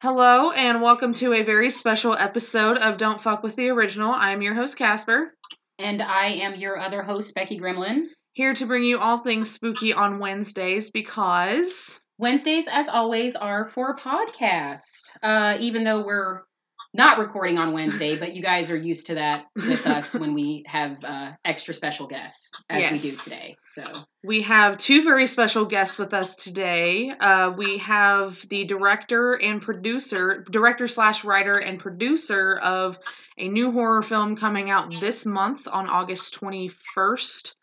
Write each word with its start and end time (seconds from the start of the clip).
Hello, 0.00 0.52
and 0.52 0.80
welcome 0.80 1.12
to 1.14 1.32
a 1.32 1.42
very 1.42 1.70
special 1.70 2.14
episode 2.14 2.78
of 2.78 2.98
Don't 2.98 3.20
Fuck 3.20 3.42
with 3.42 3.56
the 3.56 3.70
Original. 3.70 4.12
I 4.12 4.30
am 4.30 4.42
your 4.42 4.54
host, 4.54 4.76
Casper, 4.76 5.34
And 5.80 6.00
I 6.00 6.26
am 6.26 6.54
your 6.54 6.78
other 6.78 7.02
host, 7.02 7.34
Becky 7.34 7.58
Gremlin. 7.58 8.04
here 8.32 8.54
to 8.54 8.66
bring 8.66 8.84
you 8.84 8.98
all 9.00 9.18
things 9.18 9.50
spooky 9.50 9.92
on 9.92 10.20
Wednesdays 10.20 10.90
because. 10.90 11.98
Wednesdays, 12.16 12.68
as 12.70 12.88
always, 12.88 13.34
are 13.34 13.68
for 13.70 13.90
a 13.90 13.96
podcast. 13.98 15.10
Uh, 15.20 15.56
even 15.58 15.82
though 15.82 16.04
we're 16.04 16.42
not 16.94 17.18
recording 17.18 17.58
on 17.58 17.72
Wednesday, 17.72 18.18
but 18.18 18.34
you 18.34 18.42
guys 18.42 18.70
are 18.70 18.76
used 18.76 19.06
to 19.08 19.14
that 19.14 19.44
with 19.54 19.86
us 19.86 20.14
when 20.14 20.34
we 20.34 20.64
have 20.66 20.96
uh, 21.04 21.32
extra 21.44 21.74
special 21.74 22.06
guests, 22.06 22.50
as 22.70 22.90
we 22.90 22.98
do 22.98 23.16
today. 23.16 23.56
So, 23.64 23.84
We 24.24 24.42
have 24.42 24.78
two 24.78 25.02
very 25.02 25.26
special 25.26 25.66
guests 25.66 25.98
with 25.98 26.14
us 26.14 26.34
today. 26.34 27.10
Uh, 27.10 27.52
we 27.56 27.78
have 27.78 28.44
the 28.48 28.64
director 28.64 29.34
and 29.34 29.60
producer, 29.60 30.44
director 30.50 30.86
slash 30.86 31.24
writer 31.24 31.58
and 31.58 31.78
producer 31.78 32.58
of 32.62 32.98
a 33.36 33.48
new 33.48 33.70
horror 33.70 34.02
film 34.02 34.36
coming 34.36 34.70
out 34.70 34.92
this 35.00 35.26
month 35.26 35.68
on 35.68 35.88
August 35.88 36.40
21st 36.40 37.54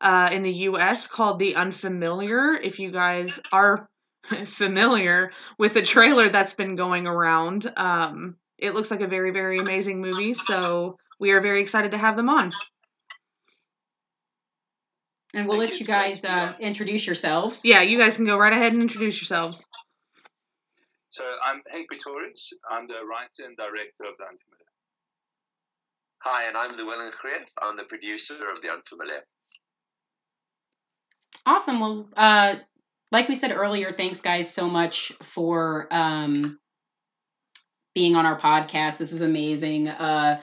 uh, 0.00 0.30
in 0.32 0.42
the 0.42 0.52
US 0.52 1.06
called 1.06 1.38
The 1.38 1.56
Unfamiliar. 1.56 2.54
If 2.54 2.78
you 2.78 2.90
guys 2.90 3.40
are 3.52 3.88
familiar 4.46 5.32
with 5.58 5.74
the 5.74 5.82
trailer 5.82 6.28
that's 6.28 6.54
been 6.54 6.76
going 6.76 7.06
around, 7.06 7.70
um, 7.76 8.36
it 8.60 8.74
looks 8.74 8.90
like 8.90 9.00
a 9.00 9.06
very, 9.06 9.30
very 9.30 9.58
amazing 9.58 10.00
movie. 10.00 10.34
So 10.34 10.96
we 11.18 11.30
are 11.32 11.40
very 11.40 11.60
excited 11.60 11.92
to 11.92 11.98
have 11.98 12.16
them 12.16 12.28
on. 12.28 12.52
and 15.34 15.46
we'll 15.46 15.58
let 15.58 15.70
you. 15.70 15.74
you 15.74 15.80
It's 15.80 15.86
great 15.86 16.22
guys 16.22 16.24
uh, 16.24 16.54
introduce 16.60 17.06
yourselves. 17.06 17.62
Yeah, 17.64 17.82
you 17.82 17.98
guys 17.98 18.16
can 18.16 18.24
go 18.26 18.36
right 18.38 18.52
ahead 18.52 18.72
and 18.72 18.82
introduce 18.82 19.20
yourselves. 19.20 19.66
So 21.10 21.24
I'm 21.44 21.58
Henk 21.74 21.86
Pretorius. 21.88 22.52
I'm 22.70 22.86
the 22.86 23.04
writer 23.08 23.44
and 23.44 23.56
director 23.56 24.04
of 24.04 24.14
The 24.18 24.24
Unfamiliar. 24.24 24.66
Hi, 26.22 26.44
and 26.48 26.56
I'm 26.56 26.76
Llewellyn 26.76 27.10
Greeff. 27.12 27.48
I'm 27.60 27.76
the 27.76 27.84
producer 27.84 28.34
of 28.50 28.60
The 28.62 28.68
Unfamiliar. 28.70 29.24
Awesome. 31.46 31.80
Well, 31.80 32.08
uh, 32.16 32.56
like 33.10 33.28
we 33.28 33.34
said 33.34 33.52
earlier, 33.52 33.92
thanks 33.92 34.20
guys 34.20 34.52
so 34.52 34.68
much 34.68 35.12
for 35.22 35.88
um, 35.90 36.58
being 37.94 38.16
on 38.16 38.26
our 38.26 38.38
podcast. 38.38 38.98
This 38.98 39.12
is 39.12 39.20
amazing. 39.20 39.88
Uh, 39.88 40.40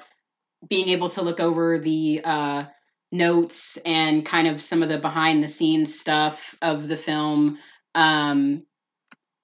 being 0.69 0.89
able 0.89 1.09
to 1.09 1.21
look 1.21 1.39
over 1.39 1.79
the 1.79 2.21
uh, 2.23 2.65
notes 3.11 3.77
and 3.85 4.25
kind 4.25 4.47
of 4.47 4.61
some 4.61 4.83
of 4.83 4.89
the 4.89 4.97
behind 4.97 5.41
the 5.41 5.47
scenes 5.47 5.99
stuff 5.99 6.55
of 6.61 6.87
the 6.87 6.95
film. 6.95 7.57
Um, 7.95 8.63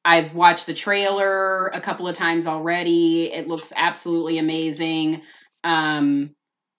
I've 0.05 0.33
watched 0.33 0.65
the 0.65 0.73
trailer 0.73 1.67
a 1.67 1.79
couple 1.79 2.07
of 2.07 2.15
times 2.15 2.45
already. 2.45 3.31
It 3.31 3.47
looks 3.47 3.71
absolutely 3.75 4.37
amazing. 4.37 5.21
Um, 5.63 6.31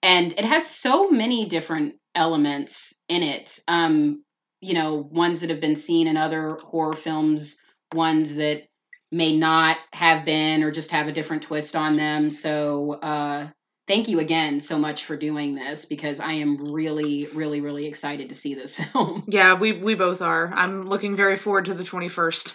and 0.03 0.31
it 0.33 0.45
has 0.45 0.69
so 0.69 1.09
many 1.09 1.47
different 1.47 1.95
elements 2.13 3.03
in 3.09 3.23
it. 3.23 3.59
Um, 3.67 4.23
you 4.61 4.73
know, 4.73 5.09
ones 5.11 5.41
that 5.41 5.49
have 5.49 5.59
been 5.59 5.75
seen 5.75 6.07
in 6.07 6.17
other 6.17 6.57
horror 6.61 6.93
films, 6.93 7.57
ones 7.93 8.35
that 8.35 8.63
may 9.15 9.35
not 9.37 9.77
have 9.93 10.25
been 10.25 10.61
or 10.63 10.71
just 10.71 10.91
have 10.91 11.07
a 11.07 11.11
different 11.13 11.43
twist 11.43 11.75
on 11.75 11.95
them. 11.95 12.29
So, 12.29 12.93
uh, 13.01 13.47
thank 13.87 14.09
you 14.09 14.19
again 14.19 14.59
so 14.59 14.77
much 14.77 15.05
for 15.05 15.15
doing 15.15 15.55
this 15.55 15.85
because 15.85 16.19
I 16.19 16.33
am 16.33 16.73
really, 16.73 17.27
really, 17.33 17.61
really 17.61 17.85
excited 17.87 18.29
to 18.29 18.35
see 18.35 18.55
this 18.55 18.75
film. 18.79 19.23
Yeah, 19.27 19.57
we 19.57 19.71
we 19.73 19.95
both 19.95 20.21
are. 20.21 20.51
I'm 20.53 20.87
looking 20.87 21.15
very 21.15 21.37
forward 21.37 21.65
to 21.65 21.73
the 21.73 21.83
21st. 21.83 22.53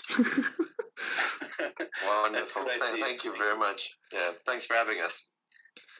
Wonderful. 2.06 2.64
great 2.64 2.80
Th- 2.80 2.94
to- 2.94 3.00
Thank 3.02 3.24
you 3.24 3.36
very 3.36 3.58
much. 3.58 3.96
Yeah, 4.12 4.30
thanks 4.46 4.66
for 4.66 4.74
having 4.74 5.00
us. 5.00 5.28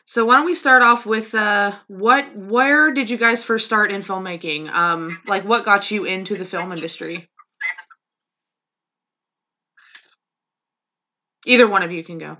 so 0.05 0.25
why 0.27 0.37
don't 0.37 0.47
we 0.47 0.55
start 0.55 0.83
off 0.83 1.07
with 1.07 1.35
uh 1.35 1.73
what 1.89 2.37
where 2.37 2.93
did 2.93 3.09
you 3.09 3.17
guys 3.17 3.45
first 3.45 3.65
start 3.67 3.91
in 3.93 4.03
filmmaking? 4.03 4.69
Um 4.71 5.21
like 5.27 5.45
what 5.45 5.65
got 5.65 5.91
you 5.91 6.05
into 6.05 6.37
the 6.37 6.45
film 6.45 6.73
industry? 6.73 7.30
Either 11.47 11.69
one 11.69 11.83
of 11.83 11.93
you 11.93 12.05
can 12.05 12.19
go. 12.19 12.37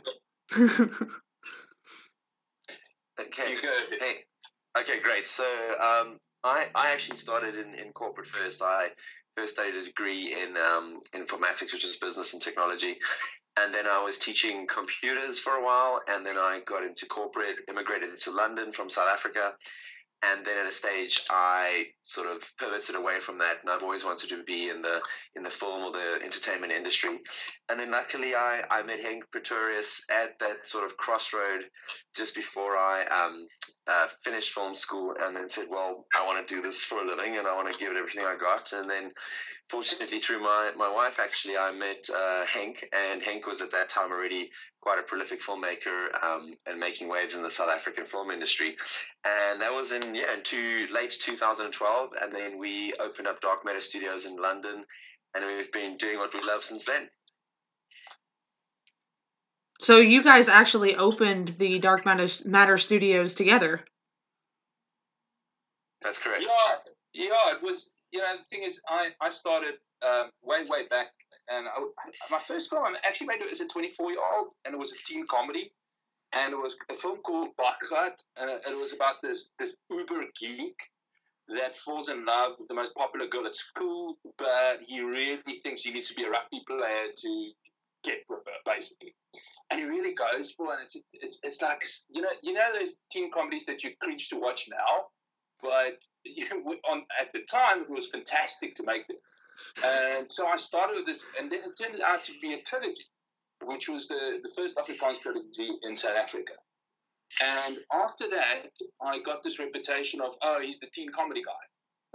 Okay. 3.21 3.55
Go. 3.61 3.73
Hey. 4.01 4.25
Okay, 4.79 5.01
great. 5.01 5.29
So, 5.29 5.45
um, 5.45 6.19
I 6.43 6.67
I 6.75 6.93
actually 6.93 7.17
started 7.17 7.57
in, 7.57 7.75
in 7.75 7.93
corporate 7.93 8.27
first. 8.27 8.63
I 8.63 8.89
first 9.37 9.55
studied 9.55 9.75
a 9.75 9.85
degree 9.85 10.35
in 10.35 10.57
um, 10.57 11.01
informatics, 11.13 11.73
which 11.73 11.85
is 11.85 11.97
business 11.97 12.33
and 12.33 12.43
technology, 12.43 12.97
and 13.59 13.75
then 13.75 13.87
I 13.87 14.03
was 14.03 14.19
teaching 14.19 14.67
computers 14.67 15.39
for 15.39 15.53
a 15.53 15.65
while, 15.65 16.01
and 16.09 16.25
then 16.25 16.37
I 16.37 16.61
got 16.65 16.85
into 16.85 17.07
corporate, 17.07 17.57
immigrated 17.69 18.17
to 18.17 18.31
London 18.31 18.73
from 18.73 18.89
South 18.89 19.09
Africa, 19.09 19.53
and 20.23 20.45
then 20.45 20.59
at 20.59 20.67
a 20.67 20.73
stage 20.73 21.23
I 21.31 21.87
sort 22.03 22.29
of 22.29 22.43
pivoted 22.59 22.95
away 22.95 23.21
from 23.21 23.39
that, 23.39 23.63
and 23.63 23.71
I've 23.71 23.83
always 23.83 24.05
wanted 24.05 24.31
to 24.31 24.43
be 24.43 24.69
in 24.69 24.83
the 24.83 25.01
in 25.35 25.43
the 25.43 25.51
film 25.51 25.85
or 25.85 25.93
the 25.93 26.25
entertainment 26.25 26.73
industry, 26.73 27.19
and 27.69 27.81
then 27.81 27.91
luckily 27.91 28.35
I 28.35 28.65
I 28.71 28.83
met 28.83 29.01
Henk 29.01 29.23
Pretorius 29.33 30.05
at 30.11 30.39
that 30.41 30.67
sort 30.67 30.85
of 30.85 30.97
crossroad 30.97 31.63
just 32.15 32.35
before 32.35 32.77
I 32.77 33.05
um, 33.05 33.47
uh, 33.87 34.09
finished 34.23 34.53
film 34.53 34.75
school, 34.75 35.15
and 35.21 35.35
then 35.35 35.49
said, 35.49 35.67
well, 35.71 36.07
I 36.15 36.27
want 36.27 36.47
to 36.47 36.55
do 36.55 36.63
this 36.63 36.85
for 36.85 36.99
a 37.03 37.07
living, 37.07 37.37
and 37.37 37.47
I 37.47 37.55
want 37.55 37.73
to 37.73 37.79
give 37.79 37.91
it 37.91 37.99
everything 37.99 38.25
I 38.25 38.37
got, 38.37 38.73
and 38.73 38.89
then. 38.89 39.11
Fortunately, 39.71 40.19
through 40.19 40.41
my, 40.41 40.73
my 40.77 40.93
wife, 40.93 41.21
actually, 41.21 41.57
I 41.57 41.71
met 41.71 42.11
uh, 42.13 42.45
Hank, 42.45 42.85
and 42.93 43.23
Hank 43.23 43.47
was 43.47 43.63
at 43.63 43.71
that 43.71 43.89
time 43.89 44.11
already 44.11 44.51
quite 44.81 44.99
a 44.99 45.03
prolific 45.03 45.41
filmmaker 45.41 46.09
um, 46.25 46.53
and 46.67 46.81
making 46.81 47.09
waves 47.09 47.37
in 47.37 47.45
the 47.45 47.51
South 47.51 47.69
African 47.69 48.05
film 48.05 48.33
industry. 48.33 48.75
And 49.25 49.61
that 49.61 49.73
was 49.73 49.93
in 49.93 50.13
yeah, 50.13 50.35
in 50.35 50.43
two, 50.43 50.89
late 50.93 51.13
2012, 51.13 52.11
and 52.21 52.35
then 52.35 52.59
we 52.59 52.95
opened 52.95 53.29
up 53.29 53.41
Dark 53.41 53.65
Matter 53.65 53.81
Studios 53.81 54.27
in 54.27 54.35
London, 54.35 54.85
and 55.37 55.45
we've 55.47 55.71
been 55.71 55.97
doing 55.97 56.19
what 56.19 56.35
we 56.35 56.41
love 56.41 56.65
since 56.65 56.85
then. 56.85 57.09
so 59.81 59.99
you 59.99 60.25
guys 60.25 60.49
actually 60.49 60.97
opened 60.97 61.55
the 61.61 61.79
Dark 61.79 62.05
Matter, 62.05 62.27
Matter 62.45 62.77
Studios 62.77 63.37
together. 63.37 63.85
That's 66.03 66.19
correct. 66.19 66.43
Yeah, 66.43 66.77
yeah. 67.15 67.55
It 67.55 67.63
was. 67.63 67.89
You 68.13 68.21
know, 68.21 68.37
the 68.37 68.45
thing 68.45 68.65
is, 68.65 68.81
I 68.89 69.11
I 69.21 69.31
started 69.31 69.75
um, 70.03 70.31
way 70.43 70.63
way 70.69 70.87
back, 70.89 71.09
and 71.49 71.67
I, 71.69 71.81
my 72.31 72.39
first 72.39 72.71
film 72.71 72.85
I 72.85 72.95
actually 73.05 73.29
made 73.29 73.41
it 73.41 73.51
as 73.51 73.61
a 73.61 73.69
24 73.69 74.11
year 74.11 74.21
old, 74.35 74.49
and 74.65 74.75
it 74.75 74.79
was 74.79 74.93
a 74.93 74.97
teen 74.97 75.27
comedy, 75.27 75.73
and 76.33 76.53
it 76.53 76.57
was 76.57 76.77
a 76.91 76.95
film 76.95 77.19
called 77.19 77.51
Bakgat, 77.59 78.15
and 78.37 78.51
it, 78.51 78.79
was 78.79 78.93
about 78.93 79.17
this 79.23 79.51
this 79.59 79.75
uber 79.91 80.25
geek 80.39 80.77
that 81.49 81.77
falls 81.77 82.09
in 82.09 82.25
love 82.25 82.53
with 82.59 82.69
the 82.69 82.75
most 82.75 82.95
popular 82.95 83.27
girl 83.27 83.47
at 83.47 83.55
school, 83.55 84.17
but 84.39 84.81
he 84.87 85.01
really 85.01 85.57
thinks 85.63 85.83
he 85.83 85.93
needs 85.93 86.09
to 86.09 86.15
be 86.15 86.25
a 86.25 86.31
rugby 86.31 86.61
player 86.67 87.07
to 87.17 87.51
get 88.05 88.19
with 88.29 88.41
her, 88.47 88.73
basically. 88.73 89.15
And 89.71 89.81
he 89.81 89.87
really 89.87 90.15
goes 90.15 90.53
for 90.53 90.73
it. 90.73 90.79
And 90.79 90.83
it's, 90.85 90.97
it's 91.13 91.39
it's 91.43 91.63
like 91.63 91.85
you 92.11 92.23
know 92.23 92.31
you 92.43 92.53
know 92.53 92.67
those 92.79 92.97
teen 93.13 93.31
comedies 93.33 93.67
that 93.67 93.83
you 93.85 93.91
cringe 94.01 94.29
to 94.31 94.37
watch 94.37 94.69
now, 94.71 95.07
but 95.63 96.05
on 96.91 97.03
at 97.21 97.33
the 97.33 97.41
time 97.51 97.83
it 97.83 97.91
was 97.91 98.09
fantastic 98.09 98.75
to 98.77 98.85
make 98.85 99.05
it. 99.09 99.17
And 99.85 100.31
so 100.31 100.47
I 100.47 100.57
started 100.57 100.97
with 100.97 101.07
this, 101.07 101.25
and 101.39 101.51
then 101.51 101.61
it 101.61 101.83
turned 101.83 102.01
out 102.03 102.25
to 102.25 102.33
be 102.41 102.55
a 102.55 102.63
trilogy, 102.63 103.05
which 103.65 103.89
was 103.89 104.09
the, 104.09 104.41
the 104.43 104.51
first 104.57 104.77
Afrikaans 104.77 105.21
trilogy 105.21 105.71
in 105.83 105.95
South 105.97 106.17
Africa. 106.17 106.53
And 107.43 107.79
after 107.93 108.29
that, 108.31 108.71
I 109.03 109.21
got 109.23 109.43
this 109.45 109.59
reputation 109.59 110.21
of, 110.21 110.33
oh, 110.43 110.61
he's 110.61 110.79
the 110.81 110.89
teen 110.93 111.13
comedy 111.13 111.43
guy. 111.43 111.53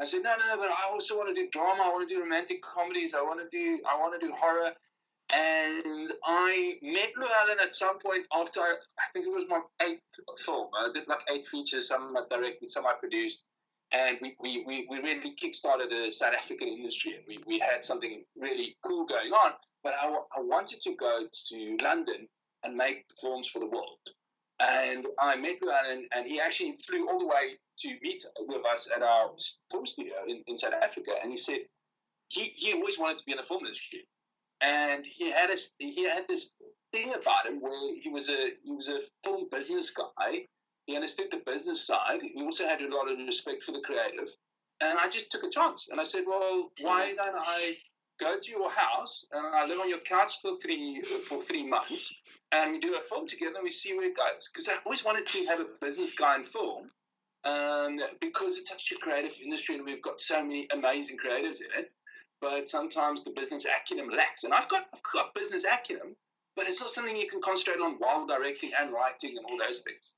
I 0.02 0.06
said, 0.06 0.24
no, 0.24 0.36
no, 0.38 0.56
no, 0.56 0.58
but 0.58 0.70
I 0.70 0.92
also 0.92 1.18
want 1.18 1.30
to 1.30 1.36
do 1.36 1.48
drama. 1.52 1.84
I 1.84 1.90
want 1.90 2.10
to 2.10 2.14
do 2.14 2.22
romantic 2.22 2.62
comedies. 2.62 3.14
I 3.14 3.22
want 3.22 3.40
to 3.40 3.48
do, 3.58 3.80
I 3.90 3.98
want 3.98 4.20
to 4.20 4.28
do 4.28 4.34
horror. 4.34 4.72
And 5.34 6.14
I 6.24 6.76
met 6.84 7.10
Llewellyn 7.18 7.60
at 7.62 7.76
some 7.76 8.00
point 8.00 8.28
after 8.32 8.60
I, 8.62 8.76
I 9.00 9.12
think 9.12 9.26
it 9.26 9.30
was 9.30 9.46
my 9.50 9.62
eighth 9.82 10.02
film. 10.46 10.70
I 10.78 10.92
did 10.94 11.08
like 11.08 11.20
eight 11.34 11.46
features, 11.48 11.88
some 11.88 12.16
I 12.16 12.22
directed, 12.30 12.70
some 12.70 12.86
I 12.86 12.94
produced. 13.00 13.44
And 13.92 14.18
we, 14.22 14.36
we, 14.40 14.64
we, 14.68 14.88
we 14.90 14.98
really 15.00 15.36
kickstarted 15.42 15.90
the 15.90 16.12
South 16.12 16.34
African 16.38 16.68
industry. 16.68 17.16
We, 17.28 17.40
we 17.48 17.60
had 17.60 17.84
something 17.84 18.24
really 18.38 18.76
cool 18.86 19.06
going 19.06 19.32
on. 19.32 19.54
But 19.84 19.94
I, 20.02 20.08
I 20.08 20.42
wanted 20.42 20.82
to 20.82 20.96
go 20.96 21.26
to 21.48 21.78
London 21.82 22.28
and 22.64 22.76
make 22.76 23.06
films 23.22 23.48
for 23.48 23.60
the 23.60 23.68
world. 23.68 24.00
And 24.60 25.06
I 25.20 25.36
met 25.36 25.58
Llewellyn, 25.62 26.08
and 26.16 26.26
he 26.26 26.40
actually 26.40 26.78
flew 26.88 27.10
all 27.10 27.20
the 27.20 27.28
way 27.28 27.58
to 27.80 27.90
meet 28.02 28.24
with 28.40 28.66
us 28.66 28.88
at 28.96 29.02
our 29.02 29.32
film 29.72 29.86
studio 29.86 30.14
in, 30.28 30.44
in 30.48 30.58
South 30.58 30.74
Africa. 30.82 31.12
And 31.22 31.32
he 31.32 31.38
said 31.38 31.60
he, 32.30 32.44
he 32.56 32.74
always 32.74 32.98
wanted 32.98 33.18
to 33.18 33.26
be 33.26 33.34
in 33.34 33.38
the 33.38 33.44
film 33.44 33.66
industry 33.66 34.08
and 34.62 35.06
he 35.06 35.32
had 35.32 35.50
a, 35.50 35.58
he 35.78 36.04
had 36.04 36.28
this 36.28 36.54
thing 36.92 37.14
about 37.14 37.48
him 37.48 37.62
where 37.62 37.96
he 38.02 38.10
was 38.10 38.30
a 38.30 38.52
he 38.64 38.72
was 38.72 38.90
a 38.90 39.00
film 39.24 39.48
business 39.52 39.92
guy. 39.92 40.46
He 40.86 40.96
understood 40.96 41.28
the 41.32 41.42
business 41.46 41.86
side. 41.86 42.20
He 42.22 42.42
also 42.44 42.68
had 42.68 42.82
a 42.82 42.96
lot 42.96 43.12
of 43.12 43.18
respect 43.18 43.64
for 43.64 43.72
the 43.72 43.82
creative. 43.84 44.30
And 44.82 45.00
I 45.00 45.08
just 45.10 45.32
took 45.32 45.44
a 45.44 45.50
chance, 45.50 45.88
and 45.90 46.00
I 46.00 46.04
said, 46.04 46.24
"Well, 46.28 46.72
why 46.82 47.14
don't 47.16 47.36
I 47.38 47.78
go 48.20 48.40
to 48.40 48.52
your 48.52 48.70
house 48.70 49.26
and 49.32 49.56
I 49.56 49.66
live 49.66 49.80
on 49.80 49.90
your 49.90 50.00
couch 50.00 50.36
for 50.42 50.58
three 50.62 51.02
for 51.28 51.42
three 51.42 51.68
months, 51.68 52.14
and 52.52 52.72
we 52.72 52.80
do 52.80 52.96
a 52.96 53.02
film 53.02 53.28
together 53.28 53.56
and 53.56 53.64
we 53.64 53.72
see 53.72 53.94
where 53.94 54.08
it 54.08 54.16
goes. 54.16 54.50
Because 54.54 54.70
I 54.70 54.76
always 54.86 55.04
wanted 55.04 55.28
to 55.28 55.46
have 55.46 55.60
a 55.60 55.68
business 55.82 56.14
guy 56.14 56.36
in 56.36 56.44
film, 56.44 56.90
um, 57.44 58.00
because 58.22 58.58
it's 58.58 58.70
such 58.70 58.92
a 58.92 58.96
creative 58.96 59.38
industry 59.44 59.76
and 59.76 59.86
we've 59.86 60.02
got 60.02 60.20
so 60.20 60.42
many 60.42 60.68
amazing 60.72 61.18
creatives 61.18 61.60
in 61.62 61.68
it. 61.78 61.92
But 62.46 62.70
sometimes 62.70 63.24
the 63.24 63.32
business 63.32 63.66
acumen 63.66 64.16
lacks, 64.16 64.44
and 64.44 64.54
I've 64.54 64.70
got 64.70 64.86
I've 64.94 65.02
got 65.12 65.34
business 65.34 65.66
acumen, 65.66 66.16
but 66.56 66.68
it's 66.70 66.80
not 66.80 66.92
something 66.92 67.18
you 67.18 67.28
can 67.28 67.42
concentrate 67.42 67.82
on 67.82 67.96
while 67.98 68.28
directing 68.28 68.70
and 68.80 68.94
writing 68.94 69.36
and 69.36 69.46
all 69.48 69.58
those 69.58 69.80
things. 69.80 70.14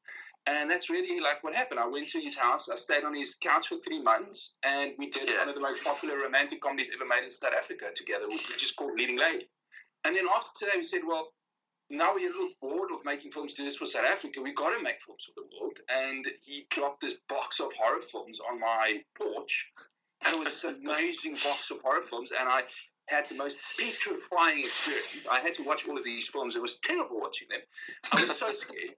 And 0.46 0.70
that's 0.70 0.90
really 0.90 1.22
like 1.22 1.42
what 1.42 1.56
happened. 1.56 1.80
I 1.80 1.88
went 1.88 2.10
to 2.10 2.20
his 2.20 2.36
house, 2.36 2.68
I 2.68 2.76
stayed 2.76 3.06
on 3.06 3.16
his 3.16 3.36
couch 3.36 3.70
for 3.70 3.78
three 3.78 4.02
months, 4.02 4.58
and 4.64 4.92
we 4.98 5.10
did 5.10 5.30
Yeah. 5.30 5.40
one 5.40 5.48
of 5.48 5.56
the 5.56 5.62
most 5.62 5.86
popular 5.86 6.18
romantic 6.18 6.60
comedies 6.60 6.90
ever 6.94 7.06
made 7.06 7.24
in 7.24 7.30
South 7.30 7.54
Africa 7.54 7.94
together, 7.96 8.28
which 8.28 8.50
we 8.50 8.56
just 8.58 8.76
called 8.76 9.00
Leading 9.00 9.18
Lady. 9.18 9.48
And 10.04 10.14
then 10.14 10.28
after 10.28 10.50
today, 10.60 10.76
we 10.76 10.84
said, 10.84 11.06
well, 11.06 11.34
now 11.90 12.14
we're 12.14 12.30
a 12.30 12.34
little 12.34 12.52
bored 12.60 12.92
of 12.92 13.06
making 13.06 13.32
films 13.32 13.54
just 13.54 13.80
for 13.80 13.86
South 13.86 14.04
Africa. 14.04 14.42
We've 14.42 14.54
got 14.54 14.76
to 14.76 14.84
make 14.84 15.02
films 15.02 15.24
for 15.24 15.34
the 15.40 15.48
world. 15.56 15.80
And 15.88 16.28
he 16.42 16.68
dropped 16.72 17.00
this 17.00 17.16
box 17.30 17.62
of 17.62 17.72
horror 17.72 18.02
films 18.02 18.42
on 18.42 18.60
my 18.60 19.02
porch. 19.18 19.72
And 20.26 20.36
it 20.36 20.40
was 20.40 20.50
this 20.50 20.64
amazing 20.64 21.34
box 21.44 21.72
of 21.72 21.82
horror 21.82 22.04
films. 22.10 22.32
And 22.38 22.50
I 22.50 22.64
had 23.08 23.26
the 23.30 23.36
most 23.36 23.58
petrifying 23.78 24.66
experience. 24.66 25.28
I 25.30 25.40
had 25.40 25.54
to 25.56 25.64
watch 25.64 25.88
all 25.88 25.98
of 25.98 26.04
these 26.04 26.28
films. 26.28 26.56
It 26.56 26.62
was 26.62 26.80
terrible 26.84 27.20
watching 27.20 27.48
them. 27.50 27.62
I 28.12 28.22
was 28.22 28.38
so 28.38 28.54
scared. 28.54 28.96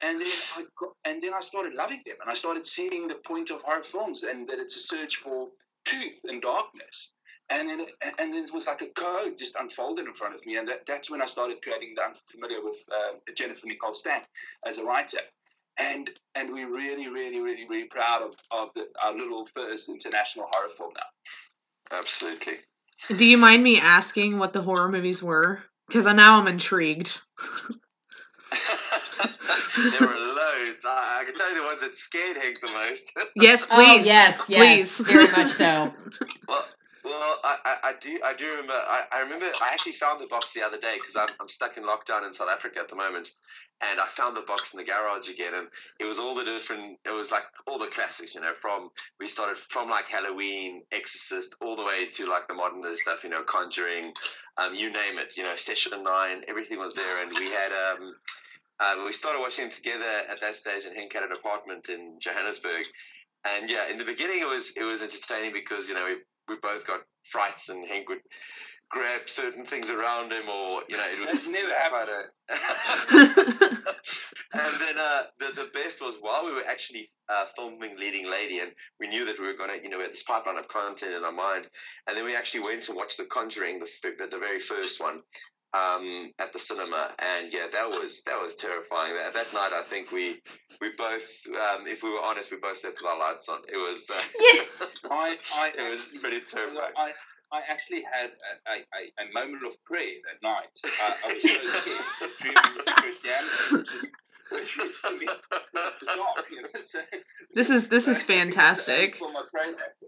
And 0.00 0.20
then 0.20 0.30
I 0.56 0.64
got, 0.78 0.90
and 1.04 1.22
then 1.22 1.34
I 1.34 1.40
started 1.40 1.74
loving 1.74 2.02
them, 2.06 2.16
and 2.20 2.30
I 2.30 2.34
started 2.34 2.64
seeing 2.64 3.08
the 3.08 3.16
point 3.26 3.50
of 3.50 3.60
horror 3.62 3.82
films, 3.82 4.22
and 4.22 4.48
that 4.48 4.60
it's 4.60 4.76
a 4.76 4.80
search 4.80 5.16
for 5.16 5.48
truth 5.84 6.20
and 6.24 6.40
darkness. 6.40 7.12
And 7.50 7.68
then, 7.68 7.86
and 8.18 8.34
then 8.34 8.44
it 8.44 8.52
was 8.52 8.66
like 8.66 8.82
a 8.82 8.88
code 8.88 9.38
just 9.38 9.56
unfolded 9.58 10.06
in 10.06 10.14
front 10.14 10.36
of 10.36 10.46
me, 10.46 10.56
and 10.56 10.68
that, 10.68 10.86
that's 10.86 11.10
when 11.10 11.20
I 11.20 11.26
started 11.26 11.62
creating 11.62 11.94
the 11.96 12.04
Unfamiliar 12.04 12.62
with 12.62 12.76
uh, 12.92 13.16
Jennifer 13.34 13.66
Nicole 13.66 13.94
Stang 13.94 14.22
as 14.64 14.78
a 14.78 14.84
writer. 14.84 15.20
And 15.78 16.10
and 16.34 16.52
we're 16.52 16.70
really, 16.72 17.08
really, 17.08 17.40
really, 17.40 17.66
really 17.68 17.88
proud 17.88 18.22
of, 18.22 18.34
of 18.50 18.70
the, 18.74 18.86
our 19.02 19.12
little 19.14 19.46
first 19.54 19.88
international 19.88 20.46
horror 20.50 20.70
film 20.76 20.92
now. 20.96 21.96
Absolutely. 21.98 22.54
Do 23.16 23.24
you 23.24 23.38
mind 23.38 23.62
me 23.62 23.80
asking 23.80 24.38
what 24.38 24.52
the 24.52 24.60
horror 24.62 24.88
movies 24.90 25.22
were? 25.22 25.62
Because 25.86 26.04
now 26.06 26.38
I'm 26.40 26.48
intrigued. 26.48 27.20
there 29.92 30.00
were 30.00 30.14
loads. 30.16 30.84
I, 30.84 31.20
I 31.20 31.24
can 31.24 31.34
tell 31.34 31.50
you 31.50 31.60
the 31.60 31.64
ones 31.64 31.80
that 31.82 31.96
scared 31.96 32.36
Hank 32.36 32.58
the 32.60 32.68
most. 32.68 33.12
Yes, 33.36 33.66
Oh 33.70 33.76
please. 33.76 34.06
yes, 34.06 34.44
yes, 34.48 34.98
please. 34.98 35.06
very 35.06 35.30
much 35.30 35.48
so. 35.50 35.94
well, 36.48 36.64
well, 37.04 37.38
I, 37.44 37.56
I, 37.64 37.76
I 37.84 37.92
do 38.00 38.18
I 38.24 38.34
do 38.34 38.50
remember 38.50 38.72
I, 38.74 39.04
I 39.12 39.20
remember 39.20 39.46
I 39.62 39.68
actually 39.72 39.92
found 39.92 40.20
the 40.20 40.26
box 40.26 40.52
the 40.52 40.62
other 40.62 40.78
day 40.78 40.96
because 40.96 41.16
I'm 41.16 41.28
I'm 41.40 41.48
stuck 41.48 41.76
in 41.76 41.84
lockdown 41.84 42.26
in 42.26 42.32
South 42.32 42.48
Africa 42.50 42.80
at 42.80 42.88
the 42.88 42.96
moment, 42.96 43.30
and 43.80 44.00
I 44.00 44.06
found 44.06 44.36
the 44.36 44.42
box 44.42 44.74
in 44.74 44.78
the 44.78 44.84
garage 44.84 45.30
again, 45.30 45.54
and 45.54 45.68
it 46.00 46.04
was 46.04 46.18
all 46.18 46.34
the 46.34 46.44
different 46.44 46.98
it 47.04 47.10
was 47.10 47.30
like 47.30 47.44
all 47.66 47.78
the 47.78 47.86
classics, 47.86 48.34
you 48.34 48.40
know, 48.40 48.52
from 48.60 48.90
we 49.20 49.26
started 49.26 49.56
from 49.56 49.88
like 49.88 50.06
Halloween, 50.06 50.82
Exorcist, 50.90 51.54
all 51.60 51.76
the 51.76 51.84
way 51.84 52.06
to 52.06 52.26
like 52.26 52.48
the 52.48 52.54
modern 52.54 52.82
day 52.82 52.94
stuff, 52.94 53.24
you 53.24 53.30
know, 53.30 53.42
Conjuring, 53.42 54.12
um, 54.56 54.74
you 54.74 54.90
name 54.90 55.18
it, 55.18 55.36
you 55.36 55.42
know, 55.42 55.54
Session 55.56 56.02
Nine, 56.02 56.42
everything 56.48 56.78
was 56.78 56.94
there, 56.94 57.22
and 57.22 57.30
we 57.38 57.50
had 57.50 57.72
um. 57.92 58.14
Uh, 58.80 58.94
we 59.04 59.12
started 59.12 59.40
watching 59.40 59.64
them 59.64 59.72
together 59.72 60.04
at 60.30 60.40
that 60.40 60.54
stage, 60.54 60.84
and 60.84 60.96
Henk 60.96 61.12
had 61.12 61.24
an 61.24 61.32
apartment 61.32 61.88
in 61.88 62.14
Johannesburg. 62.20 62.86
And 63.44 63.68
yeah, 63.68 63.88
in 63.88 63.98
the 63.98 64.04
beginning, 64.04 64.38
it 64.38 64.48
was 64.48 64.72
it 64.76 64.84
was 64.84 65.02
entertaining 65.02 65.52
because 65.52 65.88
you 65.88 65.96
know 65.96 66.04
we, 66.04 66.14
we 66.46 66.60
both 66.62 66.86
got 66.86 67.00
frights, 67.24 67.70
and 67.70 67.88
Hank 67.88 68.08
would 68.08 68.20
grab 68.90 69.28
certain 69.28 69.64
things 69.64 69.90
around 69.90 70.32
him, 70.32 70.48
or 70.48 70.82
you 70.88 70.96
know, 70.96 71.04
it 71.06 71.18
That's 71.26 71.46
was 71.46 71.48
never 71.48 71.68
quite 71.68 72.08
happened. 72.08 72.28
a. 72.50 73.78
and 74.54 74.80
then 74.80 74.98
uh, 74.98 75.22
the 75.38 75.52
the 75.54 75.68
best 75.74 76.00
was 76.00 76.16
while 76.20 76.46
we 76.46 76.54
were 76.54 76.66
actually 76.66 77.10
uh, 77.28 77.44
filming 77.56 77.96
Leading 77.98 78.30
Lady, 78.30 78.60
and 78.60 78.72
we 79.00 79.08
knew 79.08 79.24
that 79.26 79.38
we 79.38 79.46
were 79.46 79.54
gonna, 79.56 79.74
you 79.82 79.88
know, 79.90 79.98
we 79.98 80.04
had 80.04 80.12
this 80.12 80.22
pipeline 80.22 80.56
of 80.58 80.68
content 80.68 81.14
in 81.14 81.24
our 81.24 81.32
mind, 81.32 81.66
and 82.06 82.16
then 82.16 82.24
we 82.24 82.34
actually 82.36 82.60
went 82.60 82.82
to 82.84 82.94
watch 82.94 83.16
The 83.16 83.24
Conjuring, 83.26 83.80
the 83.80 83.86
f- 83.86 84.30
the 84.30 84.38
very 84.38 84.60
first 84.60 85.00
one. 85.00 85.22
Um, 85.74 86.32
at 86.38 86.54
the 86.54 86.58
cinema, 86.58 87.12
and 87.18 87.52
yeah, 87.52 87.66
that 87.70 87.90
was 87.90 88.22
that 88.24 88.40
was 88.40 88.54
terrifying. 88.54 89.14
That, 89.16 89.34
that 89.34 89.52
night, 89.52 89.72
I 89.74 89.82
think 89.82 90.10
we 90.12 90.40
we 90.80 90.92
both, 90.96 91.28
um, 91.48 91.86
if 91.86 92.02
we 92.02 92.08
were 92.08 92.22
honest, 92.22 92.50
we 92.50 92.56
both 92.56 92.78
slept 92.78 92.96
with 93.02 93.04
our 93.06 93.18
lights 93.18 93.50
on. 93.50 93.58
It 93.70 93.76
was 93.76 94.08
uh, 94.08 94.14
Yeah. 94.54 94.86
I, 95.10 95.36
I, 95.54 95.72
it 95.76 95.90
was 95.90 96.10
pretty 96.22 96.40
terrifying. 96.40 96.94
I, 96.96 97.12
I 97.50 97.62
actually 97.68 98.02
had 98.02 98.30
a, 98.66 98.70
a, 98.70 98.74
a, 98.76 99.28
a 99.28 99.32
moment 99.32 99.64
of 99.66 99.82
prayer 99.84 100.16
that 100.26 100.46
night. 100.46 100.68
Uh, 100.84 101.14
I 101.26 101.32
was 101.34 101.42
so 101.42 101.48
scared, 101.80 102.32
dreaming 102.40 102.80
of 102.80 102.94
Christianity, 102.96 103.90
which 104.50 104.76
was, 104.76 104.76
which 104.76 104.76
was 104.76 105.00
to 105.00 105.18
me 105.18 105.26
bizarre. 106.00 106.44
You 106.50 106.62
know? 106.62 106.68
so, 106.84 107.00
this 107.54 107.70
is 107.70 107.88
this 107.88 108.08
is 108.08 108.22
fantastic. 108.34 109.16
For 109.16 109.32
my 109.32 109.42
prayer 109.50 109.74
after. 109.74 110.06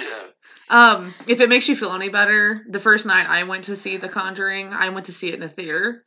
yeah. 0.00 0.26
Um, 0.68 1.14
if 1.26 1.40
it 1.40 1.48
makes 1.48 1.68
you 1.68 1.74
feel 1.74 1.92
any 1.92 2.08
better, 2.08 2.64
the 2.68 2.80
first 2.80 3.04
night 3.04 3.26
I 3.28 3.42
went 3.42 3.64
to 3.64 3.76
see 3.76 3.96
The 3.96 4.08
Conjuring, 4.08 4.72
I 4.72 4.90
went 4.90 5.06
to 5.06 5.12
see 5.12 5.28
it 5.28 5.34
in 5.34 5.40
the 5.40 5.48
theater, 5.48 6.04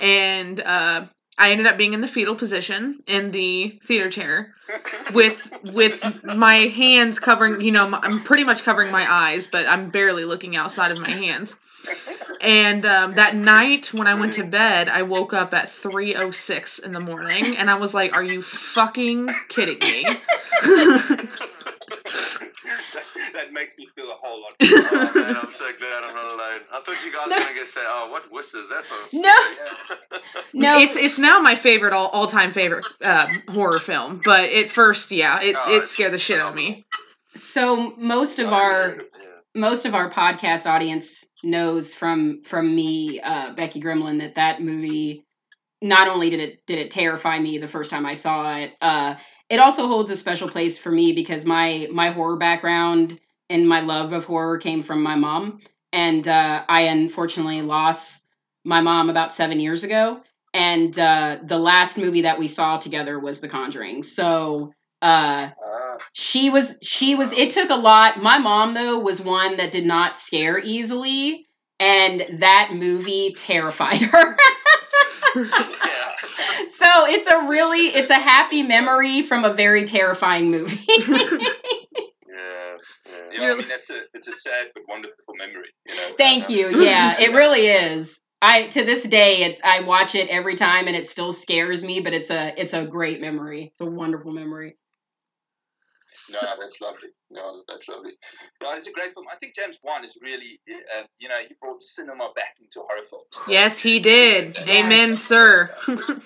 and 0.00 0.60
uh, 0.60 1.06
I 1.40 1.50
ended 1.52 1.66
up 1.66 1.78
being 1.78 1.94
in 1.94 2.02
the 2.02 2.08
fetal 2.08 2.36
position 2.36 3.00
in 3.06 3.30
the 3.30 3.80
theater 3.84 4.10
chair 4.10 4.54
with 5.14 5.48
with 5.64 6.04
my 6.22 6.54
hands 6.68 7.18
covering. 7.18 7.62
You 7.62 7.72
know, 7.72 7.98
I'm 8.02 8.22
pretty 8.22 8.44
much 8.44 8.62
covering 8.62 8.92
my 8.92 9.10
eyes, 9.10 9.46
but 9.46 9.66
I'm 9.66 9.88
barely 9.88 10.26
looking 10.26 10.54
outside 10.54 10.92
of 10.92 10.98
my 10.98 11.10
hands. 11.10 11.56
And 12.42 12.84
um, 12.84 13.14
that 13.14 13.34
night 13.34 13.92
when 13.92 14.06
I 14.06 14.14
went 14.14 14.34
to 14.34 14.44
bed, 14.44 14.90
I 14.90 15.02
woke 15.02 15.32
up 15.32 15.54
at 15.54 15.68
3:06 15.68 16.84
in 16.84 16.92
the 16.92 17.00
morning, 17.00 17.56
and 17.56 17.70
I 17.70 17.74
was 17.76 17.94
like, 17.94 18.14
"Are 18.14 18.22
you 18.22 18.42
fucking 18.42 19.30
kidding 19.48 19.78
me?" 19.78 20.06
that, 23.50 23.54
that 23.54 23.60
makes 23.60 23.78
me 23.78 23.86
feel 23.86 24.10
a 24.10 24.14
whole 24.14 24.42
lot. 24.42 24.54
Oh 24.60 25.12
man, 25.14 25.36
I'm 25.36 25.50
so 25.50 25.66
glad 25.78 26.04
I'm 26.04 26.14
not 26.14 26.34
alone. 26.34 26.60
I 26.72 26.80
thought 26.80 27.04
you 27.04 27.12
guys 27.12 27.30
were 27.30 27.54
gonna 27.54 27.66
say, 27.66 27.80
"Oh, 27.84 28.08
what 28.10 28.30
whistles? 28.32 28.68
That 28.68 28.88
sounds." 28.88 29.14
No. 29.14 29.32
scary." 29.32 29.98
No, 30.52 30.78
it's 30.80 30.96
it's 30.96 31.18
now 31.18 31.38
my 31.40 31.54
favorite 31.54 31.92
all 31.92 32.08
all 32.08 32.26
time 32.26 32.52
favorite 32.52 32.86
um, 33.02 33.42
horror 33.48 33.78
film. 33.78 34.20
But 34.24 34.50
at 34.50 34.68
first, 34.68 35.10
yeah, 35.10 35.40
it, 35.40 35.56
Oh, 35.58 35.76
it 35.76 35.86
scared 35.88 36.12
the 36.12 36.18
shit 36.18 36.40
out 36.40 36.50
of 36.50 36.54
me. 36.56 36.84
so 37.34 37.94
most 37.96 38.38
of 38.38 38.52
our 38.52 38.96
Yeah. 38.96 39.26
most 39.54 39.86
of 39.86 39.94
our 39.94 40.10
podcast 40.10 40.68
audience 40.68 41.24
knows 41.42 41.94
from 41.94 42.42
from 42.42 42.74
me, 42.74 43.20
uh, 43.20 43.52
Becky 43.54 43.80
Grimlin, 43.80 44.18
that 44.18 44.34
that 44.36 44.60
movie 44.60 45.24
not 45.82 46.08
only 46.08 46.30
did 46.30 46.40
it 46.40 46.66
did 46.66 46.78
it 46.78 46.90
terrify 46.90 47.38
me 47.38 47.58
the 47.58 47.68
first 47.68 47.90
time 47.90 48.04
I 48.06 48.14
saw 48.14 48.56
it, 48.56 48.74
uh, 48.80 49.16
it 49.48 49.60
also 49.60 49.86
holds 49.86 50.10
a 50.10 50.16
special 50.16 50.48
place 50.48 50.78
for 50.78 50.90
me 50.90 51.12
because 51.12 51.44
my 51.44 51.88
my 51.92 52.10
horror 52.10 52.36
background 52.36 53.20
and 53.50 53.68
my 53.68 53.80
love 53.80 54.14
of 54.14 54.24
horror 54.24 54.56
came 54.56 54.82
from 54.82 55.02
my 55.02 55.16
mom, 55.16 55.60
and 55.92 56.26
uh, 56.26 56.64
I 56.68 56.82
unfortunately 56.82 57.60
lost 57.60 58.26
my 58.64 58.80
mom 58.80 59.10
about 59.10 59.34
seven 59.34 59.60
years 59.60 59.84
ago, 59.84 60.20
and 60.54 60.98
uh, 60.98 61.38
the 61.44 61.58
last 61.58 61.98
movie 61.98 62.22
that 62.22 62.38
we 62.38 62.48
saw 62.48 62.78
together 62.78 63.18
was 63.18 63.40
The 63.40 63.48
Conjuring. 63.48 64.02
So. 64.02 64.72
Uh, 65.02 65.50
she 66.12 66.50
was 66.50 66.78
she 66.82 67.14
was 67.14 67.32
it 67.32 67.50
took 67.50 67.70
a 67.70 67.74
lot 67.74 68.20
my 68.22 68.38
mom 68.38 68.74
though 68.74 68.98
was 68.98 69.20
one 69.20 69.56
that 69.56 69.70
did 69.70 69.86
not 69.86 70.18
scare 70.18 70.58
easily 70.58 71.46
and 71.78 72.22
that 72.40 72.70
movie 72.74 73.34
terrified 73.36 74.00
her 74.00 74.36
so 75.34 77.06
it's 77.06 77.28
a 77.28 77.48
really 77.48 77.88
it's 77.88 78.10
a 78.10 78.14
happy 78.14 78.62
memory 78.62 79.22
from 79.22 79.44
a 79.44 79.52
very 79.52 79.84
terrifying 79.84 80.50
movie. 80.50 80.86
Yeah. 83.32 83.42
yeah, 83.42 83.52
I 83.52 83.56
mean 83.56 83.68
that's 83.68 83.90
a 83.90 84.00
it's 84.14 84.28
a 84.28 84.32
sad 84.32 84.68
but 84.74 84.84
wonderful 84.88 85.34
memory. 85.36 85.68
You 85.86 85.96
know. 85.96 86.14
thank 86.16 86.44
uh, 86.44 86.52
you 86.52 86.82
yeah 86.84 87.20
it 87.20 87.32
really 87.34 87.66
is 87.66 88.20
i 88.42 88.66
to 88.68 88.84
this 88.84 89.04
day 89.04 89.42
it's 89.42 89.60
i 89.64 89.80
watch 89.80 90.14
it 90.14 90.28
every 90.28 90.54
time 90.54 90.86
and 90.86 90.96
it 90.96 91.06
still 91.06 91.32
scares 91.32 91.82
me 91.82 92.00
but 92.00 92.12
it's 92.12 92.30
a 92.30 92.52
it's 92.60 92.72
a 92.72 92.84
great 92.84 93.20
memory 93.20 93.66
it's 93.66 93.80
a 93.80 93.86
wonderful 93.86 94.32
memory 94.32 94.76
No, 96.32 96.40
that's 96.58 96.80
lovely. 96.80 97.08
No, 97.30 97.62
that's 97.68 97.88
lovely. 97.88 98.12
No, 98.62 98.72
it's 98.74 98.86
a 98.86 98.92
great 98.92 99.14
film. 99.14 99.26
I 99.32 99.36
think 99.36 99.54
James 99.54 99.78
Wan 99.82 100.04
is 100.04 100.16
really, 100.20 100.60
uh, 100.68 101.02
you 101.18 101.28
know, 101.28 101.38
he 101.46 101.54
brought 101.60 101.80
cinema 101.82 102.30
back 102.34 102.56
into 102.60 102.80
horror 102.80 103.04
films. 103.08 103.24
Yes, 103.48 103.80
he 103.80 104.00
did. 104.00 104.56
Yes. 104.56 104.68
Amen, 104.68 105.16
sir. 105.16 105.70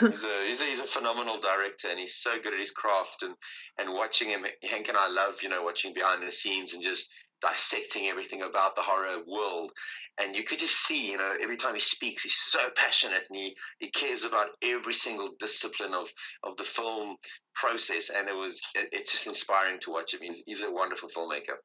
He's 0.00 0.24
a, 0.24 0.46
he's 0.46 0.60
a 0.60 0.64
he's 0.64 0.80
a 0.80 0.86
phenomenal 0.86 1.40
director, 1.40 1.88
and 1.88 1.98
he's 1.98 2.16
so 2.16 2.32
good 2.42 2.52
at 2.52 2.60
his 2.60 2.70
craft. 2.70 3.22
And 3.22 3.34
and 3.78 3.94
watching 3.94 4.28
him, 4.28 4.44
Hank 4.62 4.88
and 4.88 4.96
I 4.98 5.08
love 5.08 5.42
you 5.42 5.48
know 5.48 5.62
watching 5.62 5.94
behind 5.94 6.22
the 6.22 6.30
scenes 6.30 6.74
and 6.74 6.82
just 6.82 7.10
dissecting 7.40 8.06
everything 8.06 8.42
about 8.42 8.76
the 8.76 8.82
horror 8.82 9.18
world. 9.26 9.72
And 10.20 10.34
you 10.34 10.42
could 10.42 10.58
just 10.58 10.74
see, 10.74 11.10
you 11.12 11.16
know, 11.16 11.34
every 11.40 11.56
time 11.56 11.74
he 11.74 11.80
speaks, 11.80 12.24
he's 12.24 12.34
so 12.34 12.58
passionate, 12.74 13.24
and 13.30 13.38
he, 13.38 13.54
he 13.78 13.90
cares 13.90 14.24
about 14.24 14.48
every 14.62 14.94
single 14.94 15.30
discipline 15.38 15.94
of, 15.94 16.08
of 16.42 16.56
the 16.56 16.64
film 16.64 17.16
process. 17.54 18.10
And 18.10 18.28
it 18.28 18.34
was 18.34 18.60
it, 18.74 18.88
it's 18.92 19.12
just 19.12 19.26
inspiring 19.28 19.78
to 19.80 19.92
watch 19.92 20.14
him. 20.14 20.20
He's 20.22 20.42
he's 20.44 20.62
a 20.62 20.72
wonderful 20.72 21.08
filmmaker. 21.08 21.56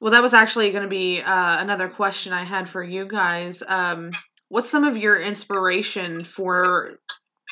Well, 0.00 0.12
that 0.12 0.22
was 0.22 0.34
actually 0.34 0.70
going 0.70 0.82
to 0.84 0.88
be 0.88 1.20
uh, 1.20 1.60
another 1.60 1.88
question 1.88 2.32
I 2.32 2.44
had 2.44 2.68
for 2.68 2.82
you 2.82 3.06
guys. 3.06 3.62
Um, 3.66 4.12
what's 4.48 4.70
some 4.70 4.84
of 4.84 4.96
your 4.96 5.20
inspiration 5.20 6.24
for 6.24 6.98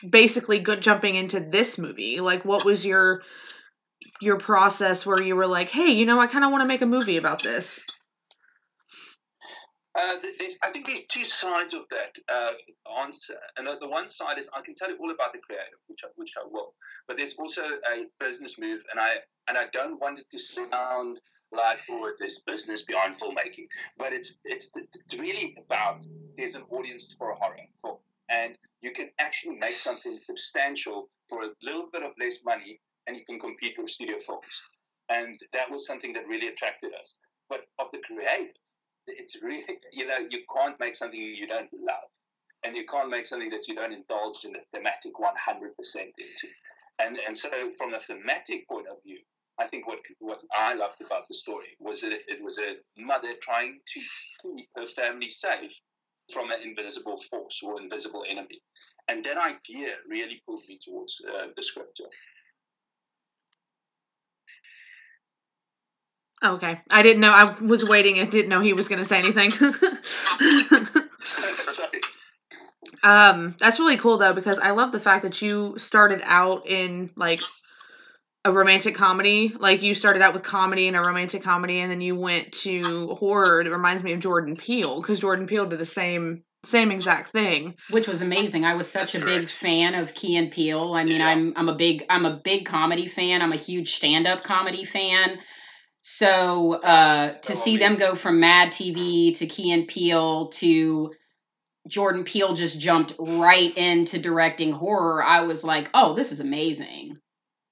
basically 0.08 0.60
go- 0.60 0.76
jumping 0.76 1.14
into 1.14 1.40
this 1.40 1.78
movie? 1.78 2.20
Like, 2.20 2.44
what 2.44 2.64
was 2.64 2.84
your 2.84 3.22
your 4.20 4.38
process 4.38 5.04
where 5.06 5.20
you 5.20 5.36
were 5.36 5.46
like, 5.46 5.70
"Hey, 5.70 5.90
you 5.90 6.06
know, 6.06 6.20
I 6.20 6.26
kind 6.26 6.44
of 6.44 6.50
want 6.50 6.62
to 6.62 6.68
make 6.68 6.82
a 6.82 6.86
movie 6.86 7.16
about 7.16 7.42
this." 7.42 7.82
Uh, 9.94 10.16
I 10.62 10.70
think 10.70 10.86
there's 10.86 11.04
two 11.06 11.24
sides 11.24 11.74
of 11.74 11.82
that 11.90 12.16
uh, 12.32 12.52
answer, 13.00 13.34
and 13.56 13.66
the, 13.66 13.88
one 13.88 14.08
side 14.08 14.38
is 14.38 14.48
I 14.54 14.60
can 14.62 14.76
tell 14.76 14.88
you 14.88 14.96
all 15.00 15.10
about 15.10 15.32
the 15.32 15.40
creative, 15.40 15.80
which 15.88 16.00
I, 16.04 16.08
which 16.14 16.34
I 16.38 16.46
will, 16.48 16.74
but 17.08 17.16
there's 17.16 17.34
also 17.34 17.62
a 17.62 18.04
business 18.20 18.56
move, 18.56 18.82
and 18.90 19.00
I 19.00 19.16
and 19.48 19.58
I 19.58 19.64
don't 19.72 20.00
want 20.00 20.20
it 20.20 20.30
to 20.30 20.38
sound 20.38 21.18
like 21.50 21.80
oh 21.90 22.12
there's 22.20 22.38
business 22.38 22.82
behind 22.82 23.16
filmmaking, 23.16 23.66
but 23.98 24.12
it's 24.12 24.40
it's 24.44 24.70
it's 24.76 25.18
really 25.18 25.56
about 25.58 26.06
there's 26.36 26.54
an 26.54 26.62
audience 26.70 27.14
for 27.18 27.32
a 27.32 27.34
horror 27.34 27.56
film, 27.82 27.98
and 28.28 28.56
you 28.82 28.92
can 28.92 29.10
actually 29.18 29.56
make 29.56 29.76
something 29.76 30.20
substantial 30.20 31.10
for 31.28 31.42
a 31.42 31.50
little 31.62 31.88
bit 31.92 32.04
of 32.04 32.12
less 32.18 32.38
money, 32.44 32.80
and 33.10 33.18
you 33.18 33.24
can 33.24 33.40
compete 33.40 33.74
with 33.76 33.90
studio 33.90 34.18
films, 34.24 34.62
and 35.08 35.36
that 35.52 35.68
was 35.68 35.84
something 35.84 36.12
that 36.12 36.28
really 36.28 36.46
attracted 36.46 36.92
us. 36.94 37.16
But 37.48 37.66
of 37.80 37.88
the 37.92 37.98
creative, 38.06 38.54
it's 39.08 39.34
really 39.42 39.64
you 39.92 40.06
know 40.06 40.18
you 40.30 40.42
can't 40.54 40.78
make 40.78 40.94
something 40.94 41.18
you 41.18 41.48
don't 41.48 41.70
love, 41.74 42.06
and 42.62 42.76
you 42.76 42.86
can't 42.86 43.10
make 43.10 43.26
something 43.26 43.50
that 43.50 43.66
you 43.66 43.74
don't 43.74 43.92
indulge 43.92 44.44
in 44.44 44.52
the 44.52 44.60
thematic 44.72 45.12
100% 45.18 45.96
into. 45.96 46.46
And 47.00 47.18
and 47.26 47.36
so 47.36 47.50
from 47.76 47.94
a 47.94 47.98
thematic 47.98 48.68
point 48.68 48.86
of 48.86 49.02
view, 49.02 49.18
I 49.58 49.66
think 49.66 49.88
what 49.88 49.98
what 50.20 50.40
I 50.56 50.74
loved 50.74 51.00
about 51.04 51.26
the 51.26 51.34
story 51.34 51.74
was 51.80 52.02
that 52.02 52.12
it 52.12 52.40
was 52.40 52.58
a 52.58 52.76
mother 52.96 53.34
trying 53.42 53.80
to 53.92 54.00
keep 54.42 54.68
her 54.76 54.86
family 54.86 55.30
safe 55.30 55.74
from 56.32 56.52
an 56.52 56.60
invisible 56.62 57.20
force 57.28 57.60
or 57.64 57.80
invisible 57.80 58.24
enemy, 58.28 58.62
and 59.08 59.24
that 59.24 59.36
idea 59.36 59.94
really 60.08 60.40
pulled 60.46 60.62
me 60.68 60.78
towards 60.80 61.20
uh, 61.28 61.48
the 61.56 61.62
script. 61.64 62.00
Okay, 66.42 66.80
I 66.90 67.02
didn't 67.02 67.20
know. 67.20 67.32
I 67.32 67.54
was 67.60 67.84
waiting. 67.84 68.18
I 68.18 68.24
didn't 68.24 68.48
know 68.48 68.60
he 68.60 68.72
was 68.72 68.88
going 68.88 68.98
to 68.98 69.04
say 69.04 69.18
anything. 69.18 69.52
um, 73.02 73.56
that's 73.58 73.78
really 73.78 73.98
cool 73.98 74.16
though 74.18 74.32
because 74.32 74.58
I 74.58 74.70
love 74.70 74.92
the 74.92 75.00
fact 75.00 75.24
that 75.24 75.42
you 75.42 75.76
started 75.76 76.22
out 76.24 76.66
in 76.66 77.10
like 77.16 77.42
a 78.44 78.52
romantic 78.52 78.94
comedy. 78.94 79.54
Like 79.58 79.82
you 79.82 79.94
started 79.94 80.22
out 80.22 80.32
with 80.32 80.42
comedy 80.42 80.88
and 80.88 80.96
a 80.96 81.00
romantic 81.00 81.42
comedy, 81.42 81.80
and 81.80 81.90
then 81.90 82.00
you 82.00 82.16
went 82.16 82.52
to 82.52 83.08
horror. 83.08 83.60
It 83.60 83.70
reminds 83.70 84.02
me 84.02 84.12
of 84.12 84.20
Jordan 84.20 84.56
Peele 84.56 85.00
because 85.00 85.20
Jordan 85.20 85.46
Peele 85.46 85.66
did 85.66 85.78
the 85.78 85.84
same 85.84 86.42
same 86.64 86.90
exact 86.90 87.32
thing, 87.32 87.74
which 87.90 88.06
was 88.06 88.22
amazing. 88.22 88.64
I 88.64 88.74
was 88.74 88.90
such 88.90 89.12
That's 89.12 89.22
a 89.22 89.26
correct. 89.26 89.40
big 89.40 89.50
fan 89.50 89.94
of 89.94 90.14
Key 90.14 90.36
and 90.36 90.50
Peele. 90.50 90.94
I 90.94 91.04
mean, 91.04 91.20
yeah. 91.20 91.28
I'm 91.28 91.52
I'm 91.56 91.68
a 91.68 91.74
big 91.74 92.04
I'm 92.08 92.24
a 92.24 92.40
big 92.42 92.66
comedy 92.66 93.06
fan. 93.06 93.42
I'm 93.42 93.52
a 93.52 93.56
huge 93.56 93.92
stand 93.92 94.26
up 94.26 94.42
comedy 94.42 94.84
fan. 94.84 95.38
So 96.02 96.74
uh, 96.74 97.34
to 97.34 97.54
see 97.54 97.76
them 97.76 97.96
go 97.96 98.14
from 98.14 98.40
Mad 98.40 98.72
TV 98.72 99.36
to 99.36 99.46
Key 99.46 99.72
and 99.72 99.86
Peele 99.86 100.48
to 100.48 101.12
Jordan 101.88 102.24
Peele 102.24 102.54
just 102.54 102.80
jumped 102.80 103.14
right 103.18 103.76
into 103.76 104.18
directing 104.18 104.72
horror, 104.72 105.22
I 105.22 105.42
was 105.42 105.64
like, 105.64 105.90
oh, 105.92 106.14
this 106.14 106.32
is 106.32 106.40
amazing. 106.40 107.18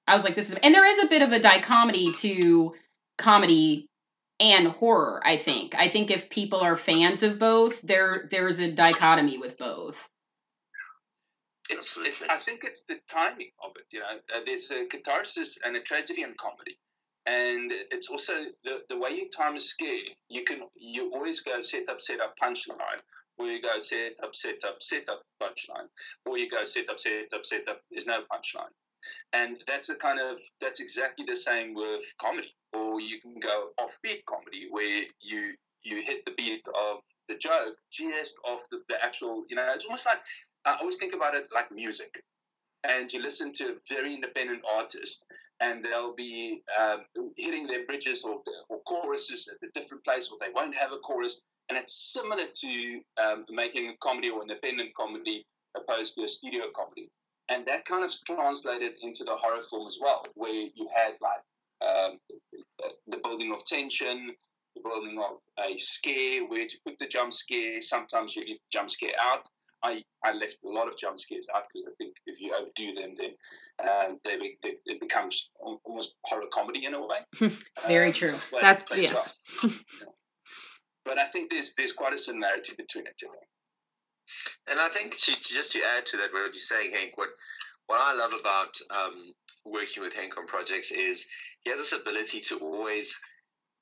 I 0.07 0.15
was 0.15 0.23
like, 0.23 0.35
this 0.35 0.49
is, 0.49 0.55
and 0.61 0.73
there 0.73 0.85
is 0.85 1.03
a 1.03 1.07
bit 1.07 1.21
of 1.21 1.31
a 1.31 1.39
dichotomy 1.39 2.11
to 2.13 2.73
comedy 3.17 3.87
and 4.39 4.67
horror. 4.67 5.21
I 5.23 5.37
think. 5.37 5.75
I 5.75 5.87
think 5.87 6.11
if 6.11 6.29
people 6.29 6.59
are 6.59 6.75
fans 6.75 7.23
of 7.23 7.39
both, 7.39 7.81
there 7.81 8.27
there's 8.31 8.59
a 8.59 8.71
dichotomy 8.71 9.37
with 9.37 9.57
both. 9.57 10.07
It's, 11.69 11.97
it's 12.01 12.23
I 12.23 12.37
think 12.37 12.63
it's 12.63 12.83
the 12.85 12.95
timing 13.07 13.51
of 13.63 13.71
it. 13.75 13.85
You 13.91 13.99
know, 13.99 14.07
uh, 14.35 14.39
there's 14.45 14.71
a 14.71 14.87
catharsis 14.87 15.57
and 15.63 15.75
a 15.75 15.81
tragedy 15.81 16.23
and 16.23 16.35
comedy, 16.35 16.79
and 17.25 17.71
it's 17.91 18.09
also 18.09 18.33
the 18.63 18.81
the 18.89 18.97
way 18.97 19.11
you 19.11 19.29
time 19.29 19.55
a 19.55 19.59
scare. 19.59 20.09
You 20.29 20.43
can 20.43 20.61
you 20.75 21.11
always 21.13 21.41
go 21.41 21.61
set 21.61 21.89
up, 21.89 22.01
set 22.01 22.19
up, 22.19 22.35
punchline, 22.41 23.01
or 23.37 23.47
you 23.47 23.61
go 23.61 23.77
set 23.79 24.13
up, 24.23 24.35
set 24.35 24.63
up, 24.65 24.77
set 24.81 25.09
up, 25.09 25.23
punchline, 25.41 25.87
or 26.25 26.37
you 26.37 26.49
go 26.49 26.63
set 26.63 26.89
up, 26.89 26.99
set 26.99 27.33
up, 27.33 27.45
set 27.45 27.67
up. 27.67 27.81
There's 27.91 28.07
no 28.07 28.21
punchline 28.31 28.73
and 29.33 29.57
that's 29.67 29.89
a 29.89 29.95
kind 29.95 30.19
of 30.19 30.39
that's 30.61 30.79
exactly 30.79 31.25
the 31.27 31.35
same 31.35 31.73
with 31.73 32.03
comedy 32.21 32.53
or 32.73 32.99
you 32.99 33.19
can 33.19 33.39
go 33.39 33.69
offbeat 33.79 34.25
comedy 34.25 34.67
where 34.71 35.03
you 35.21 35.53
you 35.83 36.01
hit 36.03 36.25
the 36.25 36.31
beat 36.37 36.67
of 36.69 36.99
the 37.27 37.35
joke 37.35 37.75
just 37.91 38.35
off 38.45 38.61
the, 38.71 38.79
the 38.89 39.03
actual 39.03 39.43
you 39.49 39.55
know 39.55 39.71
it's 39.73 39.85
almost 39.85 40.05
like 40.05 40.19
i 40.65 40.75
always 40.79 40.97
think 40.97 41.13
about 41.13 41.35
it 41.35 41.47
like 41.53 41.71
music 41.71 42.23
and 42.83 43.11
you 43.11 43.21
listen 43.21 43.53
to 43.53 43.65
a 43.65 43.75
very 43.87 44.15
independent 44.15 44.61
artist 44.75 45.25
and 45.61 45.83
they'll 45.83 46.15
be 46.15 46.61
um, 46.79 47.05
hitting 47.37 47.67
their 47.67 47.85
bridges 47.85 48.23
or, 48.23 48.41
or 48.69 48.79
choruses 48.87 49.47
at 49.47 49.67
a 49.67 49.79
different 49.79 50.03
place 50.03 50.29
or 50.31 50.37
they 50.39 50.53
won't 50.53 50.75
have 50.75 50.91
a 50.91 50.97
chorus 50.99 51.41
and 51.69 51.77
it's 51.77 52.13
similar 52.13 52.45
to 52.53 53.01
um, 53.21 53.45
making 53.49 53.89
a 53.89 53.93
comedy 54.01 54.29
or 54.29 54.41
independent 54.41 54.93
comedy 54.95 55.45
opposed 55.75 56.15
to 56.15 56.23
a 56.23 56.27
studio 56.27 56.63
comedy 56.75 57.09
and 57.49 57.65
that 57.65 57.85
kind 57.85 58.05
of 58.05 58.13
translated 58.25 58.93
into 59.01 59.23
the 59.23 59.35
horror 59.35 59.63
film 59.69 59.87
as 59.87 59.97
well, 59.99 60.23
where 60.35 60.53
you 60.53 60.87
had 60.95 61.13
like 61.19 61.41
um, 61.81 62.19
the 63.07 63.17
building 63.23 63.51
of 63.51 63.65
tension, 63.65 64.31
the 64.75 64.81
building 64.81 65.19
of 65.19 65.39
a 65.65 65.77
scare, 65.79 66.45
where 66.47 66.67
to 66.67 66.77
put 66.85 66.97
the 66.99 67.07
jump 67.07 67.33
scare. 67.33 67.81
Sometimes 67.81 68.35
you 68.35 68.45
leave 68.45 68.59
jump 68.71 68.91
scare 68.91 69.13
out. 69.19 69.41
I, 69.81 70.03
I 70.23 70.33
left 70.33 70.57
a 70.63 70.69
lot 70.69 70.87
of 70.87 70.97
jump 70.97 71.19
scares 71.19 71.47
out 71.55 71.63
because 71.73 71.89
I 71.89 71.95
think 71.97 72.13
if 72.27 72.39
you 72.39 72.53
overdo 72.53 73.01
them, 73.01 73.15
then 73.17 73.31
um, 73.79 74.19
they, 74.23 74.37
they, 74.61 74.75
it 74.85 74.99
becomes 74.99 75.49
almost 75.85 76.15
horror 76.25 76.45
comedy 76.53 76.85
in 76.85 76.93
a 76.93 77.01
way. 77.01 77.49
Very 77.87 78.07
um, 78.07 78.13
true. 78.13 78.35
But, 78.51 78.61
That's 78.61 78.83
but, 78.89 78.97
yes. 78.99 79.37
But 81.05 81.17
I 81.17 81.25
think 81.25 81.49
there's 81.49 81.73
there's 81.75 81.93
quite 81.93 82.13
a 82.13 82.17
similarity 82.17 82.73
between 82.77 83.07
it. 83.07 83.15
You 83.21 83.29
know? 83.29 83.33
And 84.69 84.79
I 84.79 84.89
think 84.89 85.17
to, 85.17 85.31
to, 85.31 85.53
just 85.53 85.71
to 85.71 85.79
add 85.83 86.05
to 86.07 86.17
that, 86.17 86.31
what 86.31 86.53
you're 86.53 86.59
saying, 86.59 86.91
Hank, 86.91 87.17
what 87.17 87.29
what 87.87 87.99
I 87.99 88.13
love 88.13 88.33
about 88.39 88.75
um, 88.91 89.33
working 89.65 90.03
with 90.03 90.13
Hank 90.13 90.37
on 90.37 90.45
projects 90.45 90.91
is 90.91 91.27
he 91.61 91.71
has 91.71 91.79
this 91.79 91.99
ability 91.99 92.41
to 92.41 92.57
always 92.59 93.19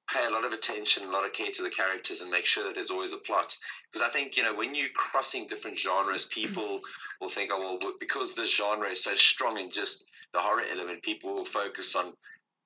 pay 0.10 0.26
a 0.26 0.30
lot 0.30 0.46
of 0.46 0.54
attention, 0.54 1.04
a 1.04 1.12
lot 1.12 1.26
of 1.26 1.34
care 1.34 1.52
to 1.52 1.64
the 1.64 1.70
characters, 1.70 2.22
and 2.22 2.32
make 2.32 2.46
sure 2.46 2.64
that 2.64 2.76
there's 2.76 2.92
always 2.92 3.14
a 3.14 3.18
plot. 3.18 3.56
Because 3.92 4.08
I 4.08 4.12
think 4.12 4.38
you 4.38 4.44
know 4.44 4.56
when 4.56 4.76
you're 4.76 4.90
crossing 4.96 5.48
different 5.48 5.78
genres, 5.78 6.26
mm. 6.26 6.32
people 6.32 6.82
will 7.22 7.30
think, 7.30 7.52
oh 7.54 7.78
well, 7.80 7.94
because 8.00 8.36
the 8.36 8.46
genre 8.46 8.90
is 8.90 9.04
so 9.04 9.16
strong 9.16 9.58
in 9.58 9.72
just 9.72 10.06
the 10.34 10.40
horror 10.40 10.64
element, 10.72 11.04
people 11.04 11.34
will 11.34 11.46
focus 11.46 11.96
on 11.96 12.14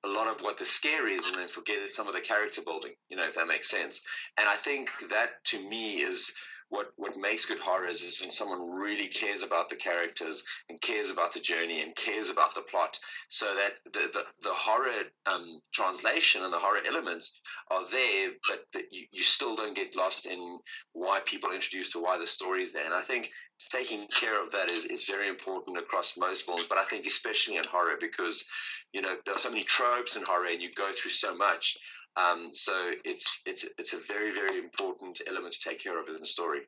a 0.04 0.08
lot 0.08 0.26
of 0.26 0.42
what 0.42 0.58
the 0.58 0.64
scare 0.64 1.06
is 1.08 1.26
and 1.26 1.36
then 1.36 1.48
forget 1.48 1.92
some 1.92 2.08
of 2.08 2.14
the 2.14 2.20
character 2.20 2.60
building, 2.62 2.92
you 3.08 3.16
know, 3.16 3.24
if 3.24 3.36
that 3.36 3.46
makes 3.46 3.70
sense. 3.70 4.02
And 4.36 4.48
I 4.48 4.54
think 4.54 4.90
that 5.10 5.44
to 5.46 5.68
me 5.68 6.02
is 6.02 6.34
what 6.72 6.90
what 6.96 7.16
makes 7.18 7.44
good 7.44 7.58
horror 7.58 7.86
is 7.86 8.02
is 8.02 8.18
when 8.20 8.30
someone 8.30 8.70
really 8.70 9.06
cares 9.06 9.42
about 9.42 9.68
the 9.68 9.76
characters 9.76 10.42
and 10.70 10.80
cares 10.80 11.10
about 11.10 11.34
the 11.34 11.40
journey 11.40 11.82
and 11.82 11.94
cares 11.94 12.30
about 12.30 12.54
the 12.54 12.62
plot, 12.62 12.98
so 13.28 13.54
that 13.54 13.74
the 13.92 14.10
the, 14.12 14.24
the 14.42 14.54
horror 14.54 15.04
um, 15.26 15.60
translation 15.74 16.42
and 16.42 16.52
the 16.52 16.58
horror 16.58 16.80
elements 16.88 17.38
are 17.70 17.86
there, 17.90 18.30
but 18.48 18.64
that 18.72 18.84
you, 18.90 19.04
you 19.12 19.22
still 19.22 19.54
don't 19.54 19.76
get 19.76 19.94
lost 19.94 20.24
in 20.24 20.58
why 20.94 21.20
people 21.26 21.50
are 21.50 21.54
introduced 21.54 21.94
or 21.94 22.02
why 22.02 22.16
the 22.16 22.26
story 22.26 22.62
is 22.62 22.72
there. 22.72 22.86
And 22.86 22.94
I 22.94 23.02
think 23.02 23.30
taking 23.70 24.06
care 24.08 24.42
of 24.42 24.50
that 24.52 24.70
is, 24.70 24.86
is 24.86 25.04
very 25.04 25.28
important 25.28 25.76
across 25.76 26.16
most 26.16 26.46
films, 26.46 26.66
but 26.66 26.78
I 26.78 26.84
think 26.84 27.06
especially 27.06 27.56
in 27.56 27.64
horror 27.64 27.96
because 28.00 28.46
you 28.94 29.02
know 29.02 29.16
there 29.26 29.34
are 29.34 29.38
so 29.38 29.50
many 29.50 29.64
tropes 29.64 30.16
in 30.16 30.22
horror 30.22 30.46
and 30.46 30.62
you 30.62 30.70
go 30.74 30.90
through 30.90 31.10
so 31.10 31.36
much 31.36 31.76
um, 32.16 32.50
so 32.52 32.72
it's 33.04 33.42
it's 33.46 33.64
it's 33.78 33.94
a 33.94 33.98
very 33.98 34.32
very 34.32 34.58
important 34.58 35.20
element 35.26 35.54
to 35.54 35.68
take 35.68 35.80
care 35.80 35.98
of 36.00 36.08
in 36.08 36.16
the 36.16 36.26
story. 36.26 36.60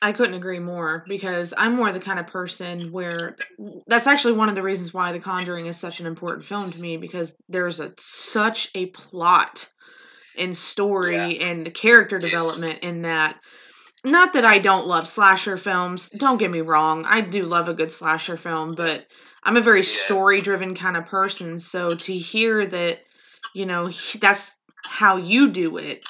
I 0.00 0.12
couldn't 0.12 0.34
agree 0.34 0.58
more 0.58 1.04
because 1.06 1.54
I'm 1.56 1.76
more 1.76 1.92
the 1.92 2.00
kind 2.00 2.18
of 2.18 2.26
person 2.26 2.90
where 2.90 3.36
that's 3.86 4.06
actually 4.06 4.34
one 4.34 4.48
of 4.48 4.54
the 4.54 4.62
reasons 4.62 4.92
why 4.92 5.12
The 5.12 5.20
Conjuring 5.20 5.66
is 5.66 5.76
such 5.76 6.00
an 6.00 6.06
important 6.06 6.44
film 6.44 6.72
to 6.72 6.80
me 6.80 6.96
because 6.96 7.34
there's 7.48 7.78
a 7.78 7.92
such 7.98 8.70
a 8.74 8.86
plot 8.86 9.68
and 10.36 10.56
story 10.56 11.36
yeah. 11.36 11.46
and 11.46 11.66
the 11.66 11.70
character 11.70 12.18
yes. 12.20 12.30
development 12.30 12.80
in 12.82 13.02
that. 13.02 13.38
Not 14.04 14.32
that 14.32 14.44
I 14.44 14.58
don't 14.58 14.88
love 14.88 15.06
slasher 15.06 15.56
films. 15.56 16.08
Don't 16.08 16.38
get 16.38 16.50
me 16.50 16.60
wrong. 16.60 17.04
I 17.04 17.20
do 17.20 17.44
love 17.44 17.68
a 17.68 17.74
good 17.74 17.92
slasher 17.92 18.36
film, 18.36 18.74
but 18.74 19.06
I'm 19.44 19.56
a 19.56 19.60
very 19.60 19.80
yeah. 19.80 20.04
story 20.04 20.40
driven 20.40 20.74
kind 20.74 20.96
of 20.96 21.06
person. 21.06 21.60
So 21.60 21.94
to 21.94 22.12
hear 22.12 22.66
that 22.66 22.98
you 23.54 23.66
know 23.66 23.90
that's 24.20 24.52
how 24.84 25.16
you 25.16 25.50
do 25.50 25.76
it 25.78 26.04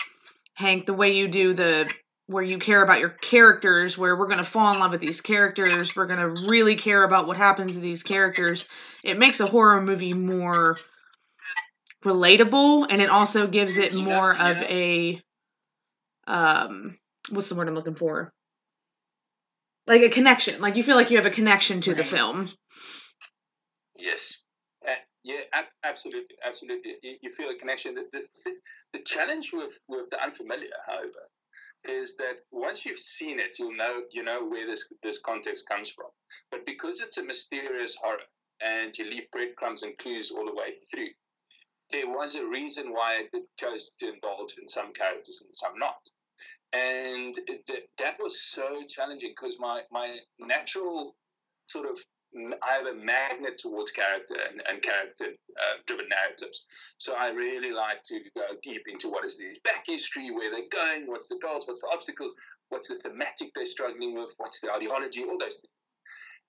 hank 0.54 0.86
the 0.86 0.94
way 0.94 1.12
you 1.16 1.28
do 1.28 1.52
the 1.54 1.88
where 2.26 2.42
you 2.42 2.58
care 2.58 2.82
about 2.82 3.00
your 3.00 3.10
characters 3.10 3.98
where 3.98 4.16
we're 4.16 4.26
going 4.26 4.38
to 4.38 4.44
fall 4.44 4.72
in 4.72 4.80
love 4.80 4.92
with 4.92 5.00
these 5.00 5.20
characters 5.20 5.94
we're 5.96 6.06
going 6.06 6.18
to 6.18 6.48
really 6.48 6.76
care 6.76 7.04
about 7.04 7.26
what 7.26 7.36
happens 7.36 7.74
to 7.74 7.80
these 7.80 8.02
characters 8.02 8.64
it 9.04 9.18
makes 9.18 9.40
a 9.40 9.46
horror 9.46 9.80
movie 9.80 10.14
more 10.14 10.76
relatable 12.04 12.86
and 12.90 13.00
it 13.00 13.10
also 13.10 13.46
gives 13.46 13.76
it 13.76 13.94
more 13.94 14.32
you 14.34 14.40
of 14.40 14.56
know- 14.60 14.66
a 14.68 15.22
um 16.26 16.98
what's 17.30 17.48
the 17.48 17.54
word 17.54 17.68
I'm 17.68 17.74
looking 17.74 17.94
for? 17.94 18.32
Like 19.86 20.02
a 20.02 20.08
connection. 20.08 20.60
Like 20.60 20.76
you 20.76 20.82
feel 20.82 20.96
like 20.96 21.10
you 21.10 21.16
have 21.16 21.26
a 21.26 21.30
connection 21.30 21.80
to 21.82 21.94
the 21.94 22.04
film. 22.04 22.50
Yes. 23.96 24.38
Yeah, 25.24 25.40
ab- 25.52 25.66
absolutely, 25.84 26.36
absolutely. 26.44 26.96
You, 27.02 27.16
you 27.22 27.30
feel 27.30 27.50
a 27.50 27.56
connection. 27.56 27.94
The, 27.94 28.06
the, 28.12 28.52
the 28.92 29.00
challenge 29.04 29.52
with, 29.52 29.78
with 29.88 30.10
the 30.10 30.22
unfamiliar, 30.22 30.70
however, 30.86 31.28
is 31.84 32.16
that 32.16 32.38
once 32.50 32.84
you've 32.84 32.98
seen 32.98 33.40
it, 33.40 33.58
you'll 33.58 33.76
know 33.76 34.02
you 34.12 34.22
know 34.22 34.44
where 34.44 34.66
this 34.66 34.86
this 35.02 35.18
context 35.18 35.68
comes 35.68 35.90
from. 35.90 36.06
But 36.50 36.66
because 36.66 37.00
it's 37.00 37.18
a 37.18 37.22
mysterious 37.24 37.96
horror 38.00 38.18
and 38.62 38.96
you 38.98 39.04
leave 39.04 39.30
breadcrumbs 39.32 39.82
and 39.82 39.96
clues 39.98 40.30
all 40.30 40.46
the 40.46 40.54
way 40.54 40.74
through, 40.90 41.08
there 41.92 42.08
was 42.08 42.34
a 42.34 42.46
reason 42.46 42.92
why 42.92 43.24
it 43.32 43.44
chose 43.58 43.90
to 44.00 44.12
indulge 44.12 44.56
in 44.60 44.68
some 44.68 44.92
characters 44.92 45.42
and 45.44 45.54
some 45.54 45.78
not. 45.78 45.98
And 46.72 47.36
it, 47.48 47.62
that, 47.68 47.82
that 47.98 48.16
was 48.20 48.42
so 48.42 48.82
challenging 48.88 49.30
because 49.30 49.58
my, 49.60 49.82
my 49.92 50.18
natural 50.38 51.16
sort 51.68 51.90
of 51.90 51.98
I 52.34 52.72
have 52.72 52.86
a 52.86 52.94
magnet 52.94 53.58
towards 53.58 53.90
character 53.90 54.36
and, 54.48 54.62
and 54.68 54.82
character 54.82 55.26
uh, 55.26 55.74
driven 55.86 56.08
narratives. 56.08 56.64
So 56.98 57.14
I 57.14 57.28
really 57.30 57.72
like 57.72 58.02
to 58.04 58.20
go 58.34 58.42
deep 58.62 58.82
into 58.88 59.10
what 59.10 59.24
is 59.24 59.36
the 59.36 59.54
back 59.64 59.84
history, 59.86 60.30
where 60.30 60.50
they're 60.50 60.70
going, 60.70 61.06
what's 61.06 61.28
the 61.28 61.38
goals, 61.42 61.66
what's 61.66 61.82
the 61.82 61.90
obstacles, 61.92 62.32
what's 62.70 62.88
the 62.88 62.96
thematic 62.96 63.50
they're 63.54 63.66
struggling 63.66 64.14
with, 64.14 64.32
what's 64.38 64.60
the 64.60 64.72
ideology, 64.72 65.24
all 65.24 65.38
those 65.38 65.60
things. 65.60 65.72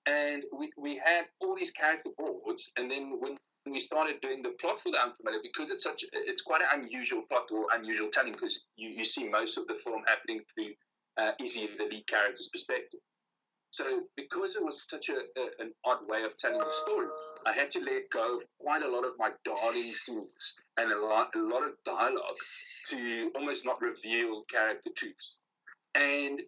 And 0.06 0.44
we, 0.58 0.70
we 0.78 1.00
had 1.04 1.24
all 1.40 1.54
these 1.54 1.70
character 1.70 2.10
boards, 2.16 2.72
and 2.76 2.90
then 2.90 3.16
when 3.20 3.36
we 3.66 3.80
started 3.80 4.20
doing 4.20 4.42
the 4.42 4.52
plot 4.60 4.80
for 4.80 4.92
the 4.92 5.02
unfamiliar, 5.02 5.40
because 5.42 5.70
it's 5.70 5.82
such 5.82 6.04
it's 6.12 6.42
quite 6.42 6.60
an 6.60 6.82
unusual 6.82 7.22
plot 7.30 7.44
or 7.50 7.66
unusual 7.74 8.10
telling, 8.10 8.32
because 8.32 8.60
you, 8.76 8.90
you 8.90 9.04
see 9.04 9.28
most 9.28 9.56
of 9.56 9.66
the 9.66 9.74
film 9.82 10.02
happening 10.06 10.40
through 10.54 10.72
uh, 11.16 11.32
Izzy, 11.40 11.68
the 11.78 11.84
lead 11.84 12.06
character's 12.06 12.48
perspective. 12.48 13.00
So 13.74 14.02
because 14.16 14.54
it 14.54 14.64
was 14.64 14.86
such 14.88 15.08
a, 15.08 15.14
a, 15.14 15.44
an 15.58 15.72
odd 15.84 16.06
way 16.06 16.22
of 16.22 16.36
telling 16.36 16.60
the 16.60 16.70
story, 16.70 17.08
I 17.44 17.52
had 17.52 17.70
to 17.70 17.80
let 17.80 18.08
go 18.08 18.36
of 18.36 18.44
quite 18.60 18.82
a 18.84 18.88
lot 18.88 19.04
of 19.04 19.14
my 19.18 19.30
darling 19.44 19.92
scenes 19.96 20.54
and 20.76 20.92
a 20.92 21.00
lot, 21.04 21.34
a 21.34 21.40
lot 21.40 21.64
of 21.64 21.74
dialogue 21.84 22.38
to 22.90 23.32
almost 23.34 23.64
not 23.64 23.80
reveal 23.82 24.44
character 24.48 24.90
truths. 24.94 25.38
And 25.96 26.40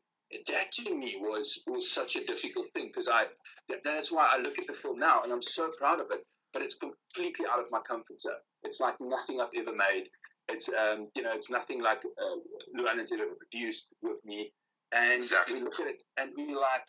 that 0.46 0.70
to 0.74 0.94
me 0.94 1.16
was 1.18 1.58
was 1.66 1.90
such 1.90 2.14
a 2.14 2.24
difficult 2.24 2.66
thing 2.74 2.86
because 2.94 3.08
I 3.08 3.24
that- 3.70 3.82
that's 3.82 4.12
why 4.12 4.28
I 4.30 4.36
look 4.38 4.60
at 4.60 4.68
the 4.68 4.74
film 4.74 5.00
now 5.00 5.22
and 5.24 5.32
I'm 5.32 5.42
so 5.42 5.72
proud 5.76 6.00
of 6.00 6.06
it. 6.12 6.22
But 6.52 6.62
it's 6.62 6.76
completely 6.76 7.46
out 7.50 7.58
of 7.58 7.72
my 7.72 7.80
comfort 7.80 8.20
zone. 8.20 8.44
It's 8.62 8.78
like 8.78 8.94
nothing 9.00 9.40
I've 9.40 9.56
ever 9.56 9.74
made. 9.74 10.04
It's 10.48 10.68
um, 10.68 11.08
you 11.16 11.22
know, 11.24 11.32
it's 11.32 11.50
nothing 11.50 11.82
like 11.82 12.02
uh, 12.04 12.36
Luan's 12.72 13.10
ever 13.10 13.26
produced 13.42 13.92
with 14.00 14.24
me. 14.24 14.52
And 14.92 15.14
Exactly. 15.14 15.58
we 15.58 15.64
look 15.64 15.80
at 15.80 15.88
it 15.88 16.02
and 16.16 16.30
we 16.36 16.54
like, 16.54 16.86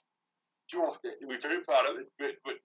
sure, 0.67 0.95
we're 1.25 1.39
very 1.39 1.63
proud 1.63 1.89
of 1.89 1.97
it, 1.97 2.07
but, 2.19 2.31
but 2.45 2.55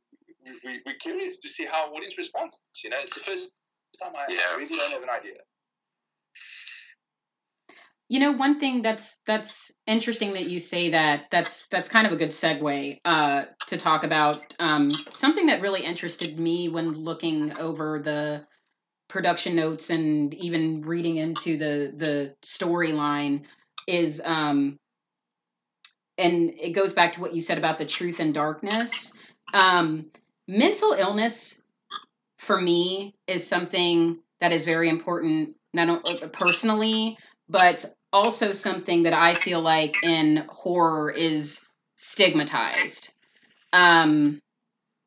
we, 0.45 0.53
we, 0.65 0.81
we're 0.87 0.97
curious 0.97 1.39
to 1.39 1.49
see 1.49 1.65
how 1.65 1.93
audience 1.95 2.19
responds. 2.19 2.59
You 2.83 2.91
know, 2.91 2.97
it's 3.05 3.17
the 3.17 3.23
first 3.23 3.53
time 4.01 4.13
I, 4.17 4.33
Yeah. 4.33 4.57
Really 4.57 4.77
don't 4.77 4.93
have 4.93 5.03
an 5.03 5.11
idea. 5.11 5.35
You 8.09 8.19
know, 8.19 8.33
one 8.33 8.61
thing 8.61 8.83
that's 8.83 9.23
that's 9.27 9.73
interesting 9.87 10.35
that 10.35 10.47
you 10.47 10.59
say 10.59 10.91
that. 10.91 11.27
That's 11.31 11.69
that's 11.69 11.89
kind 11.89 12.07
of 12.07 12.13
a 12.13 12.17
good 12.17 12.29
segue 12.29 13.01
uh, 13.07 13.45
to 13.69 13.77
talk 13.79 14.05
about 14.05 14.55
um, 14.59 14.93
something 15.09 15.47
that 15.47 15.63
really 15.63 15.83
interested 15.83 16.39
me 16.39 16.69
when 16.69 16.93
looking 16.93 17.57
over 17.57 18.01
the 18.01 18.45
production 19.09 19.57
notes 19.57 19.89
and 19.89 20.35
even 20.35 20.83
reading 20.83 21.17
into 21.17 21.57
the 21.57 21.93
the 21.97 22.35
storyline 22.43 23.43
is 23.87 24.23
um 24.25 24.79
and 26.19 26.51
it 26.61 26.71
goes 26.71 26.93
back 26.93 27.13
to 27.13 27.21
what 27.21 27.35
you 27.35 27.41
said 27.41 27.59
about 27.59 27.79
the 27.79 27.85
truth 27.85 28.21
and 28.21 28.35
darkness. 28.35 29.13
Um 29.53 30.07
mental 30.49 30.93
illness 30.93 31.63
for 32.39 32.61
me 32.61 33.15
is 33.27 33.47
something 33.47 34.19
that 34.41 34.53
is 34.53 34.65
very 34.65 34.89
important 34.89 35.57
not 35.73 35.89
only 35.89 36.21
personally 36.33 37.17
but 37.49 37.85
also 38.13 38.53
something 38.53 39.05
that 39.05 39.13
i 39.13 39.35
feel 39.35 39.61
like 39.61 40.03
in 40.03 40.45
horror 40.49 41.11
is 41.11 41.67
stigmatized. 41.97 43.15
Um 43.73 44.41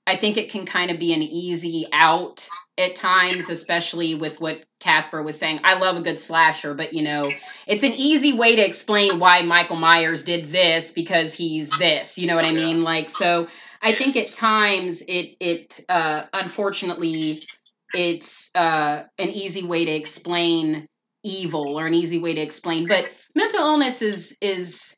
i 0.08 0.16
think 0.16 0.38
it 0.38 0.50
can 0.50 0.66
kind 0.66 0.90
of 0.92 1.00
be 1.00 1.14
an 1.14 1.22
easy 1.22 1.88
out 1.92 2.48
at 2.78 2.96
times 2.96 3.50
especially 3.50 4.16
with 4.16 4.42
what 4.42 4.66
casper 4.80 5.24
was 5.24 5.38
saying 5.38 5.60
i 5.64 5.78
love 5.78 5.96
a 5.96 6.02
good 6.02 6.20
slasher 6.20 6.74
but 6.74 6.94
you 6.94 7.02
know 7.02 7.32
it's 7.68 7.84
an 7.84 7.94
easy 7.94 8.34
way 8.34 8.56
to 8.56 8.66
explain 8.66 9.20
why 9.20 9.42
michael 9.42 9.78
myers 9.78 10.24
did 10.24 10.46
this 10.46 10.92
because 10.92 11.34
he's 11.34 11.70
this 11.80 12.18
you 12.18 12.28
know 12.28 12.36
what 12.36 12.46
i 12.46 12.52
mean? 12.52 12.84
Like 12.84 13.10
so 13.10 13.48
i 13.82 13.94
think 13.94 14.18
at 14.18 14.32
times 14.32 15.02
it 15.08 15.36
it 15.40 15.86
uh 15.90 16.26
unfortunately 16.34 17.48
it's 17.94 18.54
uh 18.56 19.04
an 19.18 19.30
easy 19.30 19.64
way 19.64 19.86
to 19.86 19.92
explain 19.92 20.86
evil 21.24 21.80
or 21.80 21.88
an 21.88 21.94
easy 21.94 22.20
way 22.20 22.36
to 22.36 22.42
explain 22.42 22.88
but 22.88 23.06
mental 23.36 23.60
illness 23.60 24.02
is 24.02 24.38
is 24.42 24.98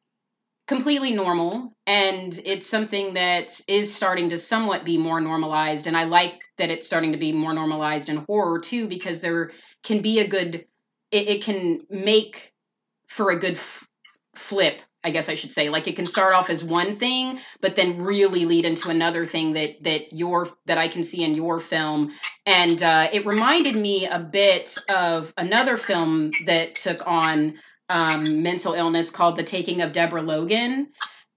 completely 0.68 1.14
normal 1.14 1.74
and 1.86 2.40
it's 2.44 2.68
something 2.68 3.14
that 3.14 3.62
is 3.68 3.94
starting 3.94 4.30
to 4.30 4.38
somewhat 4.38 4.84
be 4.84 4.98
more 4.98 5.22
normalized 5.22 5.88
and 5.88 5.96
i 5.96 6.04
like 6.04 6.47
that 6.58 6.70
it's 6.70 6.88
starting 6.88 7.12
to 7.12 7.18
be 7.18 7.32
more 7.32 7.54
normalized 7.54 8.10
in 8.10 8.18
horror 8.18 8.60
too 8.60 8.88
because 8.88 9.22
there 9.22 9.52
can 9.84 10.02
be 10.02 10.20
a 10.20 10.28
good 10.28 10.66
it, 11.12 11.28
it 11.28 11.44
can 11.44 11.82
make 11.90 12.54
for 13.08 13.32
a 13.32 13.40
good 13.40 13.54
f- 13.54 13.88
flip 14.36 14.82
i 15.04 15.10
guess 15.10 15.30
i 15.30 15.34
should 15.34 15.54
say 15.54 15.70
like 15.70 15.88
it 15.88 15.96
can 15.96 16.06
start 16.06 16.34
off 16.34 16.50
as 16.50 16.64
one 16.64 16.98
thing 16.98 17.40
but 17.62 17.76
then 17.76 18.02
really 18.02 18.46
lead 18.46 18.66
into 18.66 18.90
another 18.90 19.26
thing 19.26 19.54
that 19.54 19.72
that 19.82 20.14
your 20.14 20.50
that 20.66 20.78
i 20.78 20.88
can 20.88 21.04
see 21.04 21.24
in 21.24 21.36
your 21.36 21.60
film 21.60 22.12
and 22.46 22.82
uh, 22.82 23.10
it 23.12 23.26
reminded 23.26 23.76
me 23.76 24.06
a 24.06 24.20
bit 24.20 24.78
of 24.88 25.34
another 25.38 25.76
film 25.76 26.32
that 26.46 26.76
took 26.76 27.06
on 27.06 27.56
um, 27.90 28.42
mental 28.42 28.74
illness 28.74 29.10
called 29.10 29.36
The 29.36 29.44
Taking 29.44 29.82
of 29.82 29.92
Deborah 29.92 30.22
Logan. 30.22 30.88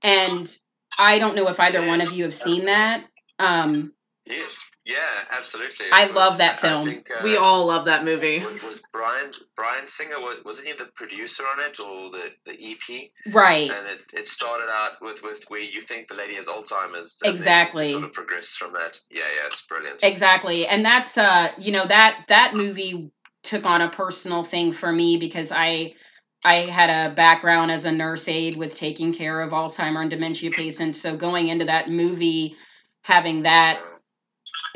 And 0.02 0.56
I 0.98 1.18
don't 1.18 1.36
know 1.36 1.48
if 1.48 1.60
either 1.60 1.84
one 1.84 2.00
of 2.00 2.12
you 2.12 2.24
have 2.24 2.34
seen 2.34 2.66
that. 2.66 3.04
Um, 3.38 3.92
Yes. 4.26 4.56
Yeah, 4.90 5.36
absolutely. 5.38 5.86
I 5.92 6.06
It 6.06 6.14
love 6.14 6.38
that 6.38 6.58
film. 6.58 6.84
think, 6.84 7.08
uh, 7.10 7.20
We 7.22 7.36
all 7.36 7.66
love 7.66 7.84
that 7.84 8.04
movie. 8.04 8.40
Was, 8.40 8.62
was 8.62 8.82
Bryan 8.92 9.30
Bryan 9.54 9.86
Singer 9.86 10.18
was 10.20 10.38
wasn't 10.44 10.68
he 10.68 10.74
the 10.74 10.86
producer 10.96 11.44
on 11.44 11.60
it 11.60 11.78
or 11.78 12.10
the, 12.10 12.30
the 12.44 12.72
EP? 12.72 13.10
right. 13.32 13.70
And 13.70 13.86
it, 13.88 14.04
it 14.12 14.26
started 14.26 14.68
out 14.70 15.00
with, 15.00 15.22
with 15.22 15.44
where 15.48 15.60
you 15.60 15.80
think 15.80 16.08
the 16.08 16.14
lady 16.14 16.34
has 16.34 16.46
Alzheimer's. 16.46 17.18
Exactly. 17.24 17.86
Sort 17.86 18.04
of 18.04 18.12
progressed 18.12 18.56
from 18.58 18.72
that. 18.72 18.98
Yeah, 19.10 19.20
yeah, 19.20 19.46
it's 19.46 19.62
brilliant. 19.62 20.02
Exactly. 20.02 20.66
And 20.66 20.84
that's 20.84 21.16
uh 21.16 21.50
you 21.58 21.70
know 21.72 21.86
that 21.86 22.24
that 22.28 22.54
movie 22.54 23.12
took 23.42 23.64
on 23.64 23.80
a 23.80 23.88
personal 23.88 24.42
thing 24.44 24.72
for 24.72 24.90
me 24.92 25.16
because 25.18 25.52
I 25.52 25.94
I 26.42 26.66
had 26.66 26.90
a 26.90 27.14
background 27.14 27.70
as 27.70 27.84
a 27.84 27.92
nurse 27.92 28.26
aide 28.26 28.56
with 28.56 28.74
taking 28.76 29.12
care 29.12 29.40
of 29.42 29.52
Alzheimer 29.52 30.00
and 30.00 30.10
dementia 30.10 30.50
patients. 30.50 31.00
So 31.00 31.16
going 31.16 31.48
into 31.48 31.66
that 31.66 31.90
movie 31.90 32.56
having 33.02 33.42
that 33.42 33.80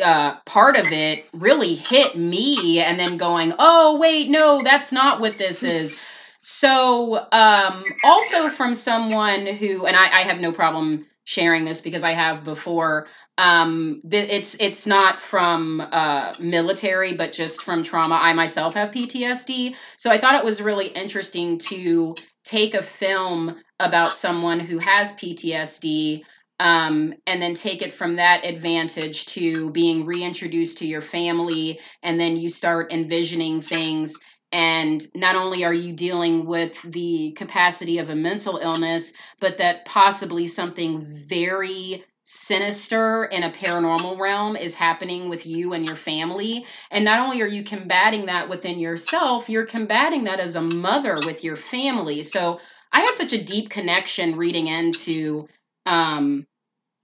uh, 0.03 0.37
part 0.41 0.77
of 0.77 0.93
it 0.93 1.25
really 1.33 1.75
hit 1.75 2.17
me 2.17 2.81
and 2.81 2.99
then 2.99 3.17
going 3.17 3.53
oh 3.59 3.97
wait 3.99 4.29
no 4.29 4.63
that's 4.63 4.93
not 4.93 5.21
what 5.21 5.39
this 5.39 5.63
is. 5.63 5.97
So 6.41 7.27
um 7.33 7.85
also 8.03 8.49
from 8.51 8.75
someone 8.75 9.47
who 9.47 9.87
and 9.87 9.97
I, 9.97 10.21
I 10.21 10.23
have 10.23 10.41
no 10.41 10.53
problem 10.53 11.07
sharing 11.27 11.65
this 11.65 11.81
because 11.81 12.03
i 12.05 12.13
have 12.13 12.45
before 12.45 13.07
um 13.39 14.03
th- 14.11 14.29
it's 14.31 14.55
it's 14.61 14.87
not 14.87 15.21
from 15.21 15.81
uh 15.91 16.35
military 16.39 17.15
but 17.15 17.33
just 17.33 17.63
from 17.63 17.83
trauma. 17.83 18.17
I 18.17 18.35
myself 18.35 18.75
have 18.75 18.91
ptsd 18.91 19.75
so 19.97 20.11
i 20.11 20.19
thought 20.19 20.35
it 20.35 20.45
was 20.45 20.61
really 20.61 20.89
interesting 20.89 21.57
to 21.59 22.15
take 22.45 22.75
a 22.75 22.83
film 22.83 23.57
about 23.81 24.19
someone 24.19 24.61
who 24.61 24.79
has 24.79 25.13
ptsd 25.15 26.23
um, 26.65 27.13
and 27.27 27.43
then 27.43 27.55
take 27.55 27.83
it 27.83 27.93
from 27.93 28.17
that 28.17 28.43
advantage 28.47 29.27
to 29.27 29.71
being 29.73 30.07
reintroduced 30.07 30.79
to 30.79 30.87
your 30.87 31.03
family 31.03 31.79
and 32.03 32.19
then 32.19 32.39
you 32.39 32.49
start 32.49 32.91
envisioning 32.91 33.61
things. 33.61 34.19
And 34.51 35.07
not 35.15 35.37
only 35.37 35.63
are 35.63 35.75
you 35.75 35.93
dealing 35.93 36.47
with 36.47 36.81
the 36.81 37.33
capacity 37.33 37.99
of 37.99 38.09
a 38.09 38.17
mental 38.17 38.57
illness 38.57 39.13
but 39.41 39.59
that 39.59 39.85
possibly 39.85 40.47
something 40.47 41.05
very 41.05 42.03
sinister 42.23 43.27
in 43.27 43.43
a 43.43 43.53
paranormal 43.53 44.19
realm 44.19 44.57
is 44.57 44.75
happening 44.75 45.29
with 45.29 45.45
you 45.45 45.75
and 45.75 45.85
your 45.85 45.97
family. 45.97 46.65
And 46.91 47.05
not 47.05 47.21
only 47.21 47.43
are 47.43 47.47
you 47.47 47.63
combating 47.63 48.25
that 48.25 48.49
within 48.49 48.79
yourself 48.79 49.51
you're 49.51 49.67
combating 49.67 50.25
that 50.25 50.41
as 50.41 50.57
a 50.57 50.63
mother 50.63 51.19
with 51.27 51.45
your 51.45 51.57
family. 51.57 52.23
So 52.23 52.59
i 52.91 53.01
had 53.01 53.19
such 53.19 53.35
a 53.35 53.45
deep 53.45 53.69
connection 53.69 54.37
reading 54.37 54.69
into 54.69 55.47
um, 55.85 56.47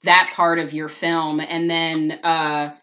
that 0.04 0.32
part 0.34 0.58
of 0.58 0.72
your 0.72 0.88
film, 0.88 1.40
and 1.40 1.68
then 1.68 2.12
uh, 2.22 2.74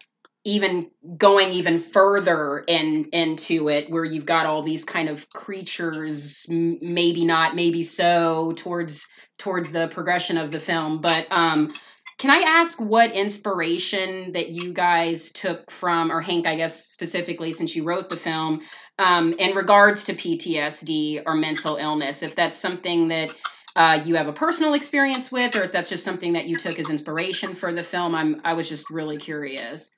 even 0.44 0.90
going 1.16 1.50
even 1.50 1.78
further 1.78 2.64
in 2.66 3.06
into 3.12 3.68
it 3.68 3.90
where 3.90 4.04
you've 4.04 4.24
got 4.24 4.46
all 4.46 4.62
these 4.62 4.84
kind 4.84 5.08
of 5.08 5.28
creatures 5.30 6.46
maybe 6.48 7.24
not 7.24 7.54
maybe 7.54 7.82
so 7.82 8.54
towards 8.56 9.06
towards 9.38 9.72
the 9.72 9.88
progression 9.88 10.38
of 10.38 10.50
the 10.50 10.58
film. 10.58 11.00
But 11.00 11.26
um 11.30 11.74
can 12.18 12.30
i 12.30 12.38
ask 12.38 12.80
what 12.80 13.12
inspiration 13.12 14.32
that 14.32 14.48
you 14.48 14.72
guys 14.72 15.30
took 15.32 15.70
from 15.70 16.10
or 16.10 16.20
hank 16.20 16.46
i 16.46 16.56
guess 16.56 16.86
specifically 16.86 17.52
since 17.52 17.76
you 17.76 17.84
wrote 17.84 18.08
the 18.08 18.16
film 18.16 18.60
um 18.98 19.34
in 19.34 19.54
regards 19.54 20.02
to 20.04 20.14
ptsd 20.14 21.22
or 21.26 21.34
mental 21.34 21.76
illness? 21.76 22.22
If 22.22 22.34
that's 22.34 22.58
something 22.58 23.08
that 23.08 23.30
uh, 23.78 24.02
you 24.04 24.16
have 24.16 24.28
a 24.28 24.34
personal 24.34 24.74
experience 24.74 25.32
with, 25.32 25.56
or 25.56 25.62
if 25.62 25.72
that's 25.72 25.90
just 25.90 26.04
something 26.04 26.34
that 26.34 26.48
you 26.48 26.58
took 26.58 26.78
as 26.80 26.90
inspiration 26.90 27.54
for 27.54 27.72
the 27.72 27.84
film. 27.84 28.14
I'm 28.14 28.40
I 28.44 28.54
was 28.54 28.68
just 28.68 28.90
really 28.90 29.18
curious 29.18 29.94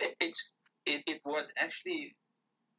it, 0.00 0.16
it's 0.20 0.52
it, 0.86 1.02
it 1.06 1.20
was 1.24 1.50
actually 1.58 2.14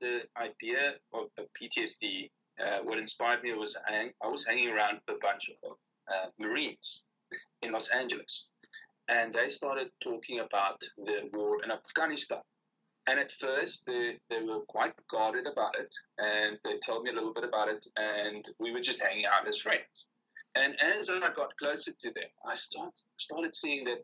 the 0.02 0.22
idea 0.38 0.96
of, 1.14 1.28
PTSD. 1.62 2.30
Uh, 2.64 2.80
what 2.84 3.00
inspired 3.00 3.44
me 3.44 3.54
was 3.54 3.78
I, 3.88 4.12
I 4.24 4.28
was 4.28 4.46
hanging 4.46 4.70
around 4.70 5.00
a 5.10 5.14
bunch 5.22 5.52
of 5.64 5.74
uh, 6.08 6.28
Marines 6.40 7.04
in 7.62 7.72
Los 7.72 7.90
Angeles, 7.90 8.48
and 9.10 9.34
they 9.34 9.50
started 9.50 9.90
talking 10.04 10.40
about 10.40 10.82
the 10.98 11.30
war 11.34 11.64
in 11.64 11.72
Afghanistan. 11.72 12.42
And 13.08 13.20
at 13.20 13.32
first, 13.40 13.84
they, 13.86 14.18
they 14.30 14.42
were 14.42 14.62
quite 14.62 14.94
guarded 15.12 15.46
about 15.46 15.76
it, 15.78 15.94
and 16.18 16.58
they 16.64 16.80
told 16.80 17.04
me 17.04 17.12
a 17.12 17.14
little 17.14 17.34
bit 17.34 17.44
about 17.44 17.70
it, 17.70 17.86
and 17.96 18.44
we 18.60 18.72
were 18.72 18.82
just 18.82 19.02
hanging 19.02 19.26
out 19.26 19.48
as 19.48 19.60
friends. 19.60 20.08
And 20.56 20.76
as 20.82 21.10
I 21.10 21.20
got 21.36 21.56
closer 21.58 21.92
to 21.92 22.12
them, 22.12 22.30
I 22.50 22.56
start, 22.56 23.00
started 23.18 23.54
seeing 23.54 23.86
that 23.86 24.04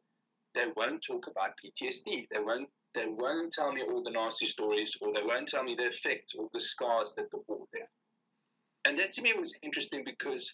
they 0.54 0.66
won't 0.76 1.04
talk 1.04 1.28
about 1.28 1.54
PTSD. 1.64 2.28
They 2.30 2.40
won't 2.40 2.70
they 2.94 3.06
won't 3.08 3.54
tell 3.54 3.72
me 3.72 3.84
all 3.84 4.04
the 4.04 4.12
nasty 4.12 4.46
stories 4.46 4.98
or 5.00 5.14
they 5.14 5.24
won't 5.24 5.48
tell 5.48 5.64
me 5.64 5.76
the 5.76 5.88
effect 5.88 6.36
or 6.38 6.50
the 6.54 6.60
scars 6.60 7.14
that 7.16 7.32
the 7.32 7.40
war 7.48 7.60
left. 7.74 7.90
And 8.84 9.00
that 9.00 9.12
to 9.14 9.22
me 9.22 9.32
was 9.38 9.54
interesting 9.64 10.04
because 10.04 10.54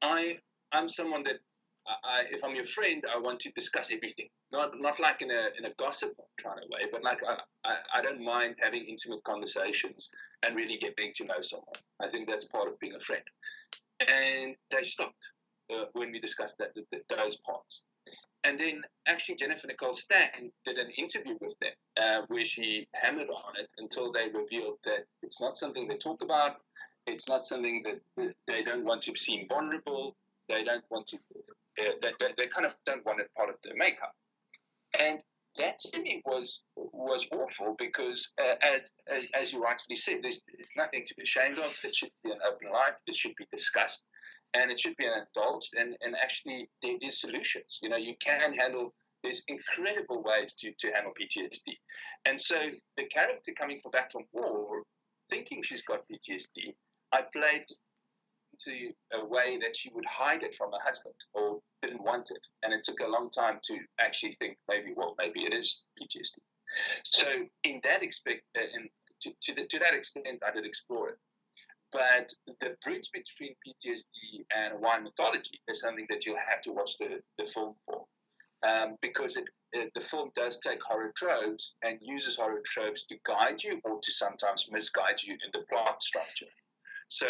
I 0.00 0.38
I'm 0.72 0.88
someone 0.88 1.22
that 1.24 1.40
I, 1.88 2.22
if 2.30 2.42
I'm 2.42 2.54
your 2.54 2.66
friend, 2.66 3.04
I 3.12 3.18
want 3.18 3.40
to 3.40 3.50
discuss 3.52 3.90
everything. 3.92 4.28
Not 4.52 4.72
not 4.78 4.98
like 4.98 5.22
in 5.22 5.30
a 5.30 5.48
in 5.58 5.64
a 5.66 5.74
gossip 5.78 6.12
kind 6.42 6.58
of 6.62 6.68
way, 6.68 6.88
but 6.90 7.02
like 7.02 7.18
I, 7.26 7.38
I, 7.64 7.76
I 7.98 8.02
don't 8.02 8.24
mind 8.24 8.56
having 8.60 8.84
intimate 8.84 9.22
conversations 9.24 10.10
and 10.42 10.56
really 10.56 10.78
getting 10.78 11.12
to 11.16 11.24
know 11.24 11.40
someone. 11.40 11.76
I 12.00 12.08
think 12.08 12.28
that's 12.28 12.44
part 12.44 12.68
of 12.68 12.78
being 12.80 12.94
a 12.94 13.00
friend. 13.00 13.22
And 14.00 14.56
they 14.70 14.82
stopped 14.82 15.24
uh, 15.72 15.86
when 15.92 16.12
we 16.12 16.20
discussed 16.20 16.58
that, 16.58 16.74
that, 16.74 17.02
those 17.08 17.36
parts. 17.36 17.82
And 18.44 18.60
then 18.60 18.82
actually 19.08 19.36
Jennifer 19.36 19.66
Nicole 19.66 19.94
Stang 19.94 20.52
did 20.64 20.76
an 20.78 20.90
interview 20.90 21.36
with 21.40 21.58
them 21.60 21.72
uh, 22.00 22.22
where 22.28 22.44
she 22.44 22.86
hammered 22.94 23.28
on 23.28 23.56
it 23.58 23.68
until 23.78 24.12
they 24.12 24.26
revealed 24.32 24.78
that 24.84 25.06
it's 25.22 25.40
not 25.40 25.56
something 25.56 25.88
they 25.88 25.96
talk 25.96 26.22
about. 26.22 26.56
It's 27.06 27.28
not 27.28 27.46
something 27.46 27.82
that 27.84 28.34
they 28.46 28.62
don't 28.62 28.84
want 28.84 29.02
to 29.02 29.16
seem 29.16 29.48
vulnerable. 29.48 30.16
They 30.48 30.64
don't 30.64 30.84
want 30.90 31.06
to, 31.08 31.16
uh, 31.16 31.92
they, 32.02 32.12
they, 32.20 32.32
they 32.36 32.46
kind 32.46 32.66
of 32.66 32.74
don't 32.86 33.04
want 33.04 33.20
it 33.20 33.30
part 33.36 33.50
of 33.50 33.56
their 33.64 33.74
makeup. 33.76 34.14
And 34.98 35.20
that 35.58 35.78
to 35.78 36.00
me 36.00 36.22
was 36.26 36.62
was 36.74 37.26
awful 37.32 37.76
because, 37.78 38.28
uh, 38.38 38.54
as, 38.62 38.92
as, 39.08 39.24
as 39.34 39.52
you 39.52 39.62
rightly 39.62 39.96
said, 39.96 40.18
there's, 40.22 40.42
there's 40.54 40.72
nothing 40.76 41.04
to 41.06 41.14
be 41.14 41.22
ashamed 41.22 41.58
of. 41.58 41.74
It 41.82 41.96
should 41.96 42.10
be 42.22 42.30
an 42.30 42.38
open 42.46 42.70
life. 42.70 42.94
It 43.06 43.16
should 43.16 43.34
be 43.36 43.46
discussed 43.50 44.06
and 44.54 44.70
it 44.70 44.80
should 44.80 44.96
be 44.96 45.06
indulged 45.06 45.74
and, 45.76 45.96
and 46.00 46.14
actually 46.22 46.68
there 46.82 46.96
is 47.02 47.20
solutions. 47.20 47.78
You 47.82 47.88
know, 47.88 47.96
you 47.96 48.14
can 48.20 48.54
handle 48.54 48.92
there's 49.22 49.42
incredible 49.48 50.22
ways 50.22 50.54
to, 50.54 50.72
to 50.78 50.92
handle 50.92 51.12
PTSD. 51.20 51.74
And 52.26 52.40
so 52.40 52.56
the 52.96 53.04
character 53.06 53.52
coming 53.58 53.78
from 53.78 53.90
back 53.90 54.12
from 54.12 54.22
war, 54.32 54.82
thinking 55.30 55.62
she's 55.62 55.82
got 55.82 56.04
PTSD, 56.08 56.74
I 57.12 57.22
played 57.32 57.64
into 58.56 58.92
a 59.12 59.24
way 59.24 59.58
that 59.60 59.76
she 59.76 59.90
would 59.94 60.04
hide 60.04 60.42
it 60.42 60.54
from 60.54 60.72
her 60.72 60.78
husband 60.82 61.14
or 61.34 61.60
didn't 61.82 62.02
want 62.02 62.30
it. 62.30 62.46
And 62.62 62.72
it 62.72 62.82
took 62.82 63.00
a 63.00 63.08
long 63.08 63.30
time 63.30 63.58
to 63.64 63.78
actually 64.00 64.32
think 64.32 64.58
maybe, 64.68 64.92
well, 64.94 65.14
maybe 65.18 65.44
it 65.44 65.54
is 65.54 65.82
PTSD. 66.00 66.38
So 67.04 67.28
in 67.64 67.80
that 67.84 68.02
expect, 68.02 68.42
uh, 68.56 68.62
in, 68.62 68.88
to, 69.22 69.30
to, 69.42 69.54
the, 69.54 69.66
to 69.68 69.78
that 69.78 69.94
extent, 69.94 70.26
I 70.46 70.52
did 70.52 70.66
explore 70.66 71.10
it. 71.10 71.18
But 71.92 72.32
the 72.60 72.76
bridge 72.84 73.10
between 73.12 73.54
PTSD 73.66 74.44
and 74.54 74.74
Hawaiian 74.74 75.04
mythology 75.04 75.60
is 75.68 75.80
something 75.80 76.06
that 76.10 76.26
you'll 76.26 76.36
have 76.36 76.60
to 76.62 76.72
watch 76.72 76.98
the, 76.98 77.22
the 77.38 77.46
film 77.46 77.74
for. 77.86 78.04
Um, 78.66 78.96
because 79.00 79.36
it, 79.36 79.44
it, 79.72 79.92
the 79.94 80.00
film 80.00 80.30
does 80.34 80.58
take 80.58 80.82
horror 80.82 81.12
tropes 81.16 81.76
and 81.82 81.98
uses 82.00 82.36
horror 82.36 82.62
tropes 82.64 83.04
to 83.06 83.16
guide 83.24 83.62
you 83.62 83.80
or 83.84 84.00
to 84.02 84.12
sometimes 84.12 84.68
misguide 84.72 85.22
you 85.22 85.34
in 85.34 85.50
the 85.52 85.64
plot 85.70 86.02
structure. 86.02 86.46
So 87.08 87.28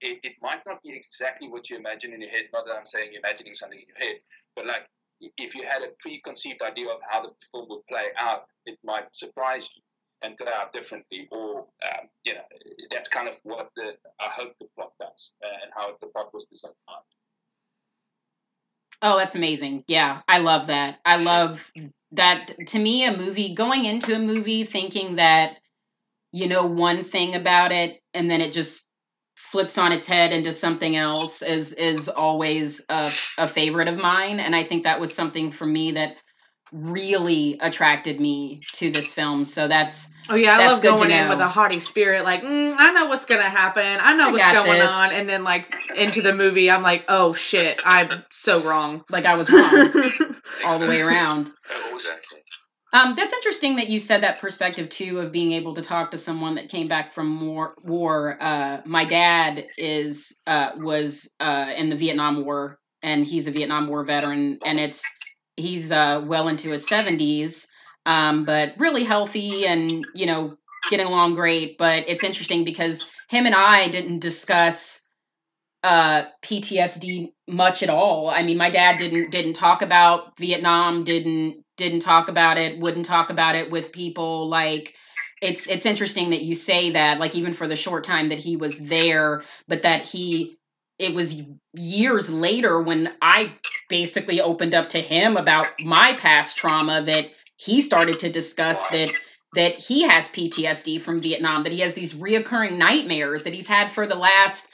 it, 0.00 0.20
it 0.22 0.36
might 0.42 0.60
not 0.66 0.82
be 0.82 0.90
exactly 0.90 1.48
what 1.48 1.68
you 1.70 1.76
imagine 1.76 2.12
in 2.12 2.20
your 2.20 2.30
head. 2.30 2.46
Not 2.52 2.66
that 2.66 2.76
I'm 2.76 2.86
saying 2.86 3.10
you're 3.12 3.20
imagining 3.20 3.54
something 3.54 3.78
in 3.78 3.86
your 3.88 3.98
head, 3.98 4.20
but 4.56 4.66
like 4.66 4.86
if 5.36 5.54
you 5.54 5.64
had 5.68 5.82
a 5.82 5.88
preconceived 6.00 6.62
idea 6.62 6.88
of 6.88 7.00
how 7.08 7.22
the 7.22 7.32
film 7.52 7.66
would 7.68 7.86
play 7.86 8.06
out, 8.18 8.46
it 8.66 8.78
might 8.84 9.14
surprise 9.14 9.68
you 9.74 9.82
and 10.22 10.36
go 10.36 10.46
out 10.46 10.72
differently, 10.72 11.28
or 11.30 11.60
um, 11.60 12.08
you 12.24 12.34
know, 12.34 12.42
that's 12.90 13.08
kind 13.08 13.28
of 13.28 13.38
what 13.42 13.70
the 13.76 13.92
I 14.20 14.28
hope 14.28 14.54
the 14.60 14.66
plot 14.76 14.92
does 15.00 15.32
uh, 15.44 15.48
and 15.62 15.72
how 15.74 15.94
the 16.00 16.08
plot 16.08 16.32
was 16.34 16.46
designed. 16.46 16.74
Oh, 19.02 19.16
that's 19.16 19.34
amazing! 19.34 19.84
Yeah, 19.88 20.20
I 20.28 20.38
love 20.38 20.66
that. 20.66 20.98
I 21.04 21.16
love 21.16 21.72
that. 22.12 22.54
To 22.68 22.78
me, 22.78 23.04
a 23.04 23.16
movie 23.16 23.54
going 23.54 23.86
into 23.86 24.14
a 24.14 24.18
movie 24.18 24.64
thinking 24.64 25.16
that 25.16 25.56
you 26.32 26.48
know 26.48 26.66
one 26.66 27.04
thing 27.04 27.34
about 27.34 27.72
it, 27.72 28.02
and 28.12 28.30
then 28.30 28.42
it 28.42 28.52
just 28.52 28.89
flips 29.50 29.78
on 29.78 29.92
its 29.92 30.06
head 30.06 30.32
into 30.32 30.52
something 30.52 30.96
else 30.96 31.42
is 31.42 31.72
is 31.72 32.08
always 32.08 32.84
a, 32.88 33.10
a 33.38 33.46
favorite 33.46 33.88
of 33.88 33.96
mine 33.96 34.40
and 34.40 34.54
i 34.54 34.64
think 34.64 34.84
that 34.84 35.00
was 35.00 35.12
something 35.12 35.50
for 35.50 35.66
me 35.66 35.92
that 35.92 36.16
really 36.72 37.58
attracted 37.60 38.20
me 38.20 38.62
to 38.72 38.90
this 38.90 39.12
film. 39.12 39.44
So 39.44 39.68
that's 39.68 40.08
oh 40.28 40.34
yeah, 40.34 40.58
I 40.58 40.66
love 40.66 40.82
going 40.82 41.10
in 41.10 41.28
with 41.28 41.40
a 41.40 41.48
haughty 41.48 41.80
spirit. 41.80 42.24
Like 42.24 42.42
mm, 42.42 42.74
I 42.76 42.92
know 42.92 43.06
what's 43.06 43.24
gonna 43.24 43.42
happen. 43.42 43.98
I 44.00 44.14
know 44.14 44.28
I 44.28 44.32
what's 44.32 44.52
going 44.52 44.78
this. 44.78 44.90
on, 44.90 45.12
and 45.12 45.28
then 45.28 45.44
like 45.44 45.74
into 45.96 46.22
the 46.22 46.34
movie, 46.34 46.70
I'm 46.70 46.82
like, 46.82 47.04
oh 47.08 47.32
shit, 47.32 47.80
I'm 47.84 48.24
so 48.30 48.60
wrong. 48.60 49.04
Like 49.10 49.24
I 49.24 49.36
was 49.36 49.50
wrong 49.50 49.62
all 50.66 50.78
the 50.78 50.86
way 50.86 51.00
around. 51.00 51.50
Um, 52.92 53.14
that's 53.14 53.32
interesting 53.32 53.76
that 53.76 53.88
you 53.88 54.00
said 54.00 54.22
that 54.22 54.40
perspective 54.40 54.88
too 54.88 55.20
of 55.20 55.30
being 55.30 55.52
able 55.52 55.74
to 55.74 55.82
talk 55.82 56.10
to 56.10 56.18
someone 56.18 56.56
that 56.56 56.68
came 56.68 56.88
back 56.88 57.12
from 57.12 57.46
war. 57.46 57.74
war. 57.84 58.36
Uh, 58.40 58.80
my 58.84 59.04
dad 59.04 59.64
is 59.78 60.40
uh, 60.46 60.72
was 60.76 61.32
uh, 61.38 61.70
in 61.76 61.88
the 61.88 61.96
Vietnam 61.96 62.44
War, 62.44 62.78
and 63.02 63.24
he's 63.24 63.46
a 63.46 63.52
Vietnam 63.52 63.86
War 63.86 64.04
veteran, 64.04 64.58
and 64.64 64.80
it's 64.80 65.04
he's 65.56 65.92
uh, 65.92 66.24
well 66.26 66.48
into 66.48 66.70
his 66.70 66.88
70s, 66.88 67.66
um, 68.06 68.44
but 68.44 68.72
really 68.78 69.04
healthy 69.04 69.66
and, 69.66 70.04
you 70.14 70.26
know, 70.26 70.56
getting 70.90 71.06
along 71.06 71.34
great. 71.34 71.78
But 71.78 72.04
it's 72.08 72.24
interesting 72.24 72.64
because 72.64 73.04
him 73.28 73.46
and 73.46 73.54
I 73.54 73.88
didn't 73.88 74.18
discuss 74.18 75.06
uh, 75.82 76.24
PTSD 76.42 77.32
much 77.48 77.82
at 77.82 77.90
all. 77.90 78.28
I 78.28 78.42
mean, 78.42 78.56
my 78.56 78.70
dad 78.70 78.98
didn't 78.98 79.30
didn't 79.30 79.54
talk 79.54 79.82
about 79.82 80.36
Vietnam, 80.38 81.04
didn't 81.04 81.64
didn't 81.80 82.00
talk 82.00 82.28
about 82.28 82.58
it, 82.58 82.78
wouldn't 82.78 83.06
talk 83.06 83.30
about 83.30 83.56
it 83.56 83.70
with 83.72 83.90
people 83.90 84.48
like 84.48 84.94
it's 85.42 85.66
it's 85.66 85.86
interesting 85.86 86.30
that 86.30 86.42
you 86.42 86.54
say 86.54 86.90
that 86.90 87.18
like 87.18 87.34
even 87.34 87.52
for 87.52 87.66
the 87.66 87.74
short 87.74 88.04
time 88.04 88.28
that 88.28 88.38
he 88.38 88.56
was 88.56 88.78
there 88.78 89.42
but 89.66 89.82
that 89.82 90.02
he 90.02 90.58
it 90.98 91.14
was 91.14 91.42
years 91.72 92.30
later 92.30 92.80
when 92.80 93.10
I 93.22 93.54
basically 93.88 94.40
opened 94.40 94.74
up 94.74 94.90
to 94.90 95.00
him 95.00 95.38
about 95.38 95.68
my 95.80 96.14
past 96.14 96.58
trauma 96.58 97.02
that 97.06 97.26
he 97.56 97.80
started 97.80 98.18
to 98.20 98.30
discuss 98.30 98.86
that 98.88 99.10
that 99.54 99.76
he 99.76 100.02
has 100.02 100.28
PTSD 100.28 101.00
from 101.00 101.20
Vietnam, 101.20 101.64
that 101.64 101.72
he 101.72 101.80
has 101.80 101.94
these 101.94 102.14
reoccurring 102.14 102.76
nightmares 102.76 103.42
that 103.42 103.54
he's 103.54 103.66
had 103.66 103.90
for 103.90 104.06
the 104.06 104.14
last 104.14 104.68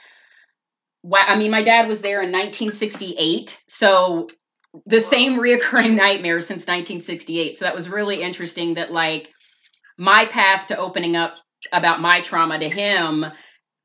I 1.13 1.37
mean, 1.37 1.51
my 1.51 1.61
dad 1.61 1.87
was 1.87 2.01
there 2.01 2.21
in 2.21 2.31
1968, 2.31 3.61
so 3.67 4.27
the 4.85 4.99
same 4.99 5.37
reoccurring 5.37 5.93
nightmare 5.95 6.39
since 6.39 6.63
1968. 6.63 7.57
So 7.57 7.65
that 7.65 7.75
was 7.75 7.89
really 7.89 8.21
interesting 8.21 8.75
that 8.75 8.91
like 8.91 9.33
my 9.97 10.25
path 10.25 10.67
to 10.67 10.77
opening 10.77 11.15
up 11.15 11.35
about 11.71 12.01
my 12.01 12.21
trauma 12.21 12.59
to 12.59 12.69
him 12.69 13.25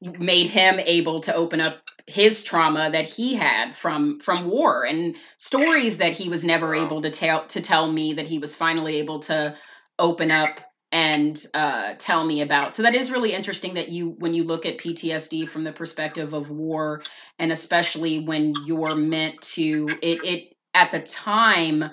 made 0.00 0.50
him 0.50 0.80
able 0.80 1.20
to 1.20 1.34
open 1.34 1.60
up 1.60 1.78
his 2.06 2.42
trauma 2.42 2.90
that 2.90 3.08
he 3.08 3.34
had 3.34 3.76
from 3.76 4.18
from 4.18 4.50
war 4.50 4.84
and 4.84 5.16
stories 5.38 5.98
that 5.98 6.12
he 6.12 6.28
was 6.28 6.44
never 6.44 6.74
able 6.74 7.00
to 7.00 7.10
tell 7.10 7.46
to 7.46 7.60
tell 7.60 7.90
me 7.90 8.12
that 8.14 8.26
he 8.26 8.38
was 8.38 8.56
finally 8.56 8.96
able 8.96 9.20
to 9.20 9.54
open 9.98 10.30
up 10.30 10.58
and 10.90 11.46
uh, 11.54 11.94
tell 11.98 12.24
me 12.24 12.42
about. 12.42 12.74
So 12.74 12.82
that 12.82 12.94
is 12.94 13.10
really 13.10 13.32
interesting 13.32 13.74
that 13.74 13.88
you 13.88 14.14
when 14.18 14.34
you 14.34 14.44
look 14.44 14.66
at 14.66 14.78
PTSD 14.78 15.48
from 15.48 15.64
the 15.64 15.72
perspective 15.72 16.34
of 16.34 16.50
war 16.50 17.02
and 17.38 17.50
especially 17.50 18.24
when 18.24 18.54
you're 18.66 18.94
meant 18.94 19.40
to 19.40 19.88
it 20.02 20.24
it 20.24 20.54
at 20.74 20.90
the 20.90 21.00
time 21.00 21.84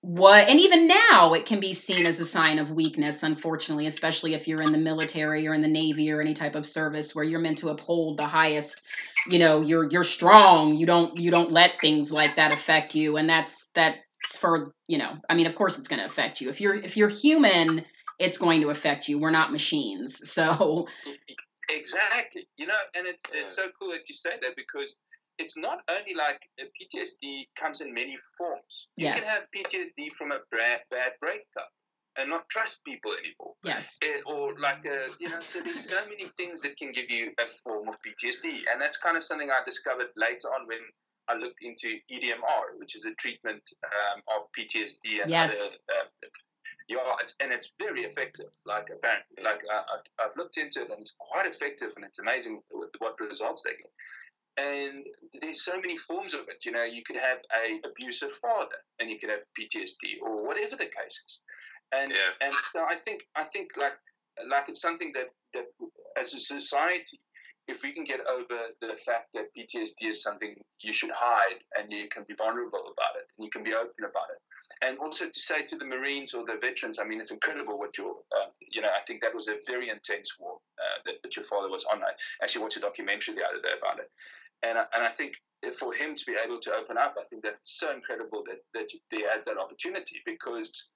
what 0.00 0.48
and 0.50 0.60
even 0.60 0.86
now 0.86 1.32
it 1.32 1.46
can 1.46 1.60
be 1.60 1.72
seen 1.72 2.04
as 2.04 2.20
a 2.20 2.26
sign 2.26 2.58
of 2.58 2.70
weakness 2.70 3.22
unfortunately 3.22 3.86
especially 3.86 4.34
if 4.34 4.46
you're 4.46 4.60
in 4.60 4.72
the 4.72 4.78
military 4.78 5.46
or 5.48 5.54
in 5.54 5.62
the 5.62 5.68
navy 5.68 6.10
or 6.10 6.20
any 6.20 6.34
type 6.34 6.54
of 6.54 6.66
service 6.66 7.14
where 7.14 7.24
you're 7.24 7.40
meant 7.40 7.56
to 7.56 7.70
uphold 7.70 8.18
the 8.18 8.26
highest 8.26 8.82
you 9.28 9.38
know 9.38 9.62
you're 9.62 9.90
you're 9.90 10.02
strong 10.02 10.74
you 10.74 10.84
don't 10.84 11.16
you 11.18 11.30
don't 11.30 11.52
let 11.52 11.80
things 11.80 12.12
like 12.12 12.36
that 12.36 12.52
affect 12.52 12.94
you 12.94 13.16
and 13.16 13.28
that's 13.28 13.70
that's 13.74 14.36
for 14.36 14.74
you 14.88 14.98
know 14.98 15.16
i 15.30 15.34
mean 15.34 15.46
of 15.46 15.54
course 15.54 15.78
it's 15.78 15.88
going 15.88 16.00
to 16.00 16.06
affect 16.06 16.40
you. 16.40 16.50
If 16.50 16.60
you're 16.60 16.74
if 16.74 16.96
you're 16.96 17.08
human 17.08 17.84
it's 18.18 18.38
going 18.38 18.60
to 18.60 18.70
affect 18.70 19.08
you. 19.08 19.18
We're 19.18 19.30
not 19.30 19.52
machines 19.52 20.20
so 20.30 20.86
exactly. 21.68 22.46
You 22.56 22.66
know 22.66 22.74
and 22.94 23.06
it's 23.06 23.22
it's 23.32 23.56
so 23.56 23.68
cool 23.80 23.90
that 23.90 24.08
you 24.08 24.14
say 24.14 24.30
that 24.40 24.56
because 24.56 24.94
it's 25.38 25.56
not 25.56 25.78
only 25.88 26.14
like 26.14 26.40
PTSD 26.58 27.48
comes 27.56 27.80
in 27.80 27.92
many 27.92 28.16
forms. 28.38 28.88
You 28.96 29.06
yes. 29.06 29.24
can 29.24 29.34
have 29.34 29.46
PTSD 29.54 30.12
from 30.12 30.32
a 30.32 30.38
bad, 30.50 30.80
bad 30.90 31.12
breakup 31.20 31.70
and 32.16 32.30
not 32.30 32.48
trust 32.48 32.84
people 32.84 33.12
anymore. 33.12 33.54
Yes. 33.64 33.98
It, 34.02 34.22
or 34.26 34.58
like 34.58 34.84
a, 34.86 35.08
you 35.18 35.28
know, 35.28 35.40
so 35.40 35.60
there's 35.60 35.88
so 35.88 36.06
many 36.08 36.26
things 36.36 36.60
that 36.60 36.76
can 36.76 36.92
give 36.92 37.10
you 37.10 37.32
a 37.38 37.46
form 37.64 37.88
of 37.88 37.96
PTSD, 38.02 38.62
and 38.72 38.80
that's 38.80 38.96
kind 38.96 39.16
of 39.16 39.24
something 39.24 39.50
I 39.50 39.64
discovered 39.64 40.08
later 40.16 40.48
on 40.48 40.66
when 40.66 40.78
I 41.28 41.34
looked 41.34 41.62
into 41.62 41.98
EMDR, 42.12 42.78
which 42.78 42.94
is 42.94 43.04
a 43.04 43.14
treatment 43.14 43.62
um, 43.84 44.22
of 44.36 44.46
PTSD 44.56 45.22
and 45.22 45.30
yes. 45.30 45.60
other. 45.60 46.00
Uh, 46.00 46.28
yeah, 46.88 46.98
it's, 47.20 47.34
and 47.40 47.50
it's 47.50 47.72
very 47.78 48.02
effective. 48.02 48.50
Like 48.66 48.88
apparently, 48.92 49.42
like 49.42 49.62
uh, 49.72 49.82
I've, 49.94 50.26
I've 50.28 50.36
looked 50.36 50.58
into 50.58 50.82
it, 50.82 50.90
and 50.90 51.00
it's 51.00 51.14
quite 51.18 51.46
effective, 51.46 51.90
and 51.96 52.04
it's 52.04 52.18
amazing 52.18 52.60
what 52.98 53.18
results 53.20 53.62
they 53.62 53.70
get. 53.70 53.90
And 54.56 55.04
there's 55.40 55.64
so 55.64 55.80
many 55.80 55.96
forms 55.96 56.32
of 56.32 56.42
it. 56.48 56.64
You 56.64 56.72
know, 56.72 56.84
you 56.84 57.02
could 57.04 57.16
have 57.16 57.38
a 57.54 57.88
abusive 57.88 58.32
father, 58.40 58.76
and 59.00 59.10
you 59.10 59.18
could 59.18 59.30
have 59.30 59.40
PTSD, 59.58 60.22
or 60.22 60.46
whatever 60.46 60.76
the 60.76 60.86
case 60.86 61.22
is. 61.26 61.40
And 61.92 62.10
yeah. 62.10 62.46
and 62.46 62.54
so 62.72 62.84
I 62.84 62.96
think 62.96 63.22
I 63.34 63.44
think 63.52 63.70
like 63.76 63.98
like 64.48 64.68
it's 64.68 64.80
something 64.80 65.12
that 65.14 65.30
that 65.54 65.66
as 66.16 66.34
a 66.34 66.40
society, 66.40 67.20
if 67.66 67.82
we 67.82 67.92
can 67.92 68.04
get 68.04 68.20
over 68.20 68.70
the 68.80 68.96
fact 69.04 69.30
that 69.34 69.50
PTSD 69.56 70.10
is 70.10 70.22
something 70.22 70.54
you 70.80 70.92
should 70.92 71.10
hide, 71.10 71.58
and 71.76 71.90
you 71.90 72.08
can 72.08 72.24
be 72.28 72.34
vulnerable 72.34 72.94
about 72.94 73.18
it, 73.18 73.26
and 73.36 73.44
you 73.44 73.50
can 73.50 73.64
be 73.64 73.74
open 73.74 74.04
about 74.04 74.30
it. 74.30 74.40
And 74.82 74.98
also 74.98 75.26
to 75.26 75.40
say 75.40 75.64
to 75.64 75.76
the 75.76 75.84
Marines 75.84 76.34
or 76.34 76.44
the 76.44 76.58
veterans, 76.60 76.98
I 76.98 77.04
mean, 77.04 77.20
it's 77.20 77.30
incredible 77.30 77.78
what 77.78 77.96
your, 77.96 78.16
uh, 78.36 78.50
you 78.60 78.82
know, 78.82 78.88
I 78.88 79.00
think 79.06 79.22
that 79.22 79.32
was 79.32 79.48
a 79.48 79.56
very 79.66 79.88
intense 79.88 80.36
war 80.38 80.58
uh, 80.78 80.98
that, 81.06 81.14
that 81.22 81.36
your 81.36 81.44
father 81.46 81.70
was 81.70 81.84
on. 81.90 82.02
I 82.02 82.12
actually 82.42 82.62
watched 82.62 82.76
a 82.76 82.80
documentary 82.80 83.34
the 83.34 83.46
other 83.46 83.62
day 83.62 83.72
about 83.78 83.98
it 83.98 84.10
and 84.62 84.78
I, 84.78 84.84
and 84.94 85.04
I 85.04 85.10
think 85.10 85.34
for 85.78 85.92
him 85.92 86.14
to 86.14 86.24
be 86.26 86.36
able 86.44 86.60
to 86.60 86.74
open 86.74 86.98
up, 86.98 87.14
I 87.18 87.24
think 87.24 87.42
that's 87.42 87.78
so 87.78 87.92
incredible 87.92 88.44
that 88.46 88.58
that 88.74 88.88
they 89.10 89.22
had 89.22 89.42
that 89.46 89.58
opportunity 89.58 90.20
because 90.26 90.90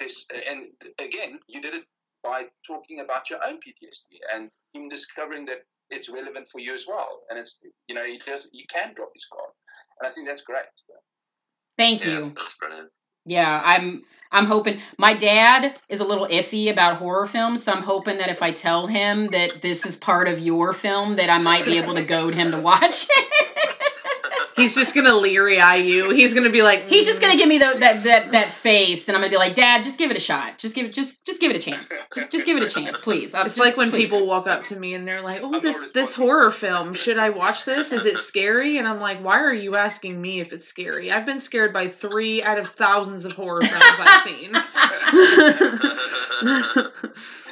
this 0.00 0.26
and 0.30 0.66
again 0.98 1.38
you 1.48 1.60
did 1.60 1.76
it 1.76 1.84
by 2.22 2.44
talking 2.66 3.00
about 3.00 3.30
your 3.30 3.38
own 3.46 3.56
PTSD 3.56 4.18
and 4.34 4.50
him 4.72 4.88
discovering 4.88 5.44
that 5.46 5.64
it's 5.90 6.08
relevant 6.08 6.48
for 6.50 6.60
you 6.60 6.74
as 6.74 6.86
well, 6.88 7.22
and 7.30 7.38
it's 7.38 7.60
you 7.88 7.94
know 7.94 8.04
he 8.04 8.20
does 8.26 8.48
you 8.52 8.64
can 8.72 8.94
drop 8.94 9.10
his 9.14 9.26
guard, 9.26 9.50
and 10.00 10.10
I 10.10 10.14
think 10.14 10.26
that's 10.26 10.42
great. 10.42 10.64
Thank 11.76 12.04
yeah, 12.04 12.12
you. 12.18 12.32
That's 12.36 12.54
brilliant. 12.54 12.90
Yeah, 13.26 13.60
I'm 13.64 14.04
I'm 14.32 14.46
hoping 14.46 14.80
my 14.98 15.14
dad 15.14 15.76
is 15.88 16.00
a 16.00 16.04
little 16.04 16.26
iffy 16.26 16.70
about 16.70 16.96
horror 16.96 17.26
films, 17.26 17.62
so 17.62 17.72
I'm 17.72 17.82
hoping 17.82 18.18
that 18.18 18.28
if 18.28 18.42
I 18.42 18.50
tell 18.50 18.86
him 18.86 19.28
that 19.28 19.62
this 19.62 19.86
is 19.86 19.96
part 19.96 20.28
of 20.28 20.40
your 20.40 20.72
film, 20.72 21.16
that 21.16 21.30
I 21.30 21.38
might 21.38 21.64
be 21.64 21.78
able 21.78 21.94
to 21.94 22.02
goad 22.02 22.34
him 22.34 22.50
to 22.50 22.60
watch 22.60 23.06
it. 23.08 23.68
He's 24.56 24.74
just 24.74 24.94
gonna 24.94 25.14
leery 25.14 25.60
eye 25.60 25.76
you. 25.76 26.10
He's 26.10 26.32
gonna 26.32 26.50
be 26.50 26.62
like, 26.62 26.88
He's 26.88 27.06
just 27.06 27.18
"Mm." 27.18 27.22
gonna 27.22 27.36
give 27.36 27.48
me 27.48 27.58
the, 27.58 27.74
that 27.80 28.02
that 28.04 28.32
that 28.32 28.50
face, 28.50 29.08
and 29.08 29.16
I'm 29.16 29.20
gonna 29.22 29.30
be 29.30 29.36
like, 29.36 29.54
Dad, 29.54 29.82
just 29.82 29.98
give 29.98 30.10
it 30.10 30.16
a 30.16 30.20
shot. 30.20 30.58
Just 30.58 30.74
give 30.74 30.86
it, 30.86 30.94
just 30.94 31.24
just 31.26 31.40
give 31.40 31.50
it 31.50 31.56
a 31.56 31.60
chance. 31.60 31.92
Just 32.14 32.30
just 32.30 32.46
give 32.46 32.56
it 32.56 32.62
a 32.62 32.68
chance, 32.68 32.98
please. 32.98 33.34
It's 33.34 33.42
Just- 33.42 33.58
like 33.58 33.76
when 33.76 33.90
please. 33.90 34.04
people 34.04 34.26
walk 34.26 34.46
up 34.46 34.64
to 34.64 34.76
me 34.76 34.94
and 34.94 35.06
they're 35.08 35.22
like, 35.22 35.40
"Oh, 35.42 35.58
this 35.60 35.90
this 35.92 36.14
horror 36.14 36.50
film. 36.50 36.94
Should 36.94 37.18
I 37.18 37.30
watch 37.30 37.64
this? 37.64 37.92
Is 37.92 38.06
it 38.06 38.18
scary?" 38.18 38.78
And 38.78 38.86
I'm 38.86 39.00
like, 39.00 39.22
"Why 39.24 39.38
are 39.40 39.52
you 39.52 39.76
asking 39.76 40.20
me 40.20 40.40
if 40.40 40.52
it's 40.52 40.66
scary? 40.66 41.10
I've 41.10 41.26
been 41.26 41.40
scared 41.40 41.72
by 41.72 41.88
three 41.88 42.42
out 42.42 42.58
of 42.58 42.68
thousands 42.70 43.24
of 43.24 43.32
horror 43.32 43.62
films 43.62 43.98
I've 43.98 44.22
seen." 44.22 44.52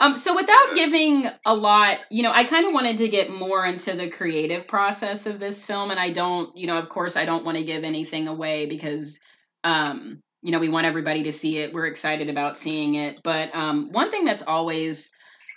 Um, 0.00 0.16
so 0.16 0.34
without 0.34 0.74
giving 0.74 1.26
a 1.44 1.54
lot, 1.54 1.98
you 2.10 2.22
know, 2.22 2.32
I 2.32 2.44
kind 2.44 2.66
of 2.66 2.72
wanted 2.72 2.96
to 2.98 3.08
get 3.08 3.30
more 3.30 3.66
into 3.66 3.94
the 3.94 4.08
creative 4.08 4.66
process 4.66 5.26
of 5.26 5.38
this 5.38 5.64
film, 5.64 5.90
and 5.90 6.00
I 6.00 6.10
don't, 6.10 6.56
you 6.56 6.66
know, 6.66 6.78
of 6.78 6.88
course, 6.88 7.18
I 7.18 7.26
don't 7.26 7.44
want 7.44 7.58
to 7.58 7.64
give 7.64 7.84
anything 7.84 8.26
away 8.26 8.64
because, 8.64 9.20
um, 9.62 10.22
you 10.42 10.52
know, 10.52 10.58
we 10.58 10.70
want 10.70 10.86
everybody 10.86 11.22
to 11.24 11.32
see 11.32 11.58
it. 11.58 11.74
We're 11.74 11.86
excited 11.86 12.30
about 12.30 12.56
seeing 12.56 12.94
it, 12.94 13.20
but 13.22 13.54
um, 13.54 13.90
one 13.92 14.10
thing 14.10 14.24
that's 14.24 14.42
always, 14.42 15.10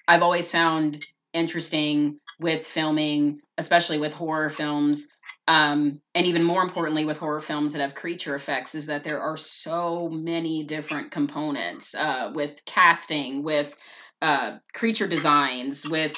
I've 0.10 0.22
always 0.22 0.52
found 0.52 1.06
interesting 1.34 2.20
with 2.42 2.68
filming, 2.68 3.40
especially 3.58 3.98
with 3.98 4.14
horror 4.14 4.50
films, 4.50 5.08
um, 5.48 6.02
and 6.16 6.26
even 6.26 6.44
more 6.44 6.64
importantly 6.64 7.06
with 7.06 7.18
horror 7.18 7.42
films 7.42 7.72
that 7.72 7.82
have 7.82 7.96
creature 7.96 8.36
effects, 8.36 8.76
is 8.76 8.88
that 8.88 9.06
there 9.06 9.22
are 9.22 9.38
so 9.38 10.10
many 10.10 10.66
different 10.66 11.12
components 11.12 11.96
uh, 11.96 12.32
with 12.36 12.62
casting, 12.66 13.42
with 13.42 13.76
uh, 14.24 14.58
creature 14.74 15.08
designs, 15.08 15.88
with 15.88 16.16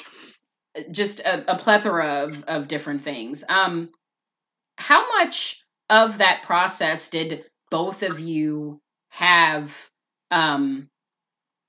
just 0.90 1.20
a, 1.20 1.52
a 1.52 1.58
plethora 1.58 2.24
of, 2.24 2.44
of 2.44 2.68
different 2.68 3.02
things. 3.02 3.44
Um, 3.48 3.90
how 4.78 5.06
much 5.18 5.64
of 5.90 6.18
that 6.18 6.42
process 6.42 7.08
did 7.10 7.44
both 7.70 8.02
of 8.02 8.20
you 8.20 8.80
have? 9.08 9.76
Um, 10.30 10.88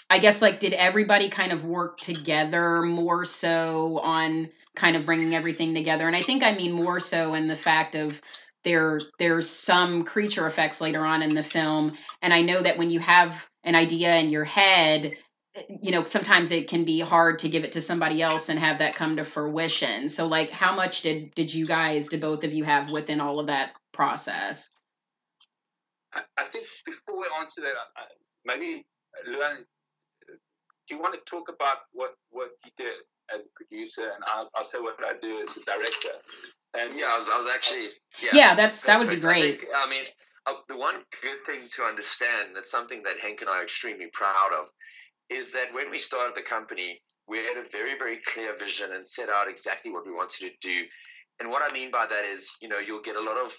I 0.10 0.20
guess 0.20 0.42
like 0.42 0.60
did 0.60 0.74
everybody 0.74 1.30
kind 1.30 1.52
of 1.52 1.66
work 1.66 2.00
together 2.00 2.82
more 2.82 3.26
so 3.26 4.00
on 4.04 4.50
kind 4.76 4.96
of 4.96 5.06
bringing 5.06 5.36
everything 5.36 5.74
together? 5.74 6.08
And 6.08 6.16
I 6.16 6.22
think 6.22 6.44
I 6.44 6.54
mean 6.54 6.72
more 6.72 7.00
so 7.00 7.34
in 7.34 7.48
the 7.48 7.56
fact 7.56 7.96
of 7.96 8.22
there 8.64 9.00
there's 9.20 9.50
some 9.50 10.04
creature 10.04 10.48
effects 10.48 10.82
later 10.82 11.06
on 11.06 11.22
in 11.22 11.34
the 11.34 11.44
film 11.44 11.94
and 12.22 12.34
I 12.34 12.42
know 12.42 12.62
that 12.62 12.78
when 12.78 12.90
you 12.90 13.00
have 13.00 13.48
an 13.64 13.76
idea 13.76 14.16
in 14.18 14.30
your 14.30 14.44
head 14.44 15.14
you 15.82 15.92
know 15.92 16.04
sometimes 16.04 16.52
it 16.52 16.68
can 16.68 16.86
be 16.86 17.00
hard 17.00 17.40
to 17.40 17.50
give 17.50 17.64
it 17.64 17.72
to 17.72 17.82
somebody 17.82 18.22
else 18.22 18.50
and 18.50 18.60
have 18.60 18.80
that 18.80 18.96
come 18.96 19.16
to 19.18 19.24
fruition 19.24 20.10
so 20.10 20.28
like 20.28 20.50
how 20.52 20.76
much 20.76 21.02
did 21.02 21.34
did 21.36 21.54
you 21.54 21.66
guys 21.66 22.10
did 22.10 22.22
both 22.22 22.44
of 22.44 22.54
you 22.54 22.64
have 22.64 22.92
within 22.92 23.20
all 23.22 23.40
of 23.40 23.48
that 23.48 23.72
process 23.92 24.74
I, 26.14 26.22
I 26.38 26.46
think 26.46 26.66
before 26.86 27.18
we 27.20 27.26
answer 27.40 27.62
that, 27.62 27.74
I, 27.96 28.02
I- 28.02 28.06
maybe 28.46 28.86
Luan, 29.28 29.66
do 30.88 30.96
you 30.96 31.02
want 31.02 31.14
to 31.14 31.20
talk 31.30 31.50
about 31.50 31.78
what 31.92 32.16
what 32.32 32.50
you 32.66 32.72
did 32.78 32.94
as 33.36 33.46
a 33.46 33.50
producer, 33.56 34.04
and 34.16 34.24
I'll, 34.26 34.50
I'll 34.56 34.64
say 34.64 34.80
what 34.80 34.96
I 35.06 35.14
do 35.22 35.42
as 35.44 35.56
a 35.58 35.66
director. 35.66 36.16
And 36.74 36.94
Yeah, 36.94 37.08
I 37.08 37.16
was, 37.18 37.30
I 37.34 37.38
was 37.38 37.48
actually. 37.54 37.88
Yeah, 38.24 38.30
yeah, 38.34 38.56
that's 38.56 38.84
that 38.84 39.00
would 39.00 39.10
be 39.10 39.16
perfect. 39.18 39.26
I 39.26 39.40
great 39.42 39.60
think- 39.60 39.72
I, 39.76 39.90
mean, 39.90 40.04
uh, 40.46 40.54
the 40.70 40.78
one 40.78 40.96
good 41.22 41.44
thing 41.46 41.68
to 41.74 41.84
understand, 41.84 42.56
that's 42.56 42.72
something 42.72 43.04
that 43.04 43.20
Hank 43.20 43.42
and 43.42 43.50
I 43.50 43.60
are 43.60 43.64
extremely 43.64 44.08
proud 44.14 44.52
of, 44.58 44.70
is 45.30 45.52
that 45.52 45.74
when 45.74 45.90
we 45.92 45.98
started 45.98 46.36
the 46.36 46.42
company, 46.42 47.02
we 47.28 47.40
had 47.40 47.58
a 47.58 47.70
very, 47.70 47.98
very 47.98 48.20
clear 48.26 48.56
vision 48.58 48.94
and 48.94 49.08
set 49.08 49.30
out 49.30 49.50
exactly 49.50 49.92
what 49.92 50.06
we 50.06 50.14
wanted 50.14 50.40
to 50.40 50.52
do. 50.62 50.86
And 51.40 51.50
what 51.50 51.70
I 51.70 51.74
mean 51.74 51.92
by 51.92 52.06
that 52.06 52.26
is, 52.26 52.56
you 52.62 52.70
know, 52.70 52.80
you'll 52.80 53.02
get 53.02 53.16
a 53.16 53.22
lot 53.22 53.38
of 53.38 53.54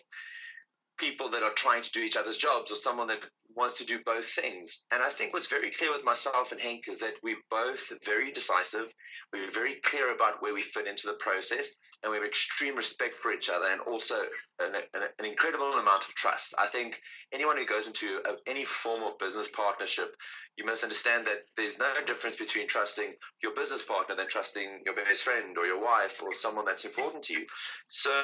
people 0.98 1.30
that 1.30 1.42
are 1.42 1.52
trying 1.54 1.82
to 1.82 1.90
do 1.90 2.00
each 2.00 2.16
other's 2.16 2.36
jobs 2.36 2.72
or 2.72 2.76
someone 2.76 3.06
that 3.06 3.18
wants 3.58 3.76
to 3.78 3.84
do 3.84 3.98
both 4.06 4.24
things. 4.24 4.84
And 4.92 5.02
I 5.02 5.08
think 5.10 5.32
what's 5.32 5.48
very 5.48 5.70
clear 5.70 5.92
with 5.92 6.04
myself 6.04 6.52
and 6.52 6.60
Hank 6.60 6.88
is 6.88 7.00
that 7.00 7.14
we're 7.22 7.42
both 7.50 7.92
very 8.04 8.32
decisive. 8.32 8.92
We're 9.32 9.50
very 9.50 9.74
clear 9.84 10.14
about 10.14 10.40
where 10.40 10.54
we 10.54 10.62
fit 10.62 10.86
into 10.86 11.08
the 11.08 11.14
process 11.14 11.68
and 12.02 12.10
we 12.10 12.16
have 12.16 12.26
extreme 12.26 12.76
respect 12.76 13.16
for 13.16 13.32
each 13.32 13.50
other 13.50 13.66
and 13.66 13.80
also 13.80 14.22
an, 14.60 14.76
an, 14.94 15.02
an 15.18 15.24
incredible 15.24 15.72
amount 15.72 16.04
of 16.04 16.14
trust. 16.14 16.54
I 16.56 16.68
think 16.68 17.00
anyone 17.32 17.56
who 17.56 17.66
goes 17.66 17.88
into 17.88 18.20
a, 18.24 18.36
any 18.48 18.64
form 18.64 19.02
of 19.02 19.18
business 19.18 19.48
partnership, 19.48 20.14
you 20.56 20.64
must 20.64 20.84
understand 20.84 21.26
that 21.26 21.44
there's 21.56 21.78
no 21.78 21.92
difference 22.06 22.36
between 22.36 22.68
trusting 22.68 23.12
your 23.42 23.54
business 23.54 23.82
partner 23.82 24.14
than 24.14 24.28
trusting 24.28 24.82
your 24.86 24.94
best 24.94 25.24
friend 25.24 25.58
or 25.58 25.66
your 25.66 25.82
wife 25.82 26.22
or 26.22 26.32
someone 26.32 26.64
that's 26.64 26.84
important 26.84 27.24
to 27.24 27.34
you. 27.34 27.46
So, 27.88 28.22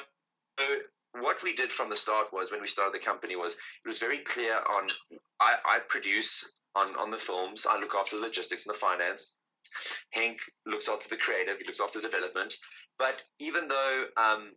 what 1.20 1.42
we 1.42 1.54
did 1.54 1.72
from 1.72 1.90
the 1.90 1.96
start 1.96 2.32
was 2.32 2.50
when 2.50 2.60
we 2.60 2.66
started 2.66 2.94
the 2.94 3.04
company 3.04 3.36
was 3.36 3.54
it 3.54 3.86
was 3.86 3.98
very 3.98 4.18
clear 4.18 4.54
on 4.54 4.88
I, 5.40 5.54
I 5.64 5.78
produce 5.88 6.50
on, 6.74 6.96
on 6.96 7.10
the 7.10 7.18
films, 7.18 7.66
I 7.68 7.78
look 7.78 7.94
after 7.94 8.16
the 8.16 8.22
logistics 8.22 8.66
and 8.66 8.74
the 8.74 8.78
finance. 8.78 9.36
Hank 10.10 10.38
looks 10.66 10.88
after 10.88 11.08
the 11.08 11.16
creative, 11.16 11.58
he 11.58 11.66
looks 11.66 11.80
after 11.80 12.00
the 12.00 12.08
development. 12.08 12.54
But 12.98 13.22
even 13.38 13.68
though 13.68 14.04
um, 14.16 14.52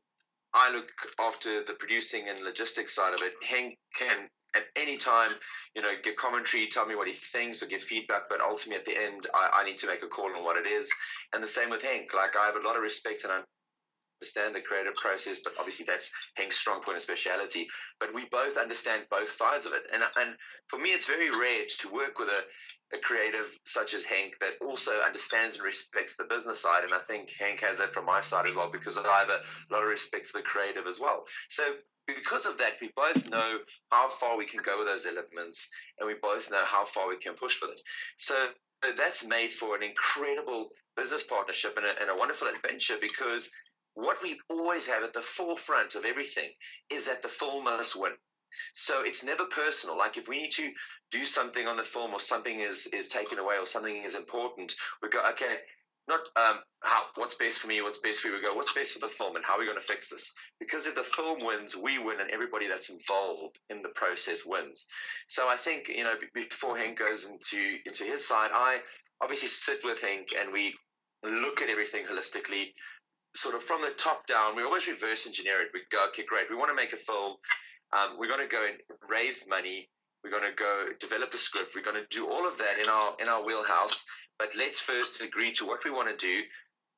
I 0.54 0.72
look 0.72 0.90
after 1.20 1.64
the 1.64 1.74
producing 1.74 2.28
and 2.28 2.40
logistics 2.40 2.96
side 2.96 3.14
of 3.14 3.22
it, 3.22 3.34
Hank 3.48 3.78
can 3.96 4.28
at 4.56 4.66
any 4.76 4.98
time, 4.98 5.32
you 5.76 5.82
know, 5.82 5.94
give 6.04 6.16
commentary, 6.16 6.68
tell 6.68 6.86
me 6.86 6.96
what 6.96 7.08
he 7.08 7.14
thinks 7.14 7.62
or 7.62 7.68
give 7.68 7.84
feedback. 7.84 8.24
But 8.30 8.42
ultimately, 8.42 8.78
at 8.78 8.86
the 8.86 9.04
end, 9.04 9.28
I, 9.34 9.62
I 9.62 9.66
need 9.66 9.78
to 9.80 9.88
make 9.88 10.04
a 10.04 10.08
call 10.08 10.36
on 10.36 10.44
what 10.44 10.58
it 10.58 10.66
is. 10.66 10.92
And 11.34 11.44
the 11.44 11.48
same 11.48 11.70
with 11.70 11.84
Hank. 11.84 12.14
Like 12.14 12.36
I 12.36 12.46
have 12.46 12.56
a 12.56 12.66
lot 12.66 12.76
of 12.76 12.82
respect 12.82 13.24
and 13.24 13.44
understand 14.20 14.56
the 14.56 14.62
creative 14.62 14.96
process, 14.96 15.40
but 15.44 15.54
obviously 15.60 15.86
that's 15.88 16.12
Henk's 16.40 16.58
strong 16.58 16.82
point 16.82 16.96
and 16.96 17.02
speciality. 17.02 17.68
But 18.00 18.14
we 18.14 18.26
both 18.32 18.58
understand 18.58 19.04
both 19.10 19.30
sides 19.30 19.66
of 19.66 19.74
it. 19.74 19.84
And, 19.94 20.04
and 20.18 20.36
for 20.68 20.80
me, 20.80 20.90
it's 20.90 21.06
very 21.06 21.30
rare 21.30 21.66
to 21.80 21.94
work 21.94 22.18
with 22.20 22.30
a, 22.30 22.96
a 22.96 23.00
creative 23.00 23.46
such 23.66 23.94
as 23.94 24.04
Henk 24.04 24.34
that 24.40 24.66
also 24.66 25.00
understands 25.06 25.58
and 25.58 25.66
respects 25.66 26.18
the 26.18 26.24
business 26.24 26.60
side. 26.60 26.84
And 26.84 26.94
I 26.94 27.00
think 27.08 27.30
Henk 27.40 27.60
has 27.62 27.78
that 27.80 27.94
from 27.94 28.06
my 28.06 28.22
side 28.22 28.48
as 28.48 28.56
well 28.56 28.72
because 28.72 28.98
I 28.98 29.20
have 29.20 29.30
a 29.30 29.74
lot 29.74 29.84
of 29.84 29.90
respect 29.90 30.28
for 30.28 30.40
the 30.40 30.44
creative 30.44 30.88
as 30.88 31.00
well. 31.00 31.26
So 31.50 31.64
because 32.08 32.46
of 32.46 32.58
that, 32.58 32.74
we 32.82 32.92
both 32.96 33.30
know 33.30 33.60
how 33.92 34.10
far 34.10 34.38
we 34.38 34.46
can 34.46 34.62
go 34.64 34.80
with 34.80 34.88
those 34.88 35.06
elements, 35.06 35.70
and 36.00 36.08
we 36.08 36.16
both 36.22 36.50
know 36.50 36.64
how 36.64 36.86
far 36.86 37.10
we 37.10 37.18
can 37.18 37.34
push 37.34 37.62
with 37.62 37.72
it. 37.72 37.82
So 38.16 38.48
that's 38.96 39.28
made 39.28 39.52
for 39.52 39.76
an 39.76 39.84
incredible 39.84 40.70
business 40.96 41.24
partnership 41.24 41.76
and 41.78 41.86
a, 41.86 42.02
and 42.02 42.10
a 42.10 42.16
wonderful 42.16 42.48
adventure 42.48 42.96
because 43.00 43.52
what 43.98 44.22
we 44.22 44.40
always 44.48 44.86
have 44.86 45.02
at 45.02 45.14
the 45.14 45.24
forefront 45.24 45.96
of 45.96 46.06
everything 46.06 46.52
is 46.92 47.08
that 47.08 47.24
the 47.24 47.28
film 47.28 47.64
must 47.64 48.00
win. 48.00 48.12
So 48.74 49.02
it's 49.02 49.24
never 49.24 49.46
personal. 49.46 49.98
Like 49.98 50.18
if 50.18 50.28
we 50.28 50.40
need 50.40 50.52
to 50.52 50.70
do 51.12 51.26
something 51.26 51.66
on 51.66 51.78
the 51.78 51.84
film 51.84 52.14
or 52.14 52.20
something 52.20 52.60
is 52.60 52.86
is 52.88 53.08
taken 53.08 53.40
away 53.40 53.56
or 53.58 53.66
something 53.66 54.04
is 54.04 54.14
important, 54.14 54.76
we 55.02 55.10
go, 55.10 55.20
okay, 55.32 55.58
not 56.08 56.20
um, 56.36 56.60
how 56.82 57.06
what's 57.16 57.34
best 57.36 57.58
for 57.60 57.68
me, 57.68 57.82
what's 57.82 57.98
best 57.98 58.20
for 58.20 58.28
you. 58.28 58.36
We 58.36 58.46
go, 58.46 58.54
what's 58.54 58.74
best 58.74 58.94
for 58.94 59.00
the 59.00 59.10
film, 59.10 59.36
and 59.36 59.44
how 59.44 59.56
are 59.56 59.60
we 59.60 59.66
going 59.66 59.82
to 59.82 59.84
fix 59.84 60.12
this? 60.12 60.32
Because 60.60 60.86
if 60.86 60.94
the 60.94 61.04
film 61.04 61.44
wins, 61.44 61.76
we 61.76 61.98
win, 61.98 62.22
and 62.22 62.30
everybody 62.30 62.68
that's 62.68 62.90
involved 62.90 63.58
in 63.72 63.82
the 63.82 63.90
process 63.90 64.46
wins. 64.46 64.86
So 65.28 65.48
I 65.48 65.58
think 65.58 65.90
you 65.90 66.04
know 66.04 66.14
before 66.36 66.78
Henk 66.78 67.00
goes 67.00 67.26
into 67.26 67.78
into 67.88 68.04
his 68.04 68.28
side, 68.28 68.52
I 68.54 68.82
obviously 69.22 69.48
sit 69.48 69.84
with 69.84 70.02
Henk 70.02 70.40
and 70.40 70.54
we 70.54 70.76
look 71.24 71.64
at 71.64 71.70
everything 71.70 72.06
holistically 72.06 72.74
sort 73.36 73.56
of 73.56 73.64
from 73.64 73.82
the 73.82 73.92
top 73.92 74.28
down, 74.28 74.56
we 74.56 74.64
always 74.64 74.88
reverse 74.88 75.28
engineer 75.28 75.62
it. 75.62 75.70
We 75.74 75.82
go, 75.92 76.06
okay, 76.10 76.24
great. 76.24 76.50
We 76.50 76.56
want 76.56 76.70
to 76.70 76.76
make 76.76 76.94
a 76.94 76.98
film. 76.98 77.36
Um, 77.94 78.18
we're 78.18 78.28
going 78.28 78.48
to 78.48 78.48
go 78.48 78.66
and 78.66 78.78
raise 79.10 79.48
money. 79.48 79.90
We're 80.24 80.32
going 80.32 80.50
to 80.50 80.56
go 80.56 80.88
develop 81.00 81.32
the 81.32 81.38
script. 81.38 81.74
We're 81.76 81.84
going 81.84 82.02
to 82.02 82.18
do 82.18 82.28
all 82.30 82.48
of 82.48 82.58
that 82.58 82.80
in 82.80 82.90
our 82.90 83.16
in 83.20 83.30
our 83.30 83.46
wheelhouse. 83.46 84.06
But 84.40 84.56
let's 84.56 84.80
first 84.80 85.22
agree 85.22 85.54
to 85.54 85.66
what 85.66 85.84
we 85.86 85.92
want 85.92 86.10
to 86.10 86.26
do. 86.26 86.42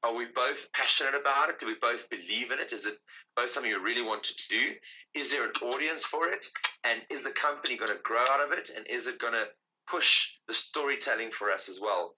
Are 0.01 0.13
we 0.13 0.25
both 0.25 0.71
passionate 0.73 1.15
about 1.15 1.49
it? 1.49 1.59
Do 1.59 1.67
we 1.67 1.75
both 1.81 2.09
believe 2.09 2.51
in 2.51 2.59
it? 2.59 2.71
Is 2.71 2.85
it 2.85 2.95
both 3.35 3.49
something 3.49 3.69
you 3.69 3.83
really 3.83 4.01
want 4.01 4.23
to 4.23 4.33
do? 4.49 4.73
Is 5.13 5.31
there 5.31 5.45
an 5.45 5.51
audience 5.61 6.03
for 6.05 6.29
it? 6.29 6.47
And 6.83 7.01
is 7.09 7.21
the 7.21 7.31
company 7.31 7.77
going 7.77 7.91
to 7.91 8.01
grow 8.03 8.23
out 8.29 8.41
of 8.41 8.51
it? 8.57 8.71
And 8.75 8.87
is 8.87 9.07
it 9.07 9.19
going 9.19 9.33
to 9.33 9.45
push 9.89 10.37
the 10.47 10.53
storytelling 10.53 11.31
for 11.31 11.51
us 11.51 11.67
as 11.67 11.79
well? 11.81 12.15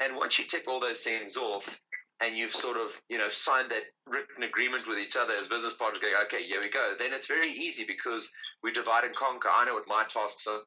And 0.00 0.16
once 0.16 0.38
you 0.38 0.44
tick 0.44 0.64
all 0.68 0.80
those 0.80 1.02
things 1.02 1.36
off, 1.36 1.80
and 2.24 2.36
you've 2.36 2.54
sort 2.54 2.76
of 2.76 2.90
you 3.08 3.18
know 3.18 3.28
signed 3.28 3.70
that 3.70 3.84
written 4.06 4.42
agreement 4.42 4.88
with 4.88 4.98
each 4.98 5.16
other 5.16 5.32
as 5.34 5.48
business 5.48 5.74
partners 5.74 6.00
going 6.00 6.14
okay 6.24 6.44
here 6.44 6.60
we 6.62 6.70
go. 6.70 6.94
Then 6.98 7.12
it's 7.12 7.26
very 7.26 7.50
easy 7.50 7.84
because 7.86 8.30
we 8.62 8.72
divide 8.72 9.04
and 9.04 9.14
conquer. 9.14 9.48
I 9.52 9.64
know 9.64 9.74
what 9.74 9.88
my 9.88 10.04
tasks 10.04 10.46
are. 10.46 10.60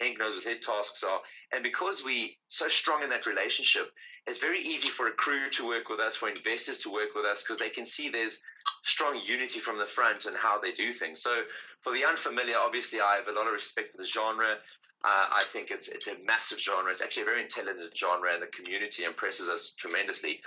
Henk 0.00 0.18
knows 0.18 0.34
what 0.34 0.44
his 0.44 0.64
tasks 0.64 1.02
are. 1.02 1.20
And 1.52 1.62
because 1.62 2.04
we 2.04 2.38
so 2.48 2.68
strong 2.68 3.02
in 3.02 3.10
that 3.10 3.26
relationship 3.26 3.90
it's 4.26 4.38
very 4.38 4.60
easy 4.60 4.90
for 4.90 5.08
a 5.08 5.12
crew 5.12 5.48
to 5.50 5.66
work 5.66 5.88
with 5.88 5.98
us 5.98 6.16
for 6.16 6.28
investors 6.28 6.78
to 6.78 6.92
work 6.92 7.14
with 7.14 7.24
us 7.24 7.42
because 7.42 7.58
they 7.58 7.70
can 7.70 7.86
see 7.86 8.10
there's 8.10 8.42
strong 8.84 9.18
unity 9.24 9.58
from 9.58 9.78
the 9.78 9.86
front 9.86 10.26
and 10.26 10.36
how 10.36 10.60
they 10.60 10.72
do 10.72 10.92
things. 10.92 11.22
So 11.22 11.42
for 11.82 11.92
the 11.92 12.04
unfamiliar 12.04 12.56
obviously 12.56 13.00
i 13.00 13.16
have 13.16 13.28
a 13.28 13.32
lot 13.32 13.46
of 13.46 13.52
respect 13.52 13.92
for 13.92 13.98
the 13.98 14.04
genre 14.04 14.56
uh, 15.04 15.26
I 15.32 15.44
think 15.46 15.70
it's 15.70 15.88
it's 15.88 16.08
a 16.08 16.16
massive 16.24 16.58
genre. 16.58 16.90
It's 16.90 17.00
actually 17.00 17.22
a 17.22 17.26
very 17.26 17.42
intelligent 17.42 17.96
genre, 17.96 18.32
and 18.32 18.42
the 18.42 18.46
community 18.48 19.04
impresses 19.04 19.48
us 19.48 19.72
tremendously. 19.76 20.40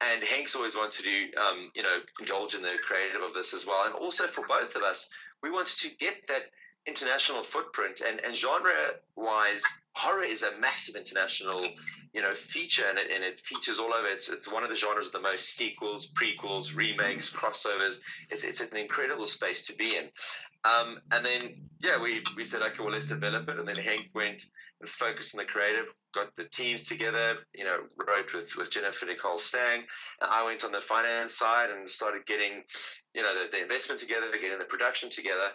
And 0.00 0.22
Henk's 0.22 0.56
always 0.56 0.76
wanted 0.76 0.92
to 0.92 1.02
do, 1.02 1.40
um, 1.40 1.70
you 1.74 1.82
know, 1.82 2.00
indulge 2.18 2.54
in 2.54 2.62
the 2.62 2.74
creative 2.84 3.22
of 3.22 3.32
this 3.32 3.54
as 3.54 3.66
well. 3.66 3.84
And 3.84 3.94
also 3.94 4.26
for 4.26 4.44
both 4.46 4.74
of 4.74 4.82
us, 4.82 5.08
we 5.42 5.50
wanted 5.50 5.78
to 5.78 5.96
get 5.96 6.26
that 6.28 6.50
international 6.86 7.42
footprint. 7.42 8.02
And, 8.06 8.20
and 8.24 8.34
genre-wise, 8.34 9.62
horror 9.92 10.24
is 10.24 10.42
a 10.42 10.58
massive 10.58 10.96
international, 10.96 11.66
you 12.12 12.22
know, 12.22 12.34
feature, 12.34 12.84
and 12.88 12.98
it, 12.98 13.10
and 13.14 13.24
it 13.24 13.40
features 13.40 13.78
all 13.78 13.92
over. 13.92 14.08
It's, 14.08 14.28
it's 14.28 14.50
one 14.50 14.62
of 14.62 14.68
the 14.68 14.76
genres 14.76 15.10
the 15.10 15.20
most 15.20 15.56
sequels, 15.56 16.12
prequels, 16.12 16.76
remakes, 16.76 17.30
crossovers. 17.30 18.00
It's, 18.30 18.44
it's 18.44 18.60
an 18.60 18.76
incredible 18.76 19.26
space 19.26 19.66
to 19.66 19.74
be 19.74 19.96
in. 19.96 20.08
Um, 20.64 20.98
and 21.12 21.24
then, 21.24 21.68
yeah, 21.80 22.00
we, 22.00 22.22
we 22.36 22.44
said, 22.44 22.62
okay, 22.62 22.76
well, 22.80 22.92
let's 22.92 23.06
develop 23.06 23.48
it. 23.48 23.58
And 23.58 23.68
then 23.68 23.76
Henk 23.76 24.14
went 24.14 24.44
and 24.80 24.88
focused 24.88 25.34
on 25.34 25.38
the 25.38 25.44
creative, 25.44 25.94
got 26.14 26.34
the 26.36 26.44
teams 26.44 26.84
together, 26.84 27.36
you 27.54 27.64
know, 27.64 27.80
wrote 28.08 28.32
with, 28.32 28.56
with 28.56 28.70
Jennifer 28.70 29.04
Nicole 29.04 29.38
Stang. 29.38 29.80
And 30.20 30.30
I 30.30 30.42
went 30.44 30.64
on 30.64 30.72
the 30.72 30.80
finance 30.80 31.34
side 31.34 31.68
and 31.70 31.88
started 31.88 32.24
getting, 32.24 32.62
you 33.14 33.22
know, 33.22 33.34
the, 33.34 33.50
the 33.50 33.62
investment 33.62 34.00
together, 34.00 34.26
getting 34.40 34.58
the 34.58 34.64
production 34.64 35.10
together. 35.10 35.50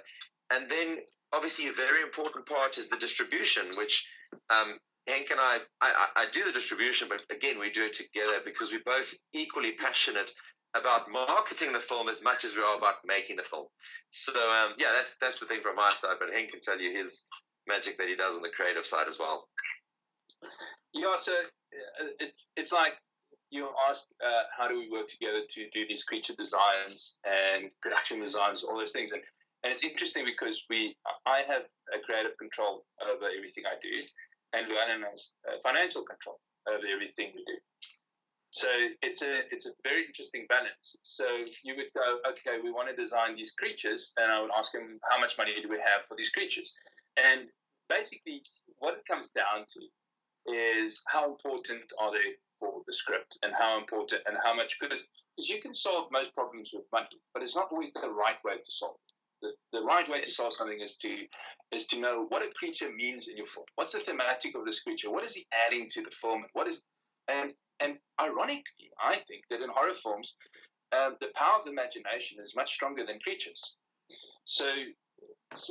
And 0.51 0.69
then, 0.69 0.97
obviously, 1.33 1.67
a 1.67 1.73
very 1.73 2.01
important 2.01 2.45
part 2.45 2.77
is 2.77 2.89
the 2.89 2.97
distribution, 2.97 3.75
which 3.77 4.07
um, 4.49 4.79
Henk 5.07 5.31
and 5.31 5.39
I, 5.39 5.59
I, 5.81 6.07
I 6.15 6.25
do 6.31 6.43
the 6.43 6.51
distribution, 6.51 7.07
but 7.09 7.23
again, 7.31 7.59
we 7.59 7.71
do 7.71 7.85
it 7.85 7.93
together 7.93 8.39
because 8.45 8.71
we're 8.71 8.83
both 8.85 9.13
equally 9.33 9.73
passionate 9.73 10.31
about 10.75 11.09
marketing 11.09 11.73
the 11.73 11.79
film 11.79 12.09
as 12.09 12.21
much 12.21 12.45
as 12.45 12.55
we 12.55 12.61
are 12.61 12.77
about 12.77 12.95
making 13.05 13.37
the 13.37 13.43
film. 13.43 13.65
So 14.11 14.33
um, 14.33 14.73
yeah, 14.77 14.91
that's 14.95 15.15
that's 15.19 15.39
the 15.39 15.47
thing 15.47 15.61
from 15.61 15.75
my 15.75 15.93
side. 15.95 16.17
But 16.19 16.29
Henk 16.29 16.49
can 16.49 16.61
tell 16.61 16.79
you 16.79 16.95
his 16.95 17.25
magic 17.67 17.97
that 17.97 18.07
he 18.07 18.15
does 18.15 18.35
on 18.35 18.43
the 18.43 18.49
creative 18.49 18.85
side 18.85 19.07
as 19.07 19.17
well. 19.17 19.47
Yeah, 20.93 21.17
so 21.17 21.33
uh, 21.33 22.07
it's 22.19 22.47
it's 22.55 22.71
like 22.71 22.93
you 23.51 23.67
asked, 23.89 24.05
uh, 24.23 24.43
how 24.55 24.67
do 24.67 24.77
we 24.77 24.89
work 24.91 25.07
together 25.07 25.41
to 25.49 25.69
do 25.73 25.85
these 25.87 26.03
creature 26.03 26.33
designs 26.37 27.17
and 27.25 27.71
production 27.81 28.19
designs, 28.19 28.63
all 28.63 28.77
those 28.77 28.91
things, 28.91 29.11
and 29.11 29.21
and 29.63 29.71
it's 29.71 29.83
interesting 29.83 30.25
because 30.25 30.63
we 30.69 30.95
I 31.25 31.41
have 31.47 31.63
a 31.93 31.99
creative 31.99 32.37
control 32.37 32.85
over 33.03 33.25
everything 33.35 33.63
I 33.65 33.75
do, 33.81 33.95
and 34.53 34.67
Luann 34.67 35.03
has 35.09 35.29
uh, 35.47 35.57
financial 35.63 36.03
control 36.03 36.39
over 36.67 36.85
everything 36.87 37.31
we 37.35 37.43
do. 37.45 37.57
So 38.51 38.67
it's 39.01 39.21
a 39.21 39.41
it's 39.51 39.65
a 39.65 39.71
very 39.83 40.05
interesting 40.05 40.45
balance. 40.49 40.95
So 41.03 41.25
you 41.63 41.75
would 41.75 41.91
go, 41.95 42.19
okay, 42.31 42.59
we 42.63 42.71
want 42.71 42.89
to 42.89 42.95
design 42.95 43.35
these 43.35 43.51
creatures, 43.51 44.11
and 44.17 44.31
I 44.31 44.41
would 44.41 44.51
ask 44.57 44.73
him, 44.73 44.99
how 45.09 45.19
much 45.19 45.37
money 45.37 45.53
do 45.61 45.69
we 45.69 45.77
have 45.77 46.07
for 46.07 46.15
these 46.17 46.29
creatures? 46.29 46.71
And 47.17 47.47
basically, 47.89 48.41
what 48.77 48.95
it 48.95 49.03
comes 49.09 49.29
down 49.29 49.65
to 49.73 50.51
is 50.51 51.01
how 51.07 51.29
important 51.29 51.83
are 51.99 52.11
they 52.11 52.39
for 52.59 52.81
the 52.87 52.93
script, 52.93 53.37
and 53.43 53.53
how 53.53 53.77
important 53.77 54.21
and 54.25 54.37
how 54.43 54.55
much 54.55 54.77
because 54.79 55.05
because 55.35 55.49
you 55.49 55.61
can 55.61 55.73
solve 55.73 56.11
most 56.11 56.33
problems 56.33 56.71
with 56.73 56.83
money, 56.91 57.21
but 57.33 57.43
it's 57.43 57.55
not 57.55 57.67
always 57.71 57.91
the 57.93 58.09
right 58.09 58.41
way 58.43 58.57
to 58.57 58.71
solve. 58.71 58.97
The, 59.41 59.51
the 59.71 59.81
right 59.81 60.07
way 60.09 60.21
to 60.21 60.29
solve 60.29 60.53
something 60.53 60.79
is 60.81 60.97
to 60.97 61.15
is 61.71 61.85
to 61.87 61.99
know 61.99 62.25
what 62.29 62.41
a 62.41 62.49
creature 62.55 62.89
means 62.95 63.27
in 63.27 63.37
your 63.37 63.45
film. 63.45 63.65
What's 63.75 63.93
the 63.93 63.99
thematic 63.99 64.55
of 64.55 64.65
this 64.65 64.79
creature? 64.81 65.11
What 65.11 65.23
is 65.23 65.33
he 65.33 65.45
adding 65.65 65.87
to 65.91 66.01
the 66.01 66.11
film? 66.21 66.43
What 66.53 66.67
is 66.67 66.81
and 67.27 67.53
and 67.79 67.97
ironically, 68.19 68.91
I 69.01 69.15
think 69.27 69.45
that 69.49 69.61
in 69.61 69.69
horror 69.69 69.93
films, 69.93 70.35
uh, 70.91 71.11
the 71.21 71.27
power 71.35 71.57
of 71.57 71.63
the 71.65 71.71
imagination 71.71 72.39
is 72.41 72.55
much 72.55 72.73
stronger 72.73 73.05
than 73.05 73.19
creatures. 73.19 73.77
So, 74.45 74.67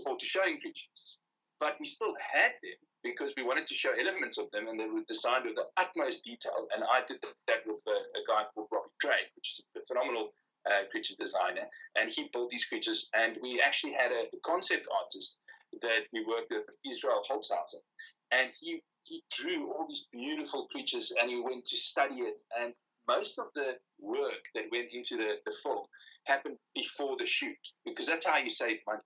or 0.07 0.17
to 0.17 0.27
showing 0.27 0.61
creatures. 0.61 1.19
But 1.61 1.75
we 1.81 1.87
still 1.87 2.15
had 2.33 2.53
them 2.63 2.79
because 3.03 3.35
we 3.37 3.43
wanted 3.43 3.67
to 3.67 3.75
show 3.75 3.91
elements 3.91 4.39
of 4.39 4.51
them 4.53 4.69
and 4.69 4.79
they 4.79 4.87
were 4.87 5.03
designed 5.09 5.45
with 5.45 5.57
the 5.57 5.67
utmost 5.77 6.23
detail. 6.25 6.69
And 6.75 6.85
I 6.85 7.03
did 7.07 7.19
that 7.49 7.67
with 7.67 7.83
a, 7.87 7.99
a 8.15 8.23
guy 8.29 8.45
called 8.55 8.69
Robbie 8.71 8.95
Drake, 9.01 9.31
which 9.35 9.59
is 9.59 9.65
a 9.77 9.81
phenomenal 9.87 10.33
uh, 10.69 10.85
creature 10.91 11.15
designer. 11.19 11.67
And 11.97 12.11
he 12.11 12.29
built 12.33 12.51
these 12.51 12.65
creatures. 12.65 13.09
And 13.15 13.37
we 13.43 13.61
actually 13.65 13.95
had 13.95 14.13
a, 14.13 14.29
concept 14.45 14.87
artist 15.03 15.37
that 15.83 16.03
we 16.13 16.25
worked 16.25 16.51
with, 16.51 16.65
Israel 16.87 17.23
Holzhauser. 17.31 17.83
And 18.31 18.51
he 18.61 18.83
he 19.05 19.25
drew 19.33 19.73
all 19.73 19.87
these 19.89 20.07
beautiful 20.13 20.67
creatures 20.71 21.13
and 21.19 21.31
he 21.31 21.41
went 21.41 21.65
to 21.67 21.77
study 21.77 22.17
it. 22.17 22.43
And 22.61 22.75
most 23.09 23.39
of 23.39 23.47
the 23.55 23.73
work 23.99 24.45
that 24.55 24.65
went 24.71 24.89
into 24.93 25.17
the, 25.17 25.37
the 25.47 25.57
film 25.63 25.87
happened 26.25 26.59
before 26.75 27.17
the 27.19 27.25
shoot 27.27 27.57
because 27.87 28.07
that's 28.07 28.27
how 28.27 28.37
you 28.37 28.51
save 28.51 28.79
money. 28.87 29.01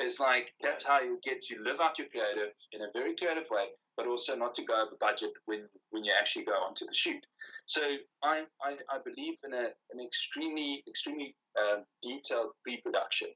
It's 0.00 0.20
like 0.20 0.52
that's 0.60 0.84
how 0.84 1.00
you 1.00 1.18
get 1.24 1.40
to 1.42 1.62
live 1.62 1.80
out 1.80 1.98
your 1.98 2.08
creative 2.08 2.52
in 2.72 2.82
a 2.82 2.92
very 2.92 3.14
creative 3.16 3.48
way, 3.50 3.66
but 3.98 4.06
also 4.06 4.34
not 4.34 4.54
to 4.54 4.64
go 4.64 4.80
over 4.80 4.96
budget 4.98 5.32
when, 5.44 5.68
when 5.90 6.04
you 6.04 6.12
actually 6.18 6.46
go 6.46 6.52
onto 6.52 6.86
the 6.86 6.94
shoot. 6.94 7.26
So 7.66 7.82
I, 8.22 8.44
I, 8.62 8.76
I 8.88 8.98
believe 9.04 9.34
in 9.44 9.52
a, 9.52 9.66
an 9.92 10.00
extremely 10.02 10.82
extremely 10.88 11.34
uh, 11.60 11.80
detailed 12.02 12.52
pre-production 12.62 13.28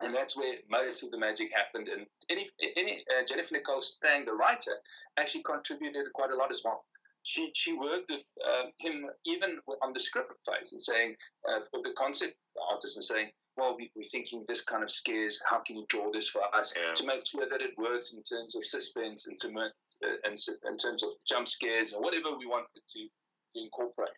and 0.00 0.14
that's 0.14 0.36
where 0.36 0.54
most 0.70 1.02
of 1.02 1.10
the 1.10 1.18
magic 1.18 1.48
happened. 1.54 1.88
And 1.88 2.06
any, 2.28 2.48
any, 2.76 3.04
uh, 3.10 3.24
Jennifer 3.26 3.54
Nicole 3.54 3.80
Stang, 3.80 4.24
the 4.24 4.34
writer, 4.34 4.72
actually 5.16 5.42
contributed 5.42 6.12
quite 6.14 6.30
a 6.30 6.36
lot 6.36 6.50
as 6.50 6.60
well. 6.64 6.84
She, 7.22 7.50
she 7.54 7.72
worked 7.72 8.10
with 8.10 8.20
uh, 8.46 8.64
him 8.78 9.06
even 9.24 9.58
on 9.82 9.92
the 9.92 10.00
script 10.00 10.32
phase 10.46 10.72
and 10.72 10.82
saying, 10.82 11.16
uh, 11.48 11.60
for 11.70 11.80
the 11.82 11.94
concept 11.98 12.34
artist, 12.70 12.96
and 12.96 13.04
saying, 13.04 13.30
well, 13.56 13.76
we, 13.76 13.90
we're 13.96 14.08
thinking 14.10 14.44
this 14.48 14.62
kind 14.62 14.82
of 14.82 14.90
scares. 14.90 15.40
How 15.48 15.60
can 15.60 15.76
you 15.76 15.86
draw 15.88 16.10
this 16.12 16.28
for 16.28 16.42
us 16.54 16.74
yeah. 16.76 16.94
to 16.94 17.06
make 17.06 17.26
sure 17.26 17.46
that 17.48 17.60
it 17.60 17.70
works 17.78 18.12
in 18.12 18.22
terms 18.22 18.54
of 18.54 18.64
suspense 18.64 19.26
and, 19.26 19.38
to, 19.38 19.48
uh, 19.48 20.08
and 20.24 20.38
in 20.70 20.78
terms 20.78 21.02
of 21.02 21.10
jump 21.28 21.48
scares 21.48 21.92
or 21.92 22.02
whatever 22.02 22.36
we 22.38 22.46
wanted 22.46 22.68
to, 22.74 23.00
to 23.00 23.62
incorporate. 23.62 24.10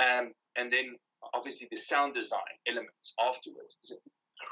Um, 0.00 0.32
and 0.56 0.70
then 0.70 0.96
obviously 1.34 1.68
the 1.70 1.76
sound 1.76 2.14
design 2.14 2.40
elements 2.66 3.14
afterwards 3.20 3.78
is 3.84 3.92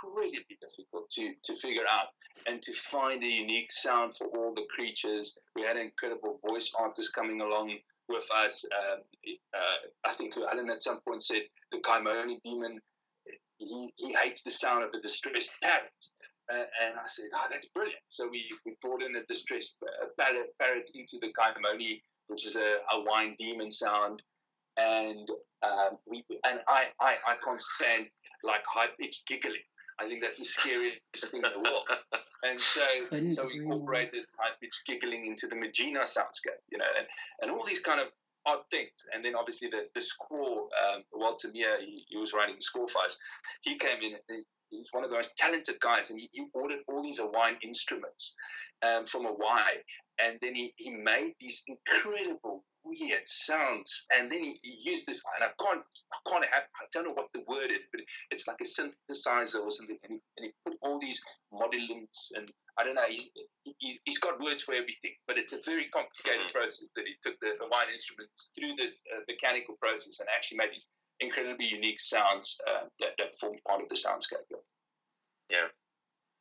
incredibly 0.05 0.59
difficult 0.61 1.11
to, 1.11 1.33
to 1.45 1.57
figure 1.57 1.87
out 1.91 2.09
and 2.47 2.63
to 2.63 2.73
find 2.91 3.23
a 3.23 3.27
unique 3.27 3.73
sound 3.73 4.17
for 4.17 4.27
all 4.29 4.55
the 4.55 4.67
creatures. 4.75 5.37
We 5.57 5.63
had 5.63 5.77
incredible 5.77 6.41
voice 6.47 6.71
artists 6.79 7.11
coming 7.11 7.41
along 7.41 7.77
with 8.09 8.25
us. 8.35 8.65
Um, 8.65 9.01
uh, 9.55 10.09
I 10.09 10.15
think 10.15 10.35
Alan 10.37 10.71
at 10.71 10.83
some 10.83 11.01
point 11.07 11.23
said 11.23 11.43
the 11.73 11.79
Kaimoni 11.79 12.41
demon, 12.45 12.81
he, 13.67 13.93
he 13.97 14.15
hates 14.15 14.43
the 14.43 14.51
sound 14.51 14.83
of 14.83 14.91
a 14.95 15.01
distressed 15.01 15.53
parrot. 15.63 15.91
Uh, 16.53 16.67
and 16.83 16.99
I 16.99 17.07
said, 17.07 17.27
oh, 17.33 17.47
that's 17.51 17.67
brilliant. 17.67 18.03
So 18.09 18.29
we, 18.29 18.49
we 18.67 18.77
brought 18.83 19.03
in 19.03 19.15
a 19.15 19.25
distressed 19.29 19.77
parrot, 20.19 20.49
parrot 20.59 20.91
into 20.95 21.19
the 21.21 21.29
Kaimoni, 21.29 22.03
which 22.27 22.45
is 22.45 22.57
a, 22.57 22.79
a 22.93 23.05
wine 23.05 23.37
demon 23.39 23.71
sound. 23.71 24.23
And 24.77 25.29
um, 25.63 25.99
we 26.07 26.25
and 26.45 26.61
I, 26.67 26.85
I, 27.01 27.15
I 27.27 27.35
can't 27.45 27.61
stand 27.61 28.09
like 28.43 28.63
high 28.67 28.89
pitched 28.99 29.27
giggling. 29.29 29.63
I 30.01 30.09
think 30.09 30.23
that's 30.23 30.39
the 30.39 30.45
scariest 30.45 30.99
thing 31.31 31.43
in 31.45 31.51
the 31.53 31.61
world. 31.61 31.85
And 32.43 32.59
so, 32.59 32.81
so 33.33 33.47
we 33.47 33.61
incorporated 33.61 34.25
high 34.39 34.53
pitched 34.61 34.81
giggling 34.87 35.27
into 35.27 35.47
the 35.47 35.57
Magina 35.57 36.01
soundscape, 36.01 36.65
you 36.73 36.79
know, 36.79 36.87
and, 36.97 37.07
and 37.43 37.51
all 37.51 37.67
these 37.67 37.81
kind 37.81 38.01
of 38.01 38.07
odd 38.51 38.65
things. 38.71 39.05
And 39.15 39.23
then 39.23 39.35
obviously 39.35 39.69
the, 39.69 39.87
the 39.95 40.01
score, 40.01 40.69
um, 40.83 41.05
Walter 41.13 41.51
Mair, 41.53 41.81
he, 41.81 42.05
he, 42.09 42.17
was 42.17 42.33
writing 42.33 42.57
the 42.57 42.63
score 42.63 42.89
for 42.89 43.03
us. 43.03 43.17
He 43.63 43.79
came 43.79 43.99
in, 44.03 44.43
he's 44.71 44.89
one 44.93 45.05
of 45.05 45.11
the 45.11 45.17
most 45.17 45.37
talented 45.37 45.81
guys, 45.81 46.11
and 46.11 46.19
he, 46.19 46.29
he 46.33 46.47
ordered 46.55 46.81
all 46.89 47.03
these 47.03 47.19
Hawaiian 47.19 47.57
instruments 47.63 48.35
um, 48.83 49.07
from 49.07 49.25
Hawaii. 49.25 49.79
And 50.19 50.39
then 50.43 50.55
he, 50.55 50.75
he 50.77 50.91
made 50.91 51.35
these 51.41 51.63
incredible 51.67 52.65
weird 52.91 53.23
sounds. 53.27 54.05
And 54.11 54.31
then 54.31 54.43
he, 54.43 54.59
he 54.63 54.91
used 54.91 55.07
this, 55.07 55.23
and 55.39 55.47
I 55.47 55.55
can't, 55.63 55.83
I 56.13 56.19
can't, 56.31 56.45
have, 56.51 56.67
I 56.75 56.87
don't 56.93 57.07
know 57.07 57.15
what 57.15 57.31
the 57.33 57.47
word 57.47 57.71
is, 57.71 57.87
but 57.93 58.01
it's 58.31 58.47
like 58.47 58.59
a 58.61 58.67
synthesizer 58.67 59.63
or 59.63 59.71
something. 59.71 59.99
And 60.03 60.19
he, 60.19 60.21
and 60.37 60.43
he 60.47 60.51
put 60.67 60.79
all 60.83 60.99
these 60.99 61.21
modulants, 61.55 62.35
and 62.35 62.51
I 62.79 62.85
don't 62.85 62.95
know, 62.95 63.09
he's, 63.09 63.31
he's, 63.79 63.99
he's 64.05 64.19
got 64.19 64.43
words 64.43 64.63
for 64.63 64.75
everything, 64.75 65.15
but 65.27 65.39
it's 65.39 65.53
a 65.53 65.61
very 65.65 65.87
complicated 65.95 66.51
mm-hmm. 66.51 66.59
process 66.59 66.91
that 66.97 67.07
he 67.07 67.15
took 67.23 67.39
the 67.41 67.55
the 67.61 67.69
wine 67.71 67.93
instruments 67.93 68.51
through 68.57 68.75
this 68.77 69.03
uh, 69.15 69.21
mechanical 69.29 69.77
process 69.81 70.19
and 70.21 70.29
actually 70.35 70.59
made 70.59 70.73
these 70.73 70.89
incredibly 71.21 71.67
unique 71.67 72.01
sounds 72.01 72.57
uh, 72.67 72.87
that, 72.99 73.13
that 73.19 73.35
form 73.39 73.57
part 73.67 73.83
of 73.83 73.89
the 73.89 73.95
soundscape. 73.95 74.49
Yeah 75.51 75.69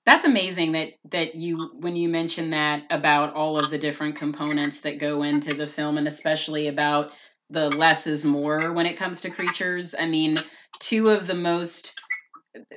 that's 0.09 0.25
amazing 0.25 0.71
that 0.71 0.89
that 1.11 1.35
you 1.35 1.71
when 1.79 1.95
you 1.95 2.09
mention 2.09 2.49
that 2.49 2.83
about 2.89 3.33
all 3.35 3.59
of 3.59 3.69
the 3.69 3.77
different 3.77 4.15
components 4.15 4.81
that 4.81 4.97
go 4.97 5.21
into 5.21 5.53
the 5.53 5.67
film 5.67 5.97
and 5.97 6.07
especially 6.07 6.67
about 6.67 7.11
the 7.51 7.69
less 7.69 8.07
is 8.07 8.25
more 8.25 8.73
when 8.73 8.87
it 8.87 8.97
comes 8.97 9.21
to 9.21 9.29
creatures 9.29 9.93
i 9.99 10.05
mean 10.07 10.37
two 10.79 11.09
of 11.09 11.27
the 11.27 11.35
most 11.35 12.01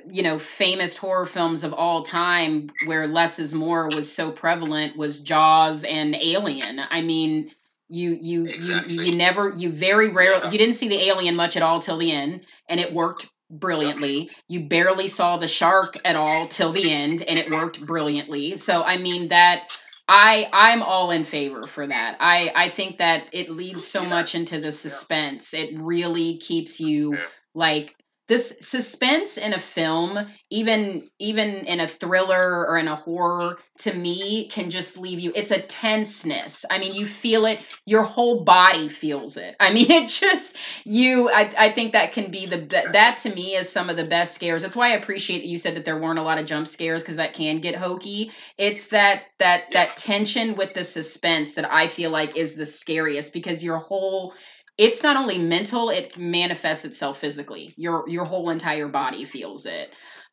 you 0.07 0.21
know 0.21 0.37
famous 0.37 0.95
horror 0.95 1.25
films 1.25 1.63
of 1.63 1.73
all 1.73 2.03
time 2.03 2.69
where 2.85 3.07
less 3.07 3.39
is 3.39 3.55
more 3.55 3.87
was 3.87 4.11
so 4.11 4.31
prevalent 4.31 4.95
was 4.95 5.19
jaws 5.19 5.83
and 5.83 6.15
alien 6.15 6.79
i 6.91 7.01
mean 7.01 7.49
you 7.89 8.17
you 8.21 8.45
exactly. 8.45 8.93
you, 8.93 9.01
you 9.03 9.15
never 9.15 9.49
you 9.49 9.71
very 9.71 10.09
rarely 10.09 10.43
yeah. 10.43 10.51
you 10.51 10.57
didn't 10.57 10.75
see 10.75 10.87
the 10.87 11.07
alien 11.07 11.35
much 11.35 11.57
at 11.57 11.63
all 11.63 11.79
till 11.79 11.97
the 11.97 12.11
end 12.11 12.45
and 12.69 12.79
it 12.79 12.93
worked 12.93 13.27
brilliantly. 13.59 14.29
You 14.47 14.67
barely 14.67 15.07
saw 15.07 15.37
the 15.37 15.47
shark 15.47 15.97
at 16.05 16.15
all 16.15 16.47
till 16.47 16.71
the 16.71 16.91
end, 16.91 17.21
and 17.23 17.39
it 17.39 17.51
worked 17.51 17.85
brilliantly. 17.85 18.57
So 18.57 18.83
I 18.83 18.97
mean 18.97 19.29
that 19.29 19.63
I 20.07 20.49
I'm 20.51 20.83
all 20.83 21.11
in 21.11 21.23
favor 21.23 21.67
for 21.67 21.87
that. 21.87 22.17
I 22.19 22.51
I 22.55 22.69
think 22.69 22.97
that 22.97 23.27
it 23.31 23.49
leads 23.49 23.87
so 23.87 24.05
much 24.05 24.35
into 24.35 24.59
the 24.59 24.71
suspense. 24.71 25.53
It 25.53 25.71
really 25.79 26.37
keeps 26.37 26.79
you 26.79 27.17
like 27.53 27.95
this 28.33 28.57
suspense 28.61 29.37
in 29.37 29.53
a 29.53 29.59
film 29.59 30.25
even 30.49 31.07
even 31.19 31.49
in 31.49 31.79
a 31.79 31.87
thriller 31.87 32.65
or 32.67 32.79
in 32.79 32.87
a 32.87 32.95
horror 32.95 33.59
to 33.77 33.93
me 33.93 34.47
can 34.49 34.71
just 34.71 34.97
leave 34.97 35.19
you 35.19 35.31
it's 35.35 35.51
a 35.51 35.61
tenseness. 35.61 36.65
I 36.71 36.79
mean 36.79 36.95
you 36.95 37.05
feel 37.05 37.45
it 37.45 37.59
your 37.85 38.01
whole 38.01 38.43
body 38.43 38.89
feels 38.89 39.37
it. 39.37 39.55
I 39.59 39.71
mean 39.77 39.91
it 39.91 40.07
just 40.07 40.57
you 40.83 41.29
i, 41.29 41.51
I 41.55 41.71
think 41.71 41.93
that 41.93 42.11
can 42.11 42.31
be 42.31 42.47
the 42.47 42.57
that 42.91 43.17
to 43.17 43.35
me 43.35 43.55
is 43.55 43.69
some 43.69 43.87
of 43.91 43.97
the 43.97 44.05
best 44.05 44.33
scares. 44.33 44.63
That's 44.63 44.75
why 44.75 44.93
i 44.93 44.95
appreciate 44.95 45.41
that 45.41 45.47
you 45.47 45.57
said 45.57 45.75
that 45.75 45.85
there 45.85 45.99
weren't 45.99 46.17
a 46.17 46.23
lot 46.23 46.39
of 46.39 46.47
jump 46.47 46.67
scares 46.67 47.03
because 47.03 47.17
that 47.17 47.35
can 47.35 47.61
get 47.61 47.75
hokey. 47.75 48.31
It's 48.57 48.87
that 48.87 49.25
that 49.37 49.65
that 49.73 49.95
tension 49.95 50.55
with 50.55 50.73
the 50.73 50.83
suspense 50.83 51.53
that 51.53 51.71
i 51.71 51.85
feel 51.85 52.09
like 52.09 52.35
is 52.35 52.55
the 52.55 52.65
scariest 52.65 53.31
because 53.31 53.63
your 53.63 53.77
whole 53.77 54.33
it's 54.77 55.03
not 55.03 55.17
only 55.17 55.37
mental 55.37 55.89
it 55.89 56.17
manifests 56.17 56.85
itself 56.85 57.19
physically. 57.19 57.73
Your 57.77 58.07
your 58.07 58.25
whole 58.25 58.49
entire 58.49 58.87
body 58.87 59.25
feels 59.25 59.65
it. 59.65 59.91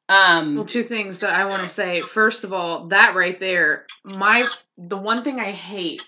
Um 0.08 0.56
well 0.56 0.64
two 0.64 0.82
things 0.82 1.20
that 1.20 1.30
i 1.30 1.44
want 1.46 1.62
to 1.62 1.68
say. 1.68 2.00
First 2.00 2.44
of 2.44 2.52
all 2.52 2.88
that 2.88 3.14
right 3.14 3.38
there 3.38 3.86
my 4.04 4.46
the 4.78 4.96
one 4.96 5.22
thing 5.22 5.40
i 5.40 5.50
hate 5.50 6.02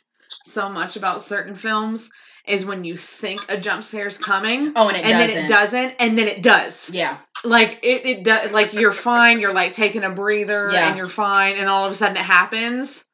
so 0.47 0.69
much 0.69 0.97
about 0.97 1.23
certain 1.23 1.55
films 1.55 2.11
is 2.47 2.65
when 2.65 2.83
you 2.83 2.97
think 2.97 3.41
a 3.49 3.61
jump 3.61 3.85
scare 3.85 4.09
is 4.09 4.19
coming 4.19 4.73
oh 4.75 4.89
and, 4.89 4.97
it 4.97 5.05
and 5.05 5.13
doesn't. 5.13 5.35
then 5.37 5.45
it 5.45 5.49
doesn't. 5.49 5.95
and 6.01 6.19
then 6.19 6.29
it 6.29 6.43
does. 6.43 6.91
Yeah. 6.91 7.19
Like 7.45 7.79
it, 7.83 8.07
it 8.07 8.25
does 8.25 8.51
like 8.51 8.73
you're 8.73 8.93
fine 8.93 9.41
you're 9.41 9.55
like 9.55 9.73
taking 9.73 10.05
a 10.05 10.11
breather 10.11 10.71
yeah. 10.73 10.89
and 10.89 10.97
you're 10.97 11.09
fine 11.09 11.57
and 11.57 11.69
all 11.69 11.87
of 11.87 11.93
a 11.93 11.95
sudden 11.95 12.17
it 12.17 12.23
happens 12.23 13.05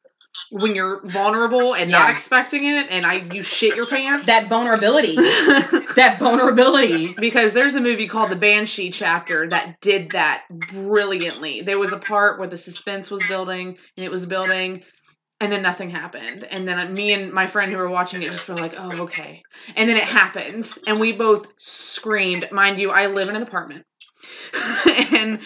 when 0.51 0.75
you're 0.75 1.01
vulnerable 1.05 1.75
and 1.75 1.89
yeah. 1.89 1.99
not 1.99 2.09
expecting 2.09 2.65
it 2.65 2.87
and 2.89 3.05
I 3.05 3.15
you 3.33 3.43
shit 3.43 3.75
your 3.75 3.85
pants. 3.85 4.25
That 4.25 4.47
vulnerability. 4.47 5.15
that 5.95 6.17
vulnerability. 6.19 7.13
Because 7.13 7.53
there's 7.53 7.75
a 7.75 7.81
movie 7.81 8.07
called 8.07 8.31
The 8.31 8.35
Banshee 8.35 8.91
Chapter 8.91 9.47
that 9.49 9.79
did 9.81 10.11
that 10.11 10.45
brilliantly. 10.71 11.61
There 11.61 11.79
was 11.79 11.93
a 11.93 11.97
part 11.97 12.39
where 12.39 12.47
the 12.47 12.57
suspense 12.57 13.11
was 13.11 13.21
building 13.27 13.77
and 13.95 14.05
it 14.05 14.11
was 14.11 14.25
building 14.25 14.83
and 15.41 15.51
then 15.51 15.61
nothing 15.61 15.89
happened. 15.89 16.43
And 16.43 16.67
then 16.67 16.93
me 16.93 17.13
and 17.13 17.31
my 17.31 17.47
friend 17.47 17.71
who 17.71 17.77
were 17.77 17.89
watching 17.89 18.21
it 18.23 18.31
just 18.31 18.47
were 18.47 18.55
like, 18.55 18.73
"Oh, 18.77 19.03
okay." 19.03 19.41
And 19.75 19.89
then 19.89 19.97
it 19.97 20.03
happened 20.03 20.69
and 20.85 20.99
we 20.99 21.13
both 21.13 21.53
screamed. 21.57 22.51
Mind 22.51 22.79
you, 22.79 22.91
I 22.91 23.07
live 23.07 23.29
in 23.29 23.35
an 23.35 23.43
apartment. 23.43 23.85
and 25.13 25.39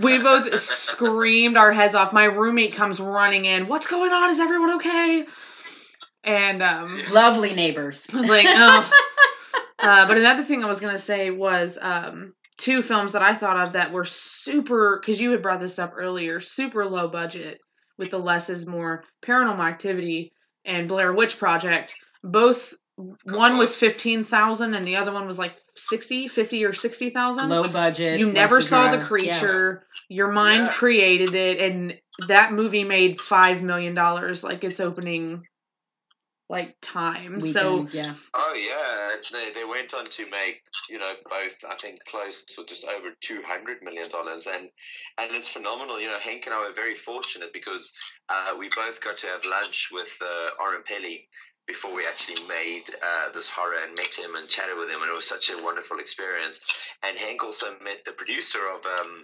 we 0.00 0.18
both 0.18 0.58
screamed 0.58 1.56
our 1.56 1.72
heads 1.72 1.94
off. 1.94 2.12
My 2.12 2.24
roommate 2.24 2.74
comes 2.74 3.00
running 3.00 3.44
in. 3.44 3.68
What's 3.68 3.86
going 3.86 4.12
on? 4.12 4.30
Is 4.30 4.38
everyone 4.38 4.76
okay? 4.76 5.26
And 6.22 6.62
um, 6.62 7.00
lovely 7.10 7.54
neighbors. 7.54 8.06
I 8.12 8.16
was 8.16 8.28
like, 8.28 8.46
oh. 8.48 8.90
uh, 9.78 10.06
but 10.06 10.16
another 10.16 10.42
thing 10.42 10.64
I 10.64 10.68
was 10.68 10.80
gonna 10.80 10.98
say 10.98 11.30
was 11.30 11.78
um, 11.80 12.34
two 12.56 12.82
films 12.82 13.12
that 13.12 13.22
I 13.22 13.34
thought 13.34 13.56
of 13.56 13.74
that 13.74 13.92
were 13.92 14.04
super 14.04 14.98
because 15.00 15.20
you 15.20 15.30
had 15.30 15.42
brought 15.42 15.60
this 15.60 15.78
up 15.78 15.92
earlier, 15.96 16.40
super 16.40 16.86
low 16.86 17.08
budget 17.08 17.60
with 17.98 18.10
the 18.10 18.18
less 18.18 18.48
is 18.50 18.66
more 18.66 19.04
paranormal 19.22 19.64
activity 19.64 20.32
and 20.64 20.88
Blair 20.88 21.12
Witch 21.12 21.38
Project. 21.38 21.94
Both 22.22 22.74
one 22.96 23.58
was 23.58 23.74
15,000 23.74 24.74
and 24.74 24.86
the 24.86 24.96
other 24.96 25.12
one 25.12 25.26
was 25.26 25.38
like 25.38 25.56
60, 25.74 26.28
50 26.28 26.64
or 26.64 26.72
60,000. 26.72 27.48
Low 27.48 27.68
budget. 27.68 28.18
You 28.18 28.30
never 28.30 28.60
saw 28.60 28.90
the 28.90 29.04
creature. 29.04 29.86
Yeah. 30.08 30.16
Your 30.16 30.32
mind 30.32 30.66
yeah. 30.66 30.72
created 30.72 31.34
it 31.34 31.60
and 31.60 31.98
that 32.28 32.52
movie 32.52 32.84
made 32.84 33.20
5 33.20 33.62
million 33.62 33.94
dollars 33.94 34.44
like 34.44 34.62
its 34.62 34.78
opening 34.78 35.44
like 36.48 36.76
time. 36.80 37.36
Weekend, 37.36 37.52
so 37.52 37.88
yeah. 37.90 38.14
Oh 38.34 38.54
yeah, 38.54 39.16
they 39.32 39.52
they 39.52 39.64
went 39.64 39.94
on 39.94 40.04
to 40.04 40.22
make 40.30 40.62
you 40.90 40.98
know 40.98 41.12
both 41.28 41.56
I 41.68 41.76
think 41.80 42.04
close 42.04 42.44
to 42.48 42.64
just 42.66 42.86
over 42.86 43.10
two 43.20 43.42
hundred 43.46 43.82
million 43.82 44.10
dollars, 44.10 44.46
and 44.46 44.68
and 45.18 45.32
it's 45.32 45.48
phenomenal. 45.48 46.00
You 46.00 46.08
know, 46.08 46.18
Henk 46.18 46.44
and 46.44 46.54
I 46.54 46.60
were 46.60 46.74
very 46.74 46.94
fortunate 46.94 47.52
because 47.52 47.92
uh, 48.28 48.54
we 48.58 48.68
both 48.76 49.00
got 49.00 49.18
to 49.18 49.26
have 49.28 49.44
lunch 49.44 49.88
with 49.92 50.14
uh, 50.20 50.62
Oren 50.62 50.82
Peli, 50.86 51.28
before 51.66 51.94
we 51.94 52.06
actually 52.06 52.46
made 52.46 52.84
uh, 53.02 53.30
this 53.32 53.48
horror 53.48 53.82
and 53.84 53.94
met 53.94 54.14
him 54.14 54.34
and 54.34 54.48
chatted 54.48 54.76
with 54.76 54.88
him, 54.88 55.00
and 55.02 55.10
it 55.10 55.14
was 55.14 55.28
such 55.28 55.50
a 55.50 55.62
wonderful 55.62 55.98
experience. 55.98 56.60
And 57.02 57.16
Henk 57.16 57.42
also 57.42 57.72
met 57.82 58.04
the 58.04 58.12
producer 58.12 58.60
of 58.68 58.84
um, 58.84 59.22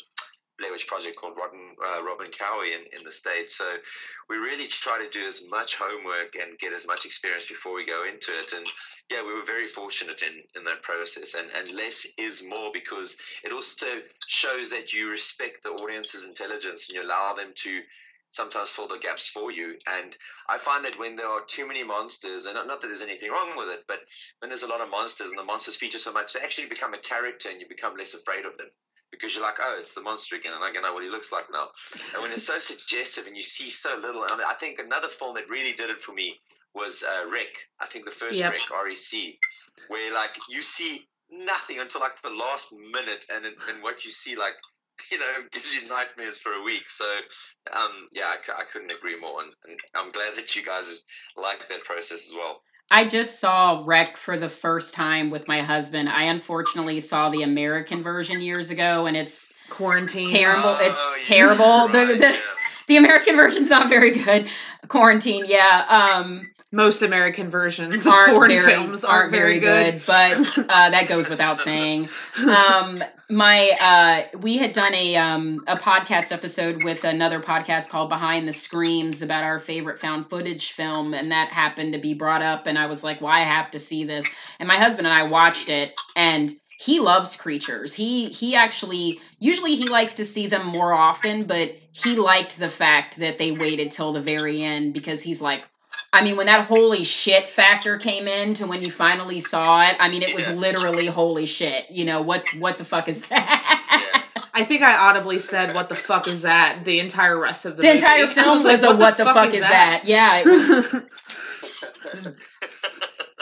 Blair 0.60 0.72
Witch 0.72 0.86
Project 0.86 1.16
called 1.16 1.36
Robin, 1.38 1.74
uh, 1.82 2.02
Robin 2.02 2.30
Cowie 2.30 2.74
in, 2.74 2.82
in 2.96 3.02
the 3.02 3.10
States. 3.10 3.56
So 3.56 3.64
we 4.28 4.36
really 4.36 4.68
try 4.68 5.02
to 5.02 5.10
do 5.10 5.26
as 5.26 5.42
much 5.48 5.76
homework 5.76 6.36
and 6.36 6.58
get 6.58 6.74
as 6.74 6.86
much 6.86 7.06
experience 7.06 7.46
before 7.46 7.74
we 7.74 7.86
go 7.86 8.04
into 8.04 8.38
it. 8.38 8.52
And 8.52 8.66
yeah, 9.10 9.22
we 9.22 9.32
were 9.32 9.44
very 9.44 9.66
fortunate 9.66 10.22
in, 10.22 10.42
in 10.54 10.64
that 10.64 10.82
process. 10.82 11.34
And, 11.34 11.48
and 11.56 11.74
less 11.74 12.06
is 12.18 12.42
more 12.42 12.70
because 12.72 13.16
it 13.42 13.52
also 13.52 13.86
shows 14.26 14.68
that 14.70 14.92
you 14.92 15.08
respect 15.08 15.62
the 15.62 15.70
audience's 15.70 16.24
intelligence 16.24 16.88
and 16.88 16.96
you 16.96 17.02
allow 17.02 17.32
them 17.32 17.52
to 17.54 17.80
sometimes 18.30 18.70
fill 18.70 18.88
the 18.88 18.98
gaps 18.98 19.28
for 19.28 19.50
you. 19.50 19.74
And 19.86 20.16
I 20.48 20.58
find 20.58 20.84
that 20.84 20.98
when 20.98 21.16
there 21.16 21.28
are 21.28 21.42
too 21.46 21.66
many 21.66 21.82
monsters, 21.82 22.46
and 22.46 22.54
not, 22.54 22.66
not 22.66 22.80
that 22.80 22.88
there's 22.88 23.02
anything 23.02 23.30
wrong 23.30 23.56
with 23.56 23.68
it, 23.68 23.84
but 23.88 24.00
when 24.38 24.48
there's 24.48 24.62
a 24.62 24.68
lot 24.68 24.80
of 24.80 24.90
monsters 24.90 25.30
and 25.30 25.38
the 25.38 25.44
monsters 25.44 25.76
feature 25.76 25.98
so 25.98 26.12
much, 26.12 26.32
they 26.32 26.40
actually 26.40 26.68
become 26.68 26.94
a 26.94 26.98
character 26.98 27.50
and 27.50 27.60
you 27.60 27.68
become 27.68 27.96
less 27.96 28.14
afraid 28.14 28.46
of 28.46 28.56
them. 28.56 28.68
Because 29.10 29.34
you're 29.34 29.42
like, 29.42 29.58
oh, 29.60 29.76
it's 29.78 29.94
the 29.94 30.00
monster 30.00 30.36
again, 30.36 30.52
and 30.54 30.62
I 30.62 30.70
can 30.70 30.82
know 30.82 30.94
what 30.94 31.02
he 31.02 31.10
looks 31.10 31.32
like 31.32 31.46
now. 31.52 31.68
And 32.14 32.22
when 32.22 32.30
it's 32.30 32.46
so 32.46 32.60
suggestive 32.60 33.26
and 33.26 33.36
you 33.36 33.42
see 33.42 33.68
so 33.68 33.96
little, 33.96 34.24
I, 34.30 34.36
mean, 34.36 34.46
I 34.48 34.54
think 34.54 34.78
another 34.78 35.08
film 35.08 35.34
that 35.34 35.48
really 35.48 35.72
did 35.72 35.90
it 35.90 36.00
for 36.00 36.12
me 36.12 36.38
was 36.76 37.02
uh, 37.02 37.28
REC. 37.28 37.48
I 37.80 37.86
think 37.86 38.04
the 38.04 38.12
first 38.12 38.38
yep. 38.38 38.52
REC, 38.52 38.70
R 38.72 38.88
E 38.88 38.94
C, 38.94 39.38
where 39.88 40.12
like 40.14 40.30
you 40.48 40.62
see 40.62 41.08
nothing 41.28 41.80
until 41.80 42.00
like 42.00 42.22
the 42.22 42.30
last 42.30 42.72
minute, 42.72 43.26
and 43.34 43.44
it, 43.44 43.54
and 43.68 43.82
what 43.82 44.04
you 44.04 44.12
see 44.12 44.36
like 44.36 44.54
you 45.10 45.18
know 45.18 45.26
gives 45.52 45.74
you 45.74 45.88
nightmares 45.88 46.38
for 46.38 46.52
a 46.52 46.62
week. 46.62 46.88
So 46.88 47.04
um, 47.72 48.08
yeah, 48.12 48.24
I, 48.26 48.60
I 48.60 48.64
couldn't 48.72 48.90
agree 48.90 49.18
more, 49.18 49.42
and, 49.42 49.52
and 49.68 49.78
I'm 49.94 50.12
glad 50.12 50.36
that 50.36 50.54
you 50.56 50.64
guys 50.64 51.02
like 51.36 51.68
that 51.68 51.84
process 51.84 52.26
as 52.26 52.32
well. 52.34 52.62
I 52.92 53.06
just 53.06 53.38
saw 53.38 53.84
REC 53.86 54.16
for 54.16 54.36
the 54.36 54.48
first 54.48 54.94
time 54.94 55.30
with 55.30 55.46
my 55.46 55.62
husband. 55.62 56.08
I 56.08 56.24
unfortunately 56.24 56.98
saw 56.98 57.30
the 57.30 57.42
American 57.42 58.02
version 58.02 58.40
years 58.40 58.70
ago, 58.70 59.06
and 59.06 59.16
it's 59.16 59.52
Quarantine. 59.68 60.26
terrible. 60.26 60.70
Oh, 60.70 60.78
it's 60.80 61.28
yeah, 61.28 61.36
terrible. 61.36 61.86
the, 61.86 62.16
the, 62.16 62.30
yeah. 62.30 62.40
the 62.88 62.96
American 62.96 63.36
version's 63.36 63.70
not 63.70 63.88
very 63.88 64.10
good. 64.10 64.48
Quarantine, 64.88 65.44
yeah. 65.46 65.84
Um, 65.88 66.50
Most 66.72 67.02
American 67.02 67.50
versions 67.50 68.06
of 68.06 68.12
aren't 68.12 68.32
foreign 68.32 68.50
very, 68.52 68.72
films 68.72 69.02
aren't, 69.02 69.32
very, 69.32 69.58
good. 69.58 70.02
but 70.06 70.38
uh, 70.68 70.90
that 70.90 71.08
goes 71.08 71.28
without 71.28 71.58
saying. 71.58 72.08
Um, 72.38 73.02
my 73.28 73.70
uh, 73.80 74.38
we 74.38 74.56
had 74.56 74.72
done 74.72 74.94
a 74.94 75.16
um, 75.16 75.58
a 75.66 75.76
podcast 75.76 76.30
episode 76.30 76.84
with 76.84 77.02
another 77.02 77.40
podcast 77.40 77.88
called 77.88 78.08
Behind 78.08 78.46
the 78.46 78.52
Screams 78.52 79.20
about 79.20 79.42
our 79.42 79.58
favorite 79.58 79.98
found 79.98 80.30
footage 80.30 80.70
film, 80.70 81.12
and 81.12 81.32
that 81.32 81.48
happened 81.48 81.92
to 81.94 81.98
be 81.98 82.14
brought 82.14 82.42
up, 82.42 82.68
and 82.68 82.78
I 82.78 82.86
was 82.86 83.02
like, 83.02 83.20
"Well, 83.20 83.32
I 83.32 83.40
have 83.40 83.72
to 83.72 83.80
see 83.80 84.04
this." 84.04 84.24
And 84.60 84.68
my 84.68 84.76
husband 84.76 85.08
and 85.08 85.14
I 85.14 85.24
watched 85.24 85.70
it, 85.70 85.94
and 86.14 86.52
he 86.80 86.98
loves 86.98 87.36
creatures. 87.36 87.92
He 87.92 88.30
he 88.30 88.56
actually 88.56 89.20
usually 89.38 89.76
he 89.76 89.88
likes 89.88 90.14
to 90.14 90.24
see 90.24 90.46
them 90.46 90.66
more 90.66 90.94
often, 90.94 91.46
but 91.46 91.72
he 91.92 92.16
liked 92.16 92.58
the 92.58 92.70
fact 92.70 93.16
that 93.16 93.36
they 93.36 93.52
waited 93.52 93.90
till 93.90 94.12
the 94.12 94.22
very 94.22 94.62
end 94.62 94.94
because 94.94 95.20
he's 95.20 95.42
like, 95.42 95.68
I 96.12 96.24
mean, 96.24 96.36
when 96.36 96.46
that 96.46 96.64
holy 96.64 97.04
shit 97.04 97.48
factor 97.48 97.96
came 97.96 98.26
in 98.26 98.54
to 98.54 98.66
when 98.66 98.82
you 98.82 98.90
finally 98.90 99.38
saw 99.38 99.82
it, 99.88 99.96
I 100.00 100.08
mean, 100.08 100.22
it 100.22 100.34
was 100.34 100.48
Yeah. 100.48 100.54
literally 100.54 101.06
holy 101.06 101.46
shit. 101.46 101.86
You 101.90 102.04
know 102.04 102.20
what? 102.22 102.42
What 102.58 102.78
the 102.78 102.84
fuck 102.84 103.08
is 103.08 103.26
that? 103.28 103.76
Yeah. 104.34 104.40
I 104.52 104.64
think 104.64 104.82
I 104.82 104.96
audibly 104.96 105.38
said, 105.38 105.72
"What 105.74 105.88
the 105.88 105.94
fuck 105.94 106.26
is 106.26 106.42
that?" 106.42 106.84
The 106.84 106.98
entire 106.98 107.38
rest 107.38 107.64
of 107.66 107.76
the 107.76 107.82
The 107.82 107.88
movie. 107.88 107.98
entire 107.98 108.26
film 108.34 108.62
was, 108.64 108.82
like, 108.82 108.90
a 108.92 108.96
what 108.96 109.16
the 109.16 109.24
fuck, 109.24 109.54
is 109.54 109.60
that? 109.60 110.02
Yeah, 110.04 110.38
it 110.44 110.46
was. 110.46 112.34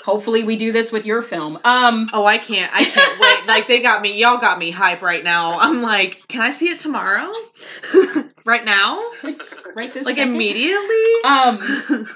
hopefully, 0.04 0.44
we 0.44 0.56
do 0.56 0.70
this 0.70 0.92
with 0.92 1.06
your 1.06 1.22
film. 1.22 1.58
Um, 1.64 2.10
oh, 2.12 2.24
I 2.26 2.36
can't. 2.38 2.70
I 2.74 2.84
can't 2.84 3.20
wait. 3.20 3.46
Like 3.46 3.66
they 3.66 3.80
got 3.80 4.02
me. 4.02 4.18
Y'all 4.20 4.36
got 4.38 4.58
me 4.58 4.70
hype 4.70 5.00
right 5.00 5.24
now. 5.24 5.58
I'm 5.58 5.80
like, 5.80 6.22
can 6.28 6.42
I 6.42 6.50
see 6.50 6.68
it 6.68 6.78
tomorrow? 6.78 7.32
Right 8.48 8.64
now? 8.64 8.98
right 9.76 9.92
this 9.92 10.04
Like 10.06 10.16
second? 10.16 10.34
immediately? 10.34 11.14
Um, 11.24 11.58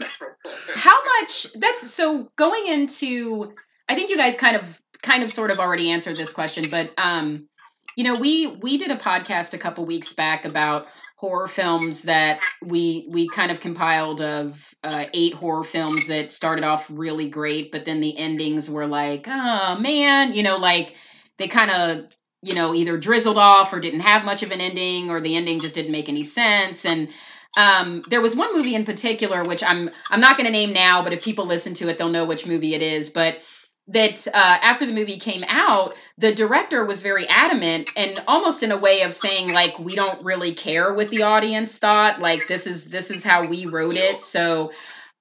how 0.75 1.05
much 1.21 1.47
that's 1.55 1.89
so 1.89 2.29
going 2.37 2.67
into 2.67 3.55
i 3.89 3.95
think 3.95 4.11
you 4.11 4.17
guys 4.17 4.37
kind 4.37 4.57
of 4.57 4.81
kind 5.03 5.23
of 5.23 5.33
sort 5.33 5.51
of 5.51 5.59
already 5.61 5.91
answered 5.91 6.17
this 6.17 6.33
question 6.33 6.69
but 6.69 6.91
um 6.99 7.49
you 7.97 8.03
know 8.05 8.19
we 8.19 8.59
we 8.61 8.77
did 8.77 8.91
a 8.91 8.97
podcast 8.97 9.55
a 9.55 9.59
couple 9.59 9.85
weeks 9.87 10.13
back 10.15 10.45
about 10.45 10.87
horror 11.17 11.47
films 11.47 12.03
that 12.03 12.41
we 12.65 13.07
we 13.11 13.29
kind 13.29 13.53
of 13.53 13.61
compiled 13.61 14.21
of 14.21 14.75
uh, 14.83 15.05
eight 15.15 15.35
horror 15.35 15.63
films 15.63 16.09
that 16.09 16.33
started 16.33 16.65
off 16.65 16.91
really 16.91 17.29
great 17.31 17.71
but 17.71 17.85
then 17.85 18.01
the 18.01 18.19
endings 18.19 18.69
were 18.69 18.87
like 18.87 19.27
oh 19.29 19.79
man 19.79 20.33
you 20.33 20.43
know 20.43 20.57
like 20.57 20.97
they 21.39 21.47
kind 21.47 21.71
of 21.71 22.05
you 22.43 22.55
know 22.55 22.75
either 22.75 22.97
drizzled 22.99 23.39
off 23.39 23.73
or 23.73 23.81
didn't 23.81 24.01
have 24.01 24.25
much 24.25 24.43
of 24.43 24.51
an 24.51 24.61
ending 24.61 25.11
or 25.11 25.21
the 25.21 25.37
ending 25.37 25.61
just 25.61 25.75
didn't 25.75 25.93
make 25.93 26.09
any 26.09 26.25
sense 26.25 26.85
and 26.85 27.09
um, 27.57 28.03
there 28.09 28.21
was 28.21 28.35
one 28.35 28.55
movie 28.55 28.75
in 28.75 28.85
particular 28.85 29.45
which 29.45 29.63
I'm 29.63 29.91
I'm 30.11 30.21
not 30.21 30.37
going 30.37 30.47
to 30.47 30.53
name 30.53 30.73
now, 30.73 31.03
but 31.03 31.13
if 31.13 31.23
people 31.23 31.47
listen 31.47 31.75
to 31.75 31.89
it, 31.89 31.99
they'll 31.99 32.09
know 32.09 32.25
which 32.25 32.47
movie 32.47 32.75
it 32.75 32.83
is. 32.83 33.11
But 33.11 33.41
that 33.89 34.27
uh, 34.29 34.59
after 34.63 34.87
the 34.87 34.93
movie 34.93 35.19
came 35.19 35.45
out, 35.49 35.97
the 36.17 36.35
director 36.35 36.85
was 36.85 37.03
very 37.03 37.29
adamant 37.29 37.91
and 37.97 38.23
almost 38.27 38.63
in 38.63 38.71
a 38.71 38.79
way 38.79 39.03
of 39.03 39.13
saying 39.13 39.53
like 39.53 39.79
we 39.79 39.95
don't 39.95 40.25
really 40.25 40.55
care 40.55 40.95
what 40.95 41.11
the 41.11 41.23
audience 41.23 41.79
thought. 41.79 42.21
Like 42.21 42.47
this 42.47 42.67
is 42.67 42.91
this 42.91 43.11
is 43.11 43.25
how 43.25 43.45
we 43.45 43.67
wrote 43.67 43.97
it. 43.97 44.23
So, 44.23 44.73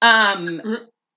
um, 0.02 0.62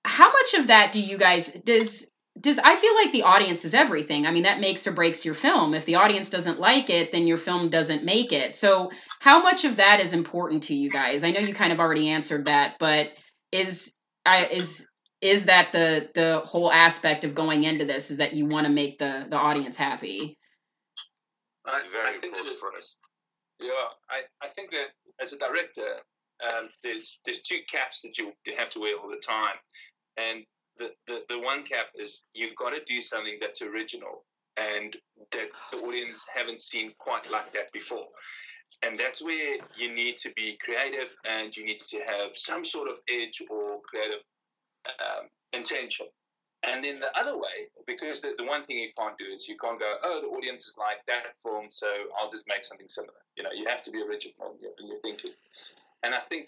how 0.03 0.31
much 0.31 0.53
of 0.55 0.67
that 0.67 0.91
do 0.91 0.99
you 0.99 1.17
guys 1.17 1.49
does 1.49 2.11
does 2.39 2.59
I 2.59 2.75
feel 2.75 2.93
like 2.95 3.11
the 3.11 3.23
audience 3.23 3.63
is 3.63 3.73
everything. 3.73 4.25
I 4.25 4.31
mean, 4.31 4.43
that 4.43 4.59
makes 4.59 4.85
or 4.85 4.91
breaks 4.91 5.23
your 5.23 5.35
film. 5.35 5.73
If 5.73 5.85
the 5.85 5.95
audience 5.95 6.29
doesn't 6.29 6.59
like 6.59 6.89
it, 6.89 7.11
then 7.11 7.27
your 7.27 7.37
film 7.37 7.69
doesn't 7.69 8.03
make 8.03 8.33
it. 8.33 8.55
So, 8.55 8.91
how 9.19 9.41
much 9.41 9.63
of 9.63 9.77
that 9.77 10.01
is 10.01 10.11
important 10.11 10.63
to 10.63 10.75
you 10.75 10.89
guys? 10.89 11.23
I 11.23 11.31
know 11.31 11.39
you 11.39 11.53
kind 11.53 11.71
of 11.71 11.79
already 11.79 12.09
answered 12.09 12.45
that, 12.45 12.75
but 12.79 13.09
is 13.51 13.99
I 14.25 14.45
is 14.47 14.89
is 15.21 15.45
that 15.45 15.71
the 15.71 16.09
the 16.13 16.41
whole 16.43 16.71
aspect 16.71 17.23
of 17.23 17.33
going 17.33 17.63
into 17.63 17.85
this 17.85 18.11
is 18.11 18.17
that 18.17 18.33
you 18.33 18.45
want 18.45 18.67
to 18.67 18.73
make 18.73 18.99
the 18.99 19.27
the 19.29 19.37
audience 19.37 19.77
happy? 19.77 20.37
I, 21.65 21.79
It's 21.79 21.91
very 21.91 22.17
I 22.17 22.19
think 22.19 22.35
important 22.35 22.59
for 22.59 22.75
us. 22.77 22.95
Yeah, 23.59 23.71
I, 24.09 24.45
I 24.45 24.49
think 24.49 24.71
that 24.71 24.87
as 25.23 25.31
a 25.31 25.37
director, 25.37 26.01
um, 26.51 26.69
there's 26.83 27.19
there's 27.23 27.41
two 27.41 27.59
caps 27.71 28.01
that 28.01 28.17
you 28.17 28.33
have 28.57 28.69
to 28.71 28.81
wear 28.81 28.97
all 28.97 29.09
the 29.09 29.21
time, 29.25 29.55
and 30.17 30.43
the, 30.77 30.91
the, 31.07 31.21
the 31.29 31.39
one 31.39 31.63
cap 31.63 31.87
is 31.95 32.23
you've 32.33 32.55
got 32.55 32.71
to 32.71 32.83
do 32.85 33.01
something 33.01 33.37
that's 33.39 33.61
original 33.61 34.23
and 34.57 34.95
that 35.31 35.49
the 35.71 35.77
audience 35.79 36.25
haven't 36.33 36.61
seen 36.61 36.93
quite 36.97 37.29
like 37.29 37.51
that 37.53 37.71
before, 37.73 38.07
and 38.81 38.97
that's 38.97 39.21
where 39.21 39.57
you 39.77 39.93
need 39.93 40.17
to 40.17 40.31
be 40.35 40.57
creative 40.63 41.15
and 41.25 41.55
you 41.55 41.65
need 41.65 41.79
to 41.79 41.97
have 41.99 42.31
some 42.35 42.63
sort 42.65 42.89
of 42.89 42.97
edge 43.09 43.41
or 43.49 43.79
creative 43.81 44.23
um, 44.87 45.27
intention. 45.53 46.07
And 46.63 46.83
then 46.83 46.99
the 46.99 47.15
other 47.19 47.37
way, 47.37 47.69
because 47.85 48.21
the, 48.21 48.33
the 48.37 48.43
one 48.43 48.65
thing 48.65 48.77
you 48.77 48.89
can't 48.97 49.17
do 49.19 49.25
is 49.25 49.47
you 49.47 49.55
can't 49.61 49.79
go, 49.79 49.97
oh, 50.03 50.21
the 50.21 50.27
audience 50.27 50.65
is 50.65 50.73
like 50.79 50.97
that 51.07 51.35
film, 51.43 51.67
so 51.69 51.87
I'll 52.17 52.31
just 52.31 52.45
make 52.47 52.65
something 52.65 52.87
similar. 52.89 53.21
You 53.37 53.43
know, 53.43 53.51
you 53.53 53.67
have 53.67 53.83
to 53.83 53.91
be 53.91 54.01
original 54.01 54.55
in 54.55 54.61
your, 54.61 54.71
in 54.79 54.87
your 54.87 54.99
thinking. 55.01 55.31
And 56.01 56.15
I 56.15 56.21
think 56.27 56.47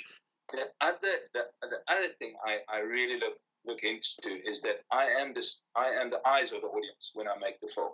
the 0.52 0.72
other 0.82 1.28
the, 1.34 1.42
the 1.62 1.80
other 1.88 2.10
thing 2.20 2.34
I, 2.46 2.60
I 2.74 2.80
really 2.80 3.20
look 3.20 3.38
look 3.68 3.84
into 3.84 4.42
is 4.46 4.62
that 4.62 4.82
I 4.92 5.06
am 5.06 5.34
this 5.34 5.62
I 5.76 5.90
am 5.90 6.10
the 6.10 6.26
eyes 6.28 6.52
of 6.52 6.62
the 6.62 6.68
audience 6.68 7.12
when 7.14 7.28
I 7.28 7.38
make 7.40 7.60
the 7.62 7.70
film. 7.74 7.92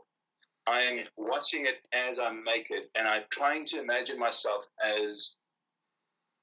I 0.66 0.82
am 0.82 1.04
watching 1.18 1.66
it 1.66 1.82
as 1.94 2.20
I 2.20 2.32
make 2.32 2.68
it, 2.70 2.90
and 2.96 3.08
I'm 3.08 3.24
trying 3.30 3.66
to 3.68 3.82
imagine 3.82 4.18
myself 4.18 4.64
as 4.82 5.36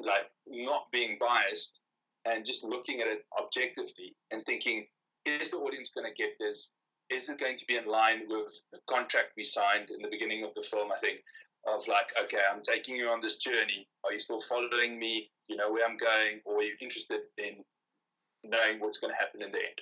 like 0.02 0.30
not 0.46 0.90
being 0.92 1.16
biased 1.18 1.80
and 2.24 2.44
just 2.44 2.64
looking 2.64 3.00
at 3.00 3.06
it 3.06 3.24
objectively 3.38 4.14
and 4.30 4.44
thinking, 4.44 4.86
is 5.24 5.50
the 5.50 5.56
audience 5.56 5.90
going 5.94 6.06
to 6.06 6.14
get 6.14 6.36
this? 6.38 6.68
Is 7.08 7.28
it 7.28 7.40
going 7.40 7.56
to 7.58 7.64
be 7.66 7.76
in 7.76 7.86
line 7.86 8.22
with 8.28 8.52
the 8.72 8.78
contract 8.88 9.32
we 9.36 9.44
signed 9.44 9.90
in 9.90 10.02
the 10.02 10.08
beginning 10.10 10.44
of 10.44 10.50
the 10.54 10.62
film? 10.62 10.90
I 10.92 11.00
think 11.00 11.20
of 11.66 11.80
like, 11.88 12.08
okay, 12.24 12.40
I'm 12.50 12.62
taking 12.62 12.96
you 12.96 13.08
on 13.08 13.20
this 13.20 13.36
journey. 13.36 13.88
Are 14.04 14.12
you 14.12 14.20
still 14.20 14.42
following 14.48 14.98
me? 14.98 15.30
You 15.48 15.56
know 15.56 15.72
where 15.72 15.86
I'm 15.86 15.96
going, 15.96 16.40
or 16.44 16.58
are 16.58 16.62
you 16.62 16.74
interested 16.80 17.20
in 17.38 17.64
knowing 18.44 18.80
what's 18.80 18.98
going 18.98 19.12
to 19.12 19.18
happen 19.18 19.42
in 19.42 19.52
the 19.52 19.58
end? 19.58 19.80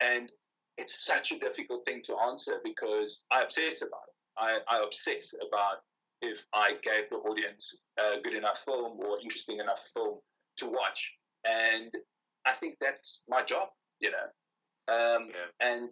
And 0.00 0.32
it's 0.78 1.04
such 1.04 1.32
a 1.32 1.38
difficult 1.38 1.84
thing 1.84 2.00
to 2.04 2.16
answer 2.18 2.60
because 2.64 3.24
I 3.30 3.42
obsess 3.42 3.82
about 3.82 4.08
it. 4.08 4.14
I, 4.38 4.58
I 4.68 4.82
obsess 4.84 5.34
about 5.46 5.82
if 6.22 6.44
I 6.54 6.72
gave 6.82 7.10
the 7.10 7.16
audience 7.16 7.84
a 7.98 8.20
good 8.22 8.34
enough 8.34 8.58
film 8.64 8.98
or 9.00 9.20
interesting 9.20 9.58
enough 9.58 9.80
film 9.94 10.18
to 10.58 10.66
watch. 10.66 11.12
And 11.44 11.92
I 12.46 12.52
think 12.54 12.76
that's 12.80 13.22
my 13.28 13.42
job, 13.42 13.68
you 14.00 14.10
know. 14.10 14.94
Um, 14.94 15.28
Yeah. 15.30 15.68
And 15.68 15.90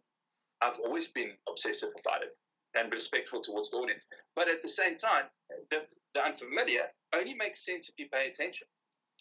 I've 0.63 0.79
always 0.85 1.09
been 1.09 1.33
obsessive 1.49 1.91
about 2.01 2.23
it 2.23 2.37
and 2.75 2.93
respectful 2.93 3.43
towards 3.43 3.71
the 3.71 3.77
audience. 3.77 4.07
But 4.37 4.49
at 4.49 4.63
the 4.63 4.69
same 4.69 4.97
time, 4.97 5.25
the, 5.71 5.83
the 6.15 6.25
unfamiliar 6.25 6.87
only 7.15 7.35
makes 7.35 7.65
sense 7.65 7.89
if 7.89 7.95
you 7.99 8.09
pay 8.13 8.29
attention. 8.29 8.67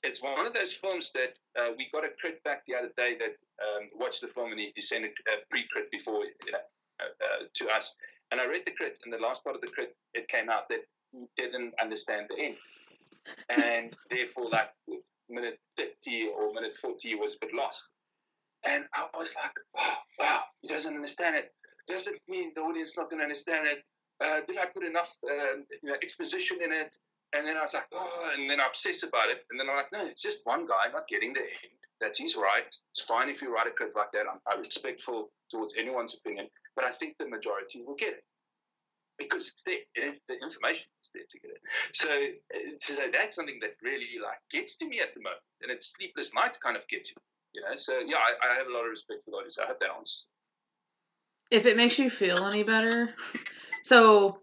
It's 0.04 0.22
one 0.22 0.46
of 0.46 0.54
those 0.54 0.74
films 0.74 1.12
that 1.14 1.34
uh, 1.60 1.72
we 1.78 1.90
got 1.92 2.06
a 2.06 2.10
crit 2.20 2.44
back 2.44 2.64
the 2.68 2.76
other 2.76 2.92
day 2.96 3.18
that 3.20 3.36
um, 3.62 3.90
watched 3.96 4.22
the 4.22 4.28
film 4.28 4.52
and 4.52 4.60
he, 4.60 4.72
he 4.76 4.82
sent 4.82 5.06
a 5.06 5.08
uh, 5.08 5.36
pre-crit 5.50 5.92
before 5.92 6.24
you 6.24 6.52
know, 6.52 6.60
uh, 7.02 7.04
uh, 7.04 7.46
to 7.56 7.70
us. 7.70 7.94
And 8.32 8.40
I 8.40 8.46
read 8.46 8.62
the 8.66 8.72
crit, 8.72 9.00
and 9.04 9.12
the 9.12 9.18
last 9.18 9.44
part 9.44 9.56
of 9.56 9.62
the 9.62 9.68
crit, 9.68 9.96
it 10.14 10.28
came 10.28 10.50
out 10.50 10.70
that 10.70 10.82
he 11.12 11.26
didn't 11.36 11.74
understand 11.82 12.28
the 12.30 12.44
end. 12.44 12.56
And 13.50 13.96
therefore, 14.10 14.50
like 14.50 14.70
minute 15.30 15.60
30 15.78 16.30
or 16.38 16.54
minute 16.54 16.76
40 16.82 17.16
was 17.16 17.36
a 17.36 17.46
bit 17.46 17.56
lost. 17.56 17.86
And 18.64 18.84
I 18.94 19.08
was 19.18 19.34
like, 19.36 19.52
wow, 19.74 19.98
wow, 20.20 20.42
he 20.62 20.68
doesn't 20.68 20.94
understand 20.94 21.36
it. 21.36 21.52
Doesn't 21.88 22.18
mean 22.28 22.52
the 22.56 22.62
audience 22.62 22.96
not 22.98 23.10
going 23.10 23.20
to 23.20 23.24
understand 23.24 23.68
it. 23.68 23.84
Uh, 24.24 24.42
did 24.48 24.58
I 24.58 24.66
put 24.66 24.84
enough 24.84 25.10
uh, 25.24 25.64
you 25.82 25.90
know, 25.90 25.96
exposition 26.04 26.58
in 26.64 26.72
it? 26.72 26.96
And 27.34 27.46
then 27.46 27.58
I 27.58 27.62
was 27.62 27.74
like, 27.74 27.86
oh, 27.94 28.32
and 28.36 28.50
then 28.50 28.60
I 28.60 28.68
obsess 28.68 29.04
about 29.04 29.30
it. 29.30 29.46
And 29.52 29.60
then 29.60 29.70
I'm 29.70 29.76
like, 29.76 29.92
no, 29.94 30.06
it's 30.06 30.22
just 30.22 30.40
one 30.46 30.66
guy 30.66 30.92
not 30.92 31.08
getting 31.08 31.34
the 31.34 31.42
end. 31.42 31.78
That's 32.02 32.18
his 32.18 32.36
right. 32.36 32.66
It's 32.92 33.04
fine 33.08 33.30
if 33.30 33.42
you 33.42 33.54
write 33.54 33.68
a 33.68 33.72
code 33.72 33.92
like 33.96 34.12
that. 34.14 34.26
I'm, 34.32 34.40
I'm 34.48 34.60
respectful 34.60 35.30
towards 35.52 35.76
anyone's 35.78 36.16
opinion, 36.16 36.48
but 36.76 36.86
I 36.86 36.92
think 36.94 37.18
the 37.20 37.28
majority 37.28 37.84
will 37.86 37.96
get 37.96 38.14
it 38.14 38.24
because 39.20 39.48
it's 39.48 39.62
there. 39.64 39.84
It 39.96 40.16
is, 40.16 40.22
the 40.28 40.36
information 40.36 40.88
is 41.04 41.12
there 41.14 41.28
to 41.30 41.40
get 41.40 41.52
it. 41.52 41.62
So, 41.94 42.10
uh, 42.10 42.72
so 42.82 43.04
that's 43.12 43.36
something 43.36 43.60
that 43.62 43.76
really 43.84 44.16
like 44.24 44.40
gets 44.52 44.78
to 44.78 44.88
me 44.88 45.02
at 45.02 45.14
the 45.14 45.20
moment, 45.20 45.44
and 45.62 45.70
it's 45.72 45.94
sleepless 45.96 46.32
nights 46.34 46.58
kind 46.58 46.78
of 46.78 46.88
get 46.88 47.06
to 47.06 47.14
me. 47.18 47.24
You 47.54 47.62
know, 47.62 47.76
so 47.78 48.00
yeah, 48.00 48.18
I, 48.18 48.48
I 48.48 48.56
have 48.58 48.68
a 48.68 48.74
lot 48.74 48.86
of 48.86 48.92
respect 48.92 49.26
for 49.26 49.32
those. 49.32 49.58
I 49.62 49.68
hope 49.68 49.80
that 49.82 49.90
answers. 49.92 50.24
if 51.52 51.66
it 51.66 51.78
makes 51.78 52.00
you 52.00 52.10
feel 52.10 52.46
any 52.46 52.64
better, 52.64 53.14
so 53.84 54.40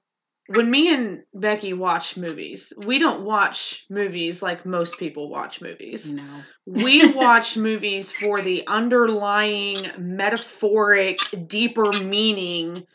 when 0.47 0.71
me 0.71 0.93
and 0.93 1.25
Becky 1.35 1.73
watch 1.73 2.17
movies, 2.17 2.73
we 2.79 2.99
don't 2.99 3.25
watch 3.25 3.85
movies 3.91 4.43
like 4.43 4.65
most 4.65 4.99
people 4.99 5.29
watch 5.29 5.61
movies. 5.61 6.13
No. 6.13 6.43
We 6.67 7.13
watch 7.13 7.57
movies 7.57 8.13
for 8.13 8.41
the 8.41 8.67
underlying 8.67 9.91
metaphoric, 9.99 11.19
deeper 11.49 11.93
meaning 11.93 12.87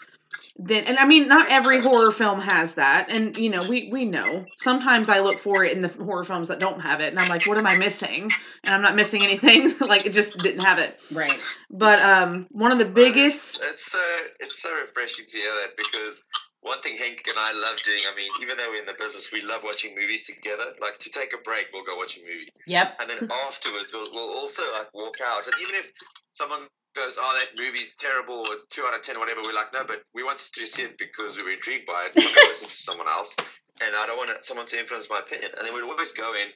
than 0.57 0.83
and 0.85 0.97
I 0.97 1.05
mean 1.05 1.27
not 1.27 1.49
every 1.49 1.81
horror 1.81 2.11
film 2.11 2.39
has 2.41 2.73
that. 2.75 3.09
And 3.09 3.37
you 3.37 3.49
know, 3.49 3.63
we 3.63 3.89
we 3.91 4.05
know. 4.05 4.45
Sometimes 4.57 5.09
I 5.09 5.19
look 5.19 5.39
for 5.39 5.63
it 5.63 5.73
in 5.73 5.81
the 5.81 5.87
horror 5.87 6.23
films 6.23 6.47
that 6.49 6.59
don't 6.59 6.81
have 6.81 7.01
it 7.01 7.09
and 7.09 7.19
I'm 7.19 7.29
like, 7.29 7.45
what 7.45 7.57
am 7.57 7.67
I 7.67 7.75
missing? 7.75 8.31
And 8.63 8.73
I'm 8.73 8.81
not 8.81 8.95
missing 8.95 9.23
anything. 9.23 9.73
like 9.81 10.05
it 10.05 10.13
just 10.13 10.37
didn't 10.37 10.63
have 10.63 10.79
it. 10.79 10.99
Right. 11.11 11.39
But 11.69 11.99
um 12.01 12.47
one 12.51 12.71
of 12.71 12.77
the 12.77 12.85
biggest 12.85 13.57
It's, 13.57 13.67
it's 13.67 13.91
so 13.91 14.17
it's 14.39 14.61
so 14.61 14.73
refreshing 14.75 15.25
to 15.27 15.37
hear 15.37 15.53
that 15.61 15.77
because 15.77 16.23
one 16.61 16.81
thing 16.81 16.97
Henk 16.97 17.27
and 17.27 17.37
I 17.37 17.51
love 17.53 17.81
doing. 17.83 18.03
I 18.11 18.15
mean, 18.15 18.29
even 18.41 18.57
though 18.57 18.69
we're 18.69 18.79
in 18.79 18.85
the 18.85 18.93
business, 18.97 19.31
we 19.31 19.41
love 19.41 19.63
watching 19.63 19.95
movies 19.95 20.25
together. 20.27 20.63
Like 20.79 20.97
to 20.99 21.09
take 21.09 21.33
a 21.33 21.37
break, 21.43 21.67
we'll 21.73 21.83
go 21.85 21.95
watch 21.97 22.17
a 22.17 22.21
movie, 22.21 22.49
Yep. 22.67 22.97
and 22.99 23.09
then 23.09 23.31
afterwards, 23.47 23.91
we'll, 23.93 24.11
we'll 24.13 24.29
also 24.29 24.63
like 24.73 24.93
walk 24.93 25.15
out. 25.25 25.47
And 25.47 25.55
even 25.61 25.75
if 25.75 25.91
someone 26.33 26.67
goes, 26.95 27.17
"Oh, 27.19 27.39
that 27.39 27.59
movie's 27.59 27.95
terrible," 27.95 28.45
or 28.47 28.53
it's 28.55 28.65
two 28.67 28.83
out 28.85 28.93
of 28.93 29.01
ten, 29.01 29.15
or 29.17 29.19
whatever, 29.19 29.41
we're 29.41 29.53
like, 29.53 29.73
"No, 29.73 29.83
but 29.85 30.03
we 30.13 30.23
wanted 30.23 30.51
to 30.53 30.67
see 30.67 30.83
it 30.83 30.97
because 30.97 31.37
we 31.37 31.43
were 31.43 31.51
intrigued 31.51 31.85
by 31.87 32.07
it. 32.07 32.15
Gonna 32.15 32.47
listen 32.47 32.67
to 32.69 32.75
someone 32.75 33.07
else, 33.07 33.35
and 33.83 33.95
I 33.95 34.05
don't 34.05 34.17
want 34.17 34.31
someone 34.45 34.67
to 34.67 34.79
influence 34.79 35.09
my 35.09 35.19
opinion." 35.19 35.51
And 35.57 35.65
then 35.67 35.73
we'd 35.73 35.83
always 35.83 36.11
go 36.11 36.33
in, 36.35 36.47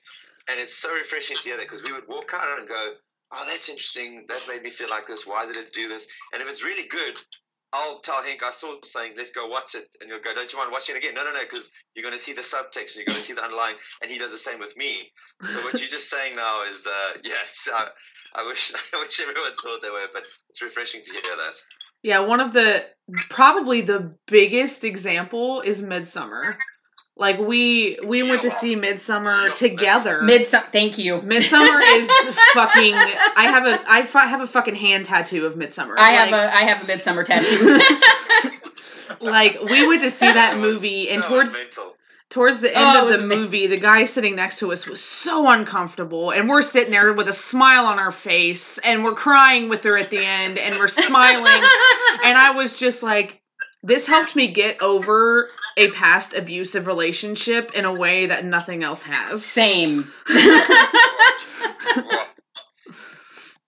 and 0.50 0.60
it's 0.60 0.76
so 0.76 0.94
refreshing 0.94 1.38
to 1.38 1.44
hear 1.44 1.58
that 1.58 1.64
because 1.66 1.84
we 1.84 1.92
would 1.94 2.08
walk 2.08 2.32
out 2.34 2.60
and 2.60 2.68
go. 2.68 2.94
Oh, 3.32 3.44
that's 3.48 3.70
interesting. 3.70 4.24
That 4.30 4.40
made 4.48 4.62
me 4.62 4.70
feel 4.70 4.88
like 4.88 5.08
this. 5.08 5.26
Why 5.26 5.48
did 5.48 5.58
it 5.58 5.74
do 5.74 5.88
this? 5.90 6.08
And 6.32 6.44
if 6.44 6.48
it's 6.48 6.64
really 6.64 6.88
good, 6.88 7.18
I'll 7.76 8.00
tell 8.00 8.24
Henk 8.24 8.42
I 8.42 8.52
saw 8.52 8.76
saying, 8.84 9.14
let's 9.18 9.32
go 9.32 9.48
watch 9.48 9.76
it. 9.76 9.90
And 10.00 10.10
he'll 10.10 10.22
go, 10.22 10.34
don't 10.34 10.52
you 10.52 10.58
want 10.58 10.70
to 10.70 10.74
watch 10.74 10.90
it 10.90 10.96
again? 10.96 11.14
No, 11.14 11.26
no, 11.26 11.34
no, 11.34 11.42
because 11.42 11.72
you're 11.94 12.04
going 12.04 12.18
to 12.18 12.24
see 12.24 12.32
the 12.32 12.42
subtext 12.42 12.96
you're 12.96 13.06
going 13.06 13.18
to 13.18 13.24
see 13.24 13.34
the 13.34 13.44
underlying. 13.44 13.76
And 14.02 14.10
he 14.10 14.18
does 14.18 14.32
the 14.32 14.38
same 14.38 14.60
with 14.60 14.78
me. 14.78 15.12
So 15.44 15.62
what 15.62 15.80
you're 15.80 15.90
just 15.90 16.10
saying 16.10 16.38
now 16.38 16.64
is, 16.70 16.88
uh, 16.88 17.18
yes, 17.24 17.68
I, 17.72 17.88
I 18.34 18.48
wish 18.48 18.72
I 18.94 19.00
wish 19.00 19.20
everyone 19.20 19.52
saw 19.60 19.76
it 19.76 19.82
that 19.82 19.92
way, 19.92 20.06
but 20.14 20.24
it's 20.50 20.62
refreshing 20.62 21.02
to 21.04 21.12
hear 21.12 21.22
that. 21.22 21.56
Yeah, 22.02 22.20
one 22.20 22.40
of 22.40 22.54
the 22.54 22.86
probably 23.30 23.82
the 23.82 24.16
biggest 24.28 24.84
example 24.84 25.62
is 25.62 25.82
Midsommar. 25.82 26.56
Like 27.18 27.40
we 27.40 27.98
we 28.06 28.24
went 28.24 28.42
to 28.42 28.50
see 28.50 28.76
Midsommar 28.76 29.56
together. 29.56 30.20
Midsommar. 30.22 30.70
Thank 30.74 30.98
you. 30.98 31.20
Midsommar 31.20 31.82
is 32.00 32.10
fucking. 32.54 32.94
I 32.94 33.46
have 33.50 33.66
a 33.66 33.80
I 33.90 34.04
fu- 34.04 34.18
have 34.20 34.42
a 34.42 34.48
fucking 34.48 34.76
hand 34.76 35.06
tattoo 35.06 35.46
of 35.46 35.54
Midsommar. 35.54 35.96
I 35.98 36.12
have 36.12 36.34
a 36.34 36.54
I 36.56 36.64
have 36.64 36.84
a 36.84 36.92
Midsommar 36.92 37.24
tattoo. 38.40 38.50
like 39.22 39.62
we 39.64 39.88
went 39.88 40.02
to 40.02 40.12
see 40.12 40.26
that 40.26 40.56
That 40.56 40.60
movie, 40.60 41.10
and 41.10 41.24
that 41.24 41.30
towards 41.30 41.58
towards 42.30 42.60
the 42.60 42.74
Oh, 42.74 42.82
end 42.90 42.98
it 42.98 43.04
of 43.04 43.08
the 43.20 43.24
amazing. 43.26 43.44
movie, 43.44 43.68
the 43.68 43.78
guy 43.78 44.04
sitting 44.06 44.36
next 44.36 44.60
to 44.60 44.74
us 44.74 44.86
was 44.86 45.02
so 45.02 45.50
uncomfortable, 45.50 46.32
and 46.32 46.50
we're 46.50 46.64
sitting 46.64 46.92
there 46.92 47.14
with 47.14 47.30
a 47.30 47.34
smile 47.34 47.86
on 47.86 47.98
our 47.98 48.12
face, 48.12 48.78
and 48.80 49.04
we're 49.06 49.14
crying 49.14 49.70
with 49.70 49.84
her 49.84 49.98
at 49.98 50.10
the 50.10 50.20
end, 50.20 50.58
and 50.58 50.76
we're 50.78 50.88
smiling, 50.90 51.46
and 52.26 52.38
I 52.38 52.52
was 52.56 52.76
just 52.76 53.04
like, 53.04 53.42
this 53.84 54.06
helped 54.08 54.36
me 54.36 54.48
get 54.48 54.82
over 54.82 55.50
a 55.78 55.92
past 55.92 56.34
abusive 56.34 56.88
relationship 56.88 57.74
in 57.76 57.86
a 57.86 57.94
way 57.94 58.28
that 58.28 58.46
nothing 58.46 58.84
else 58.84 59.04
has. 59.04 59.44
Same. 59.46 60.12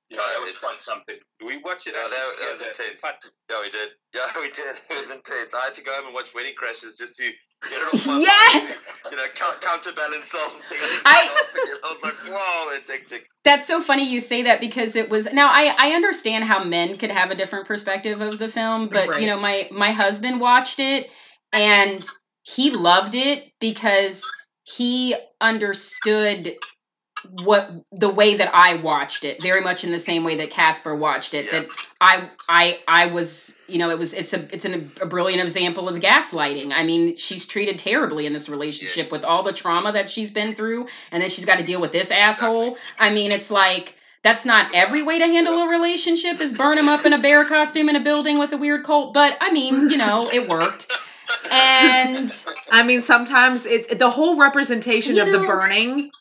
Yeah, 0.09 0.19
that 0.33 0.39
was 0.41 0.49
It's- 0.51 0.63
quite 0.63 0.79
something. 0.81 1.15
We 1.45 1.57
watched 1.57 1.85
it. 1.87 1.93
Yeah, 1.93 2.03
actually 2.03 2.17
that- 2.17 2.39
that 2.39 2.49
was 2.49 2.59
together, 2.59 2.69
intense. 2.89 3.01
but 3.01 3.23
Yeah, 3.49 3.61
we 3.61 3.69
did. 3.69 3.89
Yeah, 4.15 4.31
we 4.41 4.49
did. 4.49 4.65
It 4.89 4.95
was 4.95 5.11
intense. 5.11 5.53
I 5.53 5.65
had 5.65 5.73
to 5.75 5.83
go 5.83 5.91
home 5.93 6.05
and 6.05 6.13
watch 6.15 6.33
Wedding 6.33 6.53
Crashers 6.59 6.97
just 6.97 7.15
to 7.17 7.23
get 7.69 7.81
it 7.81 7.93
off 7.93 8.07
my 8.07 8.17
Yes! 8.19 8.79
mind. 9.03 9.11
You 9.11 9.17
know, 9.17 9.25
counterbalance 9.61 10.29
something. 10.31 10.77
I- 11.05 11.29
I 11.83 11.87
was 11.93 12.01
like, 12.03 12.13
whoa, 12.25 12.69
it's 12.75 12.89
hectic. 12.89 13.27
That's 13.43 13.67
so 13.67 13.81
funny 13.81 14.09
you 14.09 14.19
say 14.21 14.43
that 14.43 14.59
because 14.61 14.95
it 14.95 15.09
was 15.09 15.31
now 15.33 15.49
I 15.51 15.75
I 15.77 15.91
understand 15.91 16.45
how 16.45 16.63
men 16.63 16.97
could 16.97 17.11
have 17.11 17.29
a 17.29 17.35
different 17.35 17.67
perspective 17.67 18.21
of 18.21 18.39
the 18.39 18.47
film, 18.49 18.87
but 18.87 19.09
Right. 19.09 19.21
you 19.21 19.27
know 19.27 19.37
my 19.39 19.67
my 19.71 19.91
husband 19.91 20.39
watched 20.41 20.79
it 20.79 21.09
and 21.53 22.05
he 22.43 22.71
loved 22.71 23.15
it 23.15 23.43
because 23.59 24.29
he 24.63 25.15
understood 25.41 26.55
what 27.29 27.71
the 27.91 28.09
way 28.09 28.35
that 28.35 28.53
I 28.53 28.75
watched 28.75 29.25
it 29.25 29.41
very 29.41 29.59
much 29.59 29.83
in 29.83 29.91
the 29.91 29.99
same 29.99 30.23
way 30.23 30.35
that 30.37 30.49
Casper 30.51 30.95
watched 30.95 31.33
it 31.33 31.45
Yeah. 31.45 31.51
that 31.61 31.67
I 31.99 32.29
I 32.47 32.79
I 32.87 33.07
was 33.07 33.55
you 33.67 33.77
know 33.79 33.89
it 33.89 33.97
was 33.97 34.13
it's 34.13 34.33
a 34.33 34.47
it's 34.53 34.65
an, 34.65 34.91
a 35.01 35.05
brilliant 35.05 35.41
example 35.41 35.89
of 35.89 35.97
gaslighting. 35.99 36.71
I 36.73 36.83
mean 36.83 37.17
she's 37.17 37.45
treated 37.45 37.79
terribly 37.79 38.25
in 38.25 38.33
this 38.33 38.47
relationship 38.47 39.05
Yes. 39.05 39.11
with 39.11 39.25
all 39.25 39.43
the 39.43 39.51
trauma 39.51 39.91
that 39.91 40.09
she's 40.09 40.31
been 40.31 40.55
through 40.55 40.87
and 41.11 41.21
then 41.21 41.29
she's 41.29 41.43
got 41.45 41.57
to 41.57 41.65
deal 41.65 41.81
with 41.81 41.91
this 41.91 42.11
asshole. 42.11 42.77
I 42.97 43.09
mean 43.09 43.31
it's 43.31 43.51
like 43.51 43.95
that's 44.23 44.45
not 44.45 44.73
every 44.73 45.03
way 45.03 45.19
to 45.19 45.25
handle 45.25 45.61
a 45.63 45.67
relationship 45.69 46.39
is 46.39 46.53
burn 46.53 46.77
him 46.77 46.87
up 46.89 47.05
in 47.05 47.13
a 47.13 47.19
bear 47.19 47.45
costume 47.45 47.89
in 47.89 47.95
a 47.95 47.99
building 47.99 48.37
with 48.37 48.51
a 48.53 48.57
weird 48.57 48.83
cult, 48.83 49.13
but 49.13 49.37
I 49.39 49.51
mean, 49.51 49.89
you 49.89 49.97
know, 49.97 50.29
it 50.31 50.47
worked. 50.49 50.87
And 51.51 52.29
I 52.71 52.83
mean, 52.83 53.01
sometimes 53.01 53.65
it 53.65 53.97
the 53.99 54.09
whole 54.09 54.37
representation 54.37 55.15
You 55.15 55.21
of 55.21 55.31
the 55.31 55.39
burning 55.39 56.11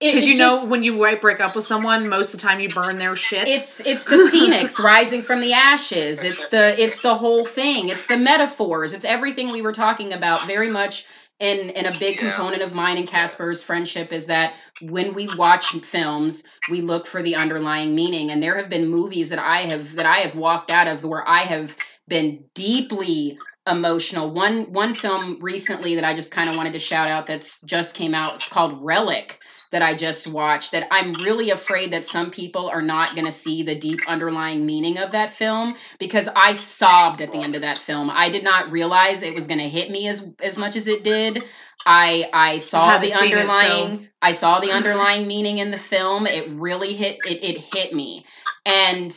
because 0.00 0.24
it 0.24 0.28
you 0.30 0.36
know 0.36 0.66
when 0.66 0.82
you 0.82 1.02
right, 1.02 1.20
break 1.20 1.40
up 1.40 1.54
with 1.54 1.64
someone, 1.64 2.08
most 2.08 2.26
of 2.34 2.40
the 2.40 2.46
time 2.46 2.60
you 2.60 2.68
burn 2.68 2.98
their 2.98 3.16
shit. 3.16 3.48
it's 3.48 3.80
it's 3.80 4.06
the 4.06 4.18
phoenix 4.30 4.78
rising 4.80 5.22
from 5.22 5.40
the 5.40 5.52
ashes. 5.52 6.22
It's 6.24 6.48
the 6.48 6.80
it's 6.82 7.00
the 7.00 7.14
whole 7.14 7.44
thing. 7.44 7.88
It's 7.88 8.06
the 8.06 8.16
metaphors. 8.16 8.92
It's 8.92 9.04
everything 9.04 9.50
we 9.50 9.62
were 9.62 9.72
talking 9.72 10.12
about 10.12 10.46
very 10.46 10.68
much 10.68 11.06
and 11.40 11.70
and 11.72 11.86
a 11.86 11.92
big 11.98 12.16
Yeah. 12.16 12.30
component 12.30 12.62
of 12.62 12.74
mine 12.74 12.96
and 12.98 13.08
Casper's 13.08 13.62
friendship 13.62 14.12
is 14.12 14.26
that 14.26 14.54
when 14.80 15.14
we 15.14 15.28
watch 15.28 15.72
films, 15.80 16.44
we 16.66 16.80
look 16.80 17.06
for 17.06 17.22
the 17.22 17.36
underlying 17.36 17.94
meaning. 17.94 18.30
And 18.30 18.42
there 18.42 18.56
have 18.56 18.68
been 18.68 18.88
movies 18.88 19.30
that 19.30 19.38
I 19.38 19.62
have 19.66 19.94
that 19.96 20.06
I 20.06 20.18
have 20.18 20.34
walked 20.34 20.70
out 20.70 20.88
of 20.88 21.04
where 21.04 21.26
I 21.28 21.40
have 21.44 21.76
been 22.08 22.44
deeply 22.54 23.38
emotional. 23.66 24.30
One 24.32 24.72
one 24.72 24.94
film 24.94 25.38
recently 25.40 25.94
that 25.96 26.04
I 26.04 26.14
just 26.14 26.30
kind 26.30 26.50
of 26.50 26.56
wanted 26.56 26.72
to 26.72 26.78
shout 26.78 27.08
out 27.08 27.26
that's 27.26 27.60
just 27.62 27.94
came 27.94 28.14
out. 28.14 28.36
It's 28.36 28.48
called 28.48 28.82
Relic 28.82 29.38
that 29.72 29.82
I 29.82 29.94
just 29.94 30.26
watched 30.26 30.72
that 30.72 30.86
I'm 30.90 31.14
really 31.14 31.50
afraid 31.50 31.92
that 31.92 32.06
some 32.06 32.30
people 32.30 32.68
are 32.68 32.82
not 32.82 33.14
going 33.14 33.24
to 33.24 33.32
see 33.32 33.62
the 33.62 33.74
deep 33.74 34.00
underlying 34.06 34.66
meaning 34.66 34.98
of 34.98 35.12
that 35.12 35.32
film 35.32 35.76
because 35.98 36.28
I 36.36 36.52
sobbed 36.52 37.22
at 37.22 37.32
the 37.32 37.38
end 37.38 37.54
of 37.54 37.62
that 37.62 37.78
film. 37.78 38.10
I 38.10 38.28
did 38.28 38.44
not 38.44 38.70
realize 38.70 39.22
it 39.22 39.34
was 39.34 39.46
going 39.46 39.60
to 39.60 39.68
hit 39.68 39.90
me 39.90 40.08
as 40.08 40.30
as 40.42 40.58
much 40.58 40.76
as 40.76 40.86
it 40.86 41.02
did. 41.02 41.42
I 41.86 42.28
I 42.32 42.58
saw 42.58 42.90
haven't 42.90 43.08
the 43.08 43.14
seen 43.14 43.32
it, 43.32 43.34
underlying 43.34 44.08
I 44.20 44.32
saw 44.32 44.60
the 44.60 44.72
underlying 44.72 45.26
meaning 45.26 45.58
in 45.58 45.70
the 45.70 45.78
film. 45.78 46.26
It 46.26 46.48
really 46.50 46.94
hit 46.94 47.18
it 47.24 47.42
it 47.42 47.58
hit 47.58 47.92
me. 47.92 48.26
And 48.66 49.16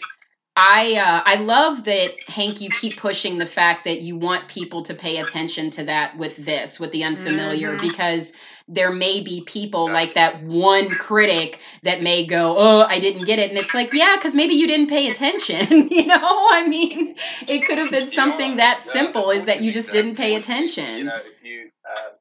I 0.57 0.95
uh, 0.95 1.21
I 1.25 1.35
love 1.35 1.83
that 1.83 2.25
Henk. 2.27 2.61
You 2.61 2.71
keep 2.71 2.97
pushing 2.97 3.37
the 3.39 3.45
fact 3.45 3.83
that 3.83 4.01
you 4.01 4.15
want 4.15 4.47
people 4.47 4.83
to 4.83 4.93
pay 4.93 5.17
attention 5.17 5.69
to 5.71 5.83
that 5.85 6.17
with 6.17 6.37
this, 6.37 6.79
with 6.79 6.91
the 6.93 7.03
unfamiliar, 7.03 7.75
Mhm. 7.75 7.81
because 7.81 8.31
there 8.67 8.91
may 8.91 9.21
be 9.21 9.41
people 9.41 9.87
like 9.89 10.13
that 10.13 10.41
one 10.43 10.95
critic 10.95 11.59
that 11.83 12.01
may 12.01 12.25
go, 12.25 12.55
"Oh, 12.57 12.81
I 12.87 12.99
didn't 12.99 13.25
get 13.25 13.37
it," 13.37 13.49
and 13.49 13.59
it's 13.59 13.73
like, 13.73 13.93
yeah, 13.93 14.15
because 14.15 14.33
maybe 14.33 14.53
you 14.53 14.65
didn't 14.65 14.87
pay 14.87 15.09
attention. 15.09 15.89
you 15.91 16.05
know, 16.05 16.19
I 16.51 16.65
mean, 16.67 17.15
it 17.47 17.65
could 17.65 17.77
have 17.77 17.91
been 17.91 18.07
something 18.21 18.51
Yeah, 18.51 18.57
that 18.57 18.81
simple, 18.81 19.31
is 19.31 19.45
that 19.45 19.61
you 19.61 19.73
just 19.73 19.91
didn't 19.91 20.15
pay 20.15 20.35
attention. 20.35 20.97
You 20.99 21.03
know, 21.03 21.19
if 21.25 21.43
you, 21.43 21.69
um, 21.85 22.11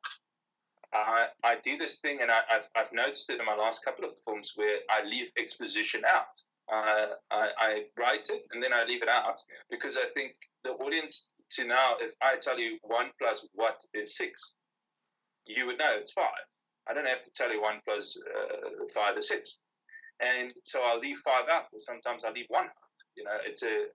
I, 0.93 1.27
I 1.45 1.57
do 1.65 1.77
this 1.79 1.99
thing, 1.99 2.21
and 2.21 2.31
I, 2.33 2.41
I've, 2.51 2.69
I've 2.75 2.93
noticed 2.93 3.31
it 3.31 3.39
in 3.39 3.47
my 3.47 3.55
last 3.57 3.85
couple 3.85 4.05
of 4.05 4.13
films 4.25 4.53
where 4.57 4.79
I 4.91 5.05
leave 5.05 5.31
exposition 5.39 6.05
out. 6.05 6.27
Uh, 6.73 7.07
I, 7.31 7.49
I 7.59 7.83
write 7.99 8.31
it 8.31 8.43
and 8.53 8.63
then 8.63 8.73
I 8.73 8.85
leave 8.85 9.03
it 9.03 9.09
out 9.09 9.41
because 9.71 9.97
I 9.97 10.09
think 10.15 10.33
the 10.65 10.71
audience 10.71 11.27
to 11.53 11.65
now, 11.65 11.97
if 12.01 12.15
I 12.23 12.37
tell 12.41 12.59
you 12.59 12.79
one 12.83 13.11
plus 13.21 13.47
what 13.55 13.81
is 13.93 14.17
six, 14.17 14.55
you 15.47 15.67
would 15.67 15.79
know 15.79 15.95
it's 15.99 16.13
five. 16.13 16.47
I 16.89 16.95
don't 16.95 17.07
have 17.07 17.23
to 17.23 17.31
tell 17.31 17.53
you 17.53 17.61
one 17.63 17.81
plus 17.87 18.17
uh, 18.17 18.85
five 18.95 19.17
is 19.17 19.29
six, 19.29 19.57
and 20.21 20.53
so 20.65 20.81
I'll 20.83 20.99
leave 20.99 21.19
five 21.19 21.49
out, 21.51 21.65
or 21.73 21.81
sometimes 21.81 22.25
I 22.25 22.31
leave 22.31 22.47
one 22.49 22.65
out. 22.65 22.91
You 23.17 23.25
know, 23.25 23.37
it's 23.47 23.63
a 23.63 23.87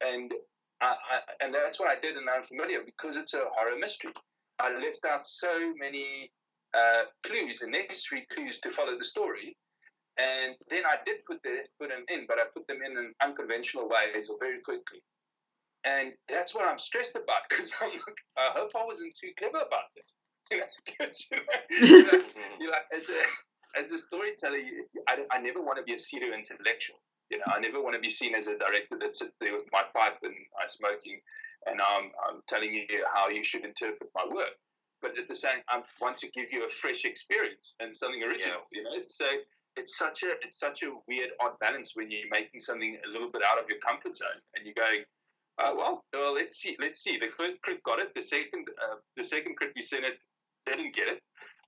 and 0.00 0.32
I, 0.80 0.86
I, 0.86 1.44
and 1.44 1.52
that's 1.52 1.80
what 1.80 1.88
I 1.90 2.00
did 2.00 2.16
in 2.16 2.24
Unfamiliar 2.28 2.80
because 2.84 3.16
it's 3.16 3.34
a 3.34 3.42
horror 3.56 3.78
mystery. 3.78 4.12
I 4.60 4.70
left 4.72 5.04
out 5.04 5.26
so 5.26 5.72
many 5.78 6.30
uh, 6.74 7.04
clues 7.26 7.62
and 7.62 7.72
necessary 7.72 8.26
clues 8.34 8.60
to 8.60 8.70
follow 8.70 8.96
the 8.96 9.04
story, 9.04 9.56
and 10.18 10.56
then 10.68 10.82
I 10.84 10.98
did 11.06 11.24
put 11.26 11.42
the, 11.42 11.62
put 11.78 11.90
them 11.90 12.04
in, 12.08 12.26
but 12.26 12.38
I 12.38 12.50
put 12.52 12.66
them 12.66 12.82
in 12.84 12.98
in 12.98 13.14
unconventional 13.22 13.88
ways 13.88 14.28
or 14.28 14.36
very 14.40 14.60
quickly. 14.60 15.00
And 15.84 16.12
that's 16.28 16.54
what 16.54 16.66
I'm 16.66 16.78
stressed 16.78 17.14
about 17.14 17.42
because 17.48 17.70
I'm 17.80 17.90
like, 17.90 18.20
I 18.36 18.50
hope 18.52 18.70
I 18.74 18.84
wasn't 18.84 19.16
too 19.16 19.30
clever 19.38 19.58
about 19.64 19.94
this. 19.96 20.14
You 20.50 20.56
know, 20.64 20.72
'cause, 20.96 21.26
you 21.30 21.36
know, 21.36 22.08
mm-hmm. 22.24 22.56
you're 22.58 22.70
like, 22.72 22.88
as 22.90 23.04
a 23.04 23.20
as 23.78 23.92
a 23.92 23.98
storyteller, 23.98 24.56
you, 24.56 24.86
I, 25.06 25.18
I 25.30 25.38
never 25.42 25.60
want 25.60 25.76
to 25.76 25.84
be 25.84 25.92
a 25.92 25.98
pseudo 25.98 26.32
intellectual. 26.32 26.96
You 27.28 27.36
know, 27.36 27.44
I 27.52 27.60
never 27.60 27.82
want 27.82 27.96
to 27.96 28.00
be 28.00 28.08
seen 28.08 28.34
as 28.34 28.46
a 28.46 28.56
director 28.56 28.96
that 28.98 29.14
sits 29.14 29.34
there 29.42 29.52
with 29.52 29.68
my 29.72 29.82
pipe 29.92 30.16
and 30.22 30.32
I 30.56 30.64
smoking, 30.66 31.20
and 31.66 31.82
I'm 31.82 32.10
I'm 32.26 32.40
telling 32.48 32.72
you 32.72 32.86
how 33.12 33.28
you 33.28 33.44
should 33.44 33.62
interpret 33.62 34.08
my 34.14 34.24
work. 34.24 34.56
But 35.02 35.18
at 35.18 35.28
the 35.28 35.34
same, 35.34 35.60
I 35.68 35.82
want 36.00 36.16
to 36.24 36.30
give 36.30 36.50
you 36.50 36.64
a 36.64 36.70
fresh 36.80 37.04
experience 37.04 37.74
and 37.78 37.94
something 37.94 38.22
original. 38.22 38.64
You 38.72 38.84
know, 38.84 38.96
so 38.98 39.26
it's 39.78 39.96
such 39.96 40.22
a 40.22 40.34
it's 40.42 40.58
such 40.58 40.82
a 40.82 40.90
weird 41.06 41.30
odd 41.40 41.58
balance 41.60 41.92
when 41.94 42.10
you're 42.10 42.28
making 42.30 42.60
something 42.60 42.98
a 43.06 43.08
little 43.08 43.30
bit 43.30 43.42
out 43.42 43.62
of 43.62 43.68
your 43.68 43.78
comfort 43.78 44.16
zone 44.16 44.40
and 44.54 44.66
you're 44.66 44.74
going. 44.74 45.04
Uh, 45.58 45.74
well, 45.76 46.04
well, 46.12 46.34
let's 46.34 46.56
see. 46.56 46.76
Let's 46.80 47.00
see. 47.02 47.18
The 47.18 47.30
first 47.36 47.60
crit 47.62 47.82
got 47.82 47.98
it. 47.98 48.14
The 48.14 48.22
second, 48.22 48.68
uh, 48.78 48.94
the 49.16 49.24
second 49.24 49.56
crit 49.56 49.72
we 49.74 49.82
sent 49.82 50.04
it 50.04 50.22
didn't 50.66 50.94
get 50.94 51.08
it 51.08 51.20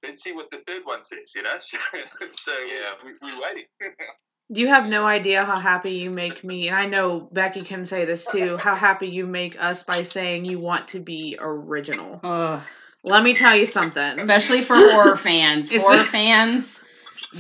let's 0.03 0.23
see 0.23 0.33
what 0.33 0.51
the 0.51 0.59
third 0.67 0.83
one 0.85 1.03
says, 1.05 1.33
you 1.35 1.43
know? 1.43 1.51
So, 1.61 2.27
so 2.37 2.53
yeah, 2.67 2.93
we, 3.05 3.13
we're 3.23 3.43
waiting. 3.43 3.65
you 4.49 4.69
have 4.69 4.89
no 4.89 5.05
idea 5.05 5.45
how 5.45 5.59
happy 5.59 5.93
you 5.93 6.11
make 6.11 6.45
me, 6.45 6.69
and 6.69 6.77
I 6.77 6.87
know 6.87 7.29
Becky 7.33 7.63
can 7.63 7.85
say 7.87 8.05
this 8.05 8.27
too, 8.31 8.57
how 8.57 8.75
happy 8.75 9.09
you 9.09 9.27
make 9.27 9.61
us 9.63 9.83
by 9.83 10.03
saying 10.03 10.45
you 10.45 10.59
want 10.59 10.89
to 10.89 11.01
be 11.01 11.37
original. 11.41 12.21
Ugh. 12.23 12.61
Let 13.03 13.23
me 13.23 13.33
tell 13.33 13.57
you 13.57 13.65
something. 13.65 14.19
Especially 14.19 14.61
for 14.61 14.77
horror 14.77 15.17
fans. 15.17 15.73
horror 15.75 16.05
fans. 16.05 16.85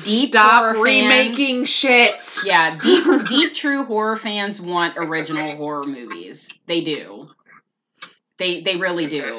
Deep 0.04 0.30
Stop 0.30 0.74
horror 0.74 0.82
remaking 0.82 1.66
fans, 1.66 1.70
shit. 1.70 2.38
Yeah, 2.44 2.78
deep 2.78 3.04
deep 3.28 3.54
true 3.54 3.84
horror 3.84 4.16
fans 4.16 4.60
want 4.60 4.96
original 4.96 5.56
horror 5.56 5.84
movies. 5.84 6.48
They 6.66 6.82
do. 6.82 7.30
They 8.38 8.62
they 8.62 8.76
really 8.76 9.06
do 9.06 9.34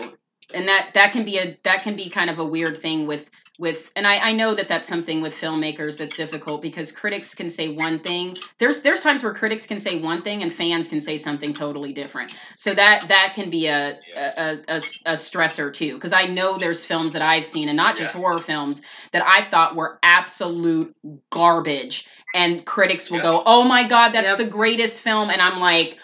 and 0.54 0.68
that 0.68 0.94
that 0.94 1.12
can 1.12 1.26
be 1.26 1.38
a 1.38 1.58
that 1.64 1.84
can 1.84 1.96
be 1.96 2.10
kind 2.10 2.30
of 2.30 2.40
a 2.40 2.46
weird 2.46 2.78
thing 2.78 3.08
with 3.08 3.30
with 3.62 3.92
and 3.96 4.08
I, 4.08 4.30
I 4.30 4.34
know 4.34 4.56
that 4.56 4.68
that's 4.68 4.90
something 4.90 5.22
with 5.22 5.36
filmmakers 5.36 6.00
that's 6.00 6.18
difficult 6.18 6.64
because 6.64 6.92
critics 6.92 7.36
can 7.36 7.48
say 7.48 7.70
one 7.70 8.00
thing 8.00 8.36
there's 8.58 8.82
there's 8.82 9.02
times 9.02 9.24
where 9.24 9.36
critics 9.36 9.68
can 9.68 9.78
say 9.78 10.02
one 10.02 10.24
thing 10.24 10.42
and 10.42 10.52
fans 10.52 10.88
can 10.88 11.00
say 11.00 11.16
something 11.16 11.54
totally 11.54 11.94
different 11.94 12.32
so 12.56 12.74
that 12.74 13.08
that 13.08 13.34
can 13.36 13.52
be 13.52 13.68
a 13.68 14.00
a, 14.18 14.58
a, 14.68 14.78
a 15.06 15.14
stressor 15.14 15.72
too 15.72 15.94
because 15.94 16.12
i 16.12 16.26
know 16.26 16.56
there's 16.56 16.84
films 16.84 17.14
that 17.14 17.22
i've 17.22 17.46
seen 17.46 17.70
and 17.70 17.78
not 17.78 17.96
just 17.96 18.16
yeah. 18.16 18.22
horror 18.22 18.40
films 18.40 18.82
that 19.12 19.24
i 19.28 19.44
thought 19.44 19.76
were 19.76 20.00
absolute 20.02 20.96
garbage 21.30 22.10
and 22.34 22.66
critics 22.66 23.12
will 23.12 23.22
go 23.22 23.44
oh 23.46 23.64
my 23.64 23.88
god 23.88 24.10
that's 24.10 24.32
yep. 24.32 24.40
the 24.40 24.48
greatest 24.48 25.04
film 25.04 25.30
and 25.30 25.40
i'm 25.40 25.60
like 25.60 26.00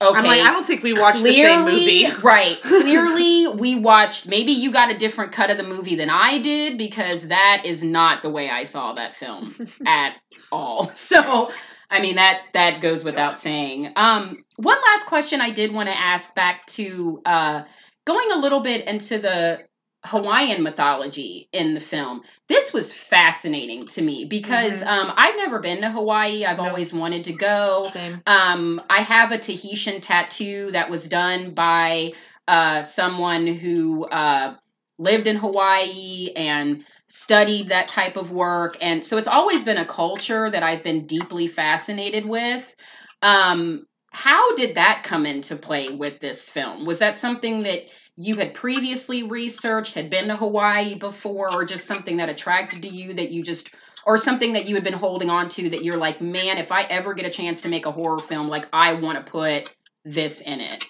Okay. 0.00 0.16
I'm 0.16 0.24
like, 0.24 0.40
I 0.42 0.52
don't 0.52 0.64
think 0.64 0.84
we 0.84 0.92
watched 0.92 1.18
clearly, 1.18 1.42
the 1.42 1.44
same 1.44 1.64
movie. 1.64 2.20
right. 2.22 2.60
Clearly, 2.62 3.48
we 3.48 3.74
watched. 3.74 4.28
Maybe 4.28 4.52
you 4.52 4.70
got 4.70 4.92
a 4.92 4.98
different 4.98 5.32
cut 5.32 5.50
of 5.50 5.56
the 5.56 5.64
movie 5.64 5.96
than 5.96 6.08
I 6.08 6.38
did 6.38 6.78
because 6.78 7.28
that 7.28 7.62
is 7.64 7.82
not 7.82 8.22
the 8.22 8.30
way 8.30 8.48
I 8.48 8.62
saw 8.62 8.92
that 8.92 9.16
film 9.16 9.54
at 9.86 10.14
all. 10.52 10.90
So, 10.90 11.50
I 11.90 12.00
mean 12.00 12.14
that 12.16 12.42
that 12.52 12.80
goes 12.80 13.02
without 13.02 13.40
saying. 13.40 13.92
Um, 13.96 14.44
one 14.56 14.78
last 14.86 15.06
question 15.06 15.40
I 15.40 15.50
did 15.50 15.72
want 15.72 15.88
to 15.88 15.98
ask 15.98 16.32
back 16.34 16.66
to 16.68 17.20
uh, 17.24 17.62
going 18.04 18.30
a 18.32 18.36
little 18.36 18.60
bit 18.60 18.86
into 18.86 19.18
the 19.18 19.67
Hawaiian 20.04 20.62
mythology 20.62 21.48
in 21.52 21.74
the 21.74 21.80
film. 21.80 22.22
This 22.46 22.72
was 22.72 22.92
fascinating 22.92 23.86
to 23.88 24.02
me 24.02 24.24
because 24.24 24.82
mm-hmm. 24.82 25.08
um, 25.08 25.12
I've 25.16 25.36
never 25.36 25.58
been 25.58 25.80
to 25.80 25.90
Hawaii. 25.90 26.44
I've 26.44 26.60
always 26.60 26.92
wanted 26.92 27.24
to 27.24 27.32
go. 27.32 27.88
Same. 27.92 28.22
Um, 28.26 28.80
I 28.88 29.02
have 29.02 29.32
a 29.32 29.38
Tahitian 29.38 30.00
tattoo 30.00 30.70
that 30.72 30.88
was 30.88 31.08
done 31.08 31.52
by 31.52 32.12
uh, 32.46 32.82
someone 32.82 33.46
who 33.46 34.04
uh, 34.04 34.54
lived 34.98 35.26
in 35.26 35.36
Hawaii 35.36 36.30
and 36.36 36.84
studied 37.08 37.68
that 37.68 37.88
type 37.88 38.16
of 38.16 38.30
work. 38.30 38.76
And 38.80 39.04
so 39.04 39.16
it's 39.16 39.28
always 39.28 39.64
been 39.64 39.78
a 39.78 39.84
culture 39.84 40.48
that 40.50 40.62
I've 40.62 40.84
been 40.84 41.06
deeply 41.06 41.48
fascinated 41.48 42.28
with. 42.28 42.76
Um, 43.22 43.86
how 44.10 44.54
did 44.54 44.76
that 44.76 45.02
come 45.04 45.26
into 45.26 45.56
play 45.56 45.90
with 45.90 46.20
this 46.20 46.48
film? 46.48 46.84
Was 46.86 46.98
that 47.00 47.16
something 47.16 47.62
that 47.64 47.82
you 48.20 48.34
had 48.34 48.52
previously 48.52 49.22
researched, 49.22 49.94
had 49.94 50.10
been 50.10 50.26
to 50.26 50.36
Hawaii 50.36 50.96
before, 50.96 51.54
or 51.54 51.64
just 51.64 51.86
something 51.86 52.16
that 52.16 52.28
attracted 52.28 52.82
to 52.82 52.88
you 52.88 53.14
that 53.14 53.30
you 53.30 53.44
just, 53.44 53.72
or 54.04 54.18
something 54.18 54.54
that 54.54 54.66
you 54.66 54.74
had 54.74 54.82
been 54.82 54.92
holding 54.92 55.30
on 55.30 55.48
to 55.50 55.70
that 55.70 55.84
you're 55.84 55.96
like, 55.96 56.20
man, 56.20 56.58
if 56.58 56.72
I 56.72 56.82
ever 56.82 57.14
get 57.14 57.26
a 57.26 57.30
chance 57.30 57.60
to 57.60 57.68
make 57.68 57.86
a 57.86 57.92
horror 57.92 58.18
film, 58.18 58.48
like 58.48 58.66
I 58.72 58.94
want 58.94 59.24
to 59.24 59.30
put 59.30 59.72
this 60.04 60.40
in 60.40 60.60
it? 60.60 60.84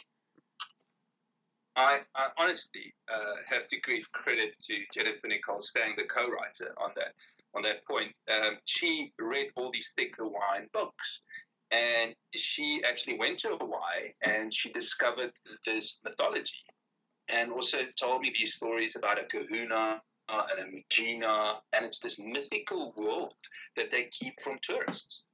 I, 1.76 2.00
I 2.16 2.28
honestly 2.38 2.94
uh, 3.12 3.34
have 3.46 3.66
to 3.68 3.76
give 3.86 4.10
credit 4.12 4.54
to 4.66 4.74
Jennifer 4.94 5.28
Nicole 5.28 5.60
Stang, 5.60 5.92
the 5.96 6.04
co-writer, 6.04 6.74
on 6.78 6.90
that 6.96 7.12
on 7.54 7.62
that 7.62 7.84
point. 7.86 8.12
Um, 8.30 8.56
she 8.64 9.12
read 9.18 9.48
all 9.54 9.70
these 9.72 9.90
thick 9.96 10.14
Hawaiian 10.18 10.68
books, 10.72 11.20
and 11.70 12.14
she 12.34 12.82
actually 12.88 13.18
went 13.18 13.38
to 13.40 13.56
Hawaii 13.56 14.12
and 14.22 14.52
she 14.52 14.72
discovered 14.72 15.32
this 15.64 16.00
mythology 16.04 16.52
and 17.28 17.52
also 17.52 17.78
told 18.00 18.22
me 18.22 18.32
these 18.36 18.54
stories 18.54 18.96
about 18.96 19.18
a 19.18 19.24
kahuna 19.24 20.00
and 20.28 20.68
a 20.68 20.70
Magina, 20.70 21.60
and 21.72 21.84
it's 21.84 22.00
this 22.00 22.18
mythical 22.18 22.92
world 22.96 23.34
that 23.76 23.90
they 23.90 24.04
keep 24.04 24.40
from 24.42 24.58
tourists. 24.62 25.24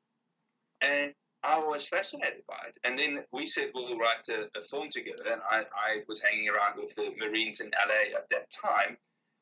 And 0.81 1.13
I 1.43 1.59
was 1.59 1.87
fascinated 1.89 2.43
by 2.49 2.59
it. 2.69 2.79
And 2.85 2.99
then 2.99 3.25
we 3.33 3.45
said 3.45 3.71
we'll 3.75 3.99
write 3.99 4.29
a, 4.29 4.49
a 4.59 4.63
film 4.63 4.89
together, 4.91 5.25
and 5.31 5.41
I, 5.51 5.59
I, 5.59 6.01
was 6.09 6.21
hanging 6.21 6.49
around 6.49 6.79
with 6.79 6.95
the 6.97 7.11
Marines 7.19 7.61
in 7.61 7.71
LA 7.71 8.17
at 8.17 8.29
that 8.31 8.51
time. 8.51 8.97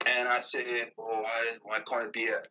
And 0.07 0.29
I 0.29 0.41
said, 0.41 0.65
well, 0.97 1.23
why, 1.23 1.45
why 1.63 1.79
can't 1.89 2.07
it 2.07 2.13
be 2.13 2.27
a, 2.27 2.43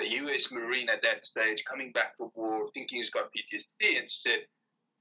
a 0.00 0.06
US 0.24 0.50
Marine 0.50 0.88
at 0.88 1.02
that 1.02 1.24
stage 1.24 1.64
coming 1.68 1.92
back 1.92 2.16
from 2.16 2.30
war, 2.34 2.70
thinking 2.72 2.98
he's 2.98 3.10
got 3.10 3.26
PTSD? 3.26 3.98
And 3.98 4.08
she 4.08 4.18
said, 4.20 4.38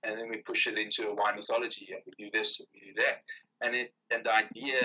and 0.04 0.20
then 0.20 0.30
we 0.30 0.38
push 0.38 0.68
it 0.68 0.78
into 0.78 1.04
a 1.04 1.16
Hawaiian 1.16 1.38
mythology, 1.38 1.88
and 1.92 2.02
we 2.06 2.26
do 2.26 2.32
this 2.32 2.60
and 2.60 2.68
we 2.74 2.92
do 2.92 3.02
that 3.02 3.24
and 3.62 3.76
it 3.76 3.94
and 4.12 4.26
the 4.26 4.34
idea 4.34 4.80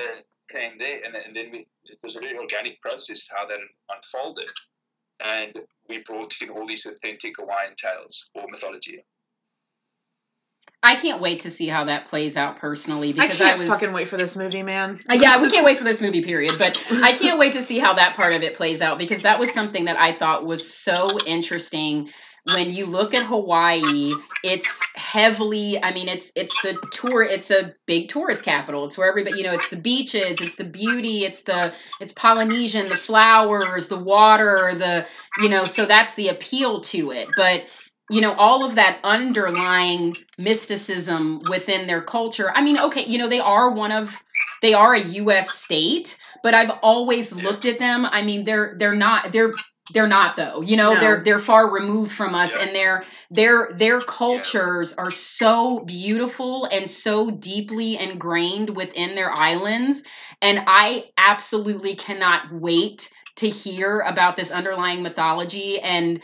came 0.50 0.78
there, 0.78 1.00
and, 1.04 1.14
and 1.14 1.34
then 1.34 1.50
we, 1.50 1.66
it 1.84 1.98
was 2.02 2.16
a 2.16 2.20
very 2.20 2.36
organic 2.36 2.80
process 2.80 3.22
how 3.30 3.46
that 3.46 3.58
unfolded, 3.94 4.48
and 5.20 5.60
we 5.88 6.02
brought 6.02 6.34
in 6.40 6.50
all 6.50 6.66
these 6.66 6.86
authentic 6.86 7.34
Hawaiian 7.38 7.74
tales 7.76 8.26
or 8.34 8.46
mythology. 8.50 9.04
I 10.84 10.96
can't 10.96 11.20
wait 11.20 11.40
to 11.40 11.50
see 11.50 11.68
how 11.68 11.84
that 11.84 12.06
plays 12.06 12.36
out 12.36 12.56
personally 12.56 13.12
because 13.12 13.40
I 13.40 13.50
can't 13.50 13.60
I 13.60 13.64
was 13.64 13.68
fucking 13.68 13.92
wait 13.92 14.08
for 14.08 14.16
this 14.16 14.34
movie, 14.34 14.64
man. 14.64 14.98
Uh, 15.08 15.14
yeah, 15.14 15.40
we 15.40 15.48
can't 15.48 15.64
wait 15.64 15.78
for 15.78 15.84
this 15.84 16.00
movie, 16.00 16.22
period. 16.22 16.56
But 16.58 16.76
I 16.90 17.12
can't 17.12 17.38
wait 17.38 17.52
to 17.52 17.62
see 17.62 17.78
how 17.78 17.94
that 17.94 18.16
part 18.16 18.32
of 18.32 18.42
it 18.42 18.54
plays 18.54 18.82
out 18.82 18.98
because 18.98 19.22
that 19.22 19.38
was 19.38 19.52
something 19.54 19.84
that 19.84 19.96
I 19.96 20.18
thought 20.18 20.44
was 20.44 20.74
so 20.74 21.06
interesting 21.24 22.10
when 22.44 22.72
you 22.72 22.86
look 22.86 23.14
at 23.14 23.22
Hawaii, 23.22 24.12
it's 24.42 24.80
heavily, 24.96 25.82
I 25.82 25.94
mean, 25.94 26.08
it's 26.08 26.32
it's 26.34 26.60
the 26.62 26.76
tour, 26.90 27.22
it's 27.22 27.50
a 27.50 27.72
big 27.86 28.08
tourist 28.08 28.44
capital. 28.44 28.84
It's 28.84 28.98
where 28.98 29.08
everybody, 29.08 29.36
you 29.36 29.44
know, 29.44 29.52
it's 29.52 29.68
the 29.68 29.76
beaches, 29.76 30.40
it's 30.40 30.56
the 30.56 30.64
beauty, 30.64 31.24
it's 31.24 31.42
the 31.42 31.72
it's 32.00 32.12
Polynesian, 32.12 32.88
the 32.88 32.96
flowers, 32.96 33.88
the 33.88 33.98
water, 33.98 34.74
the, 34.76 35.06
you 35.40 35.48
know, 35.48 35.64
so 35.64 35.86
that's 35.86 36.14
the 36.14 36.28
appeal 36.28 36.80
to 36.80 37.12
it. 37.12 37.28
But 37.36 37.66
you 38.10 38.20
know 38.20 38.32
all 38.34 38.64
of 38.64 38.74
that 38.74 38.98
underlying 39.04 40.16
mysticism 40.36 41.40
within 41.48 41.86
their 41.86 42.02
culture 42.02 42.50
i 42.54 42.60
mean 42.60 42.76
okay 42.78 43.04
you 43.04 43.16
know 43.16 43.28
they 43.28 43.38
are 43.40 43.70
one 43.70 43.92
of 43.92 44.22
they 44.60 44.74
are 44.74 44.94
a 44.94 45.00
us 45.02 45.50
state 45.50 46.18
but 46.42 46.52
i've 46.52 46.72
always 46.82 47.32
looked 47.32 47.64
at 47.64 47.78
them 47.78 48.04
i 48.06 48.20
mean 48.20 48.44
they're 48.44 48.74
they're 48.78 48.94
not 48.94 49.32
they're 49.32 49.54
they're 49.92 50.08
not 50.08 50.36
though 50.36 50.60
you 50.60 50.76
know 50.76 50.94
no. 50.94 51.00
they're 51.00 51.24
they're 51.24 51.38
far 51.38 51.68
removed 51.68 52.12
from 52.12 52.34
us 52.34 52.54
yeah. 52.54 52.62
and 52.62 52.74
their 52.74 53.04
their 53.30 53.70
their 53.74 54.00
cultures 54.00 54.94
yeah. 54.96 55.04
are 55.04 55.10
so 55.10 55.80
beautiful 55.80 56.66
and 56.66 56.88
so 56.88 57.30
deeply 57.30 57.96
ingrained 57.96 58.76
within 58.76 59.14
their 59.16 59.30
islands 59.30 60.04
and 60.40 60.60
i 60.66 61.04
absolutely 61.16 61.96
cannot 61.96 62.52
wait 62.52 63.12
to 63.34 63.48
hear 63.48 64.00
about 64.00 64.36
this 64.36 64.50
underlying 64.52 65.02
mythology 65.02 65.80
and 65.80 66.22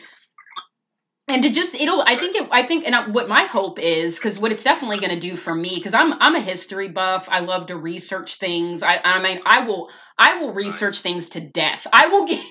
and 1.26 1.42
to 1.42 1.50
just 1.50 1.74
it'll 1.74 2.02
i 2.02 2.16
think 2.16 2.36
it 2.36 2.48
i 2.50 2.62
think 2.62 2.86
and 2.86 2.94
I, 2.94 3.08
what 3.08 3.28
my 3.28 3.42
hope 3.42 3.78
is 3.78 4.16
because 4.16 4.38
what 4.38 4.52
it's 4.52 4.64
definitely 4.64 4.98
going 4.98 5.10
to 5.10 5.20
do 5.20 5.36
for 5.36 5.54
me 5.54 5.74
because 5.74 5.94
i'm 5.94 6.14
i'm 6.14 6.34
a 6.34 6.40
history 6.40 6.88
buff 6.88 7.28
i 7.28 7.40
love 7.40 7.66
to 7.66 7.76
research 7.76 8.36
things 8.36 8.82
i 8.82 8.98
i 9.04 9.22
mean 9.22 9.40
i 9.44 9.66
will 9.66 9.90
I 10.18 10.40
will 10.40 10.52
research 10.52 10.96
nice. 10.96 11.00
things 11.00 11.28
to 11.30 11.40
death. 11.40 11.86
I 11.92 12.08
will 12.08 12.26
get. 12.26 12.44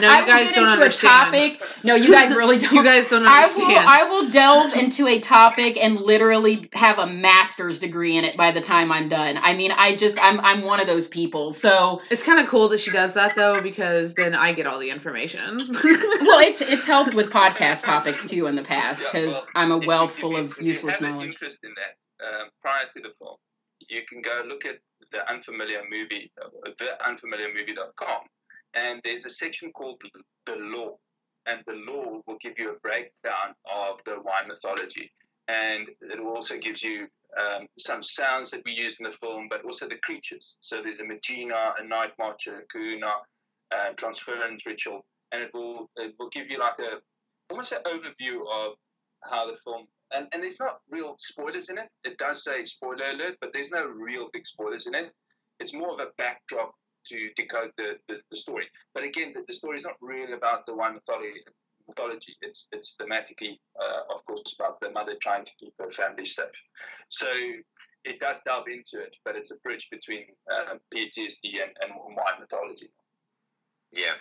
No, 0.00 0.08
you 0.08 0.26
guys 0.26 0.52
don't 0.52 0.68
understand. 0.68 1.32
topic. 1.32 1.62
No, 1.84 1.94
you 1.94 2.12
guys 2.12 2.34
really 2.34 2.58
don't. 2.58 2.72
you 2.72 2.82
guys 2.82 3.08
don't 3.08 3.26
understand. 3.26 3.72
I 3.72 4.04
will, 4.04 4.18
I 4.18 4.20
will 4.22 4.30
delve 4.30 4.74
into 4.74 5.06
a 5.06 5.18
topic 5.18 5.76
and 5.76 6.00
literally 6.00 6.68
have 6.72 6.98
a 6.98 7.06
master's 7.06 7.78
degree 7.78 8.16
in 8.16 8.24
it 8.24 8.36
by 8.36 8.52
the 8.52 8.60
time 8.60 8.90
I'm 8.92 9.08
done. 9.08 9.38
I 9.42 9.54
mean, 9.54 9.72
I 9.72 9.96
just 9.96 10.18
I'm 10.18 10.40
I'm 10.40 10.62
one 10.62 10.80
of 10.80 10.86
those 10.86 11.08
people. 11.08 11.52
So 11.52 12.00
it's 12.10 12.22
kind 12.22 12.40
of 12.40 12.46
cool 12.46 12.68
that 12.68 12.80
she 12.80 12.90
does 12.90 13.14
that 13.14 13.36
though, 13.36 13.60
because 13.60 14.14
then 14.14 14.34
I 14.34 14.52
get 14.52 14.66
all 14.66 14.78
the 14.78 14.90
information. 14.90 15.58
well, 15.84 16.40
it's 16.40 16.60
it's 16.60 16.86
helped 16.86 17.14
with 17.14 17.30
podcast 17.30 17.84
topics 17.84 18.26
too 18.26 18.46
in 18.46 18.56
the 18.56 18.62
past 18.62 19.04
because 19.04 19.32
yeah, 19.32 19.50
well, 19.54 19.64
I'm 19.64 19.72
a 19.72 19.86
well 19.86 20.08
full 20.08 20.36
of 20.36 20.56
useless 20.60 21.00
knowledge. 21.00 21.28
interest 21.28 21.58
in 21.64 21.70
that 21.74 22.26
uh, 22.26 22.44
prior 22.62 22.86
to 22.92 23.00
the 23.00 23.10
film, 23.18 23.36
you 23.88 24.02
can 24.08 24.22
go 24.22 24.42
look 24.46 24.64
at 24.64 24.78
the 25.12 25.28
unfamiliar 25.30 25.82
movie, 25.90 26.32
uh, 26.42 26.70
theunfamiliarmovie.com, 26.80 28.22
and 28.74 29.00
there's 29.04 29.24
a 29.24 29.30
section 29.30 29.72
called 29.72 30.00
the 30.46 30.56
lore. 30.56 30.98
and 31.46 31.62
the 31.66 31.72
lore 31.72 32.20
will 32.26 32.38
give 32.40 32.58
you 32.58 32.70
a 32.70 32.78
breakdown 32.80 33.54
of 33.64 33.98
the 34.04 34.12
Hawaiian 34.12 34.48
mythology. 34.48 35.10
And 35.48 35.88
it 36.00 36.20
also 36.20 36.58
gives 36.58 36.82
you 36.82 37.08
um, 37.38 37.66
some 37.78 38.02
sounds 38.02 38.50
that 38.50 38.62
we 38.64 38.72
use 38.72 38.98
in 39.00 39.04
the 39.04 39.12
film, 39.12 39.48
but 39.48 39.64
also 39.64 39.88
the 39.88 39.96
creatures. 40.02 40.56
So 40.60 40.82
there's 40.82 41.00
a 41.00 41.04
Magina, 41.04 41.74
a 41.78 41.84
Night 41.86 42.12
Marcher, 42.18 42.60
a 42.60 42.66
Kahuna, 42.66 43.12
uh, 43.72 43.92
Transference 43.96 44.66
Ritual, 44.66 45.04
and 45.32 45.42
it 45.42 45.50
will 45.54 45.90
it 45.96 46.14
will 46.18 46.28
give 46.30 46.48
you 46.50 46.58
like 46.58 46.78
a 46.78 47.00
almost 47.50 47.72
an 47.72 47.82
overview 47.86 48.42
of 48.52 48.74
how 49.22 49.46
the 49.50 49.56
film. 49.64 49.86
And, 50.12 50.26
and 50.32 50.42
there's 50.42 50.58
not 50.58 50.80
real 50.90 51.14
spoilers 51.18 51.68
in 51.68 51.78
it. 51.78 51.88
It 52.04 52.18
does 52.18 52.44
say 52.44 52.64
spoiler 52.64 53.10
alert, 53.10 53.36
but 53.40 53.50
there's 53.52 53.70
no 53.70 53.86
real 53.86 54.28
big 54.32 54.46
spoilers 54.46 54.86
in 54.86 54.94
it. 54.94 55.12
It's 55.60 55.72
more 55.72 55.92
of 55.92 56.00
a 56.00 56.10
backdrop 56.18 56.74
to 57.06 57.30
decode 57.36 57.72
the, 57.76 57.94
the, 58.08 58.16
the 58.30 58.36
story. 58.36 58.66
But 58.94 59.04
again, 59.04 59.32
the, 59.34 59.44
the 59.46 59.54
story 59.54 59.78
is 59.78 59.84
not 59.84 59.96
really 60.00 60.32
about 60.32 60.66
the 60.66 60.74
one 60.74 60.94
mythology. 60.94 61.40
mythology. 61.88 62.36
It's 62.42 62.68
it's 62.72 62.96
thematically, 63.00 63.58
uh, 63.80 64.14
of 64.14 64.24
course, 64.26 64.54
about 64.58 64.80
the 64.80 64.90
mother 64.90 65.16
trying 65.20 65.44
to 65.44 65.52
keep 65.58 65.74
her 65.78 65.90
family 65.92 66.24
safe. 66.24 66.46
So 67.08 67.28
it 68.04 68.18
does 68.18 68.40
delve 68.44 68.68
into 68.68 69.04
it, 69.04 69.16
but 69.24 69.36
it's 69.36 69.50
a 69.50 69.56
bridge 69.58 69.88
between 69.90 70.26
uh, 70.50 70.74
PTSD 70.94 71.62
and, 71.62 71.72
and 71.82 71.92
mythology. 72.40 72.90
Yeah. 73.92 74.14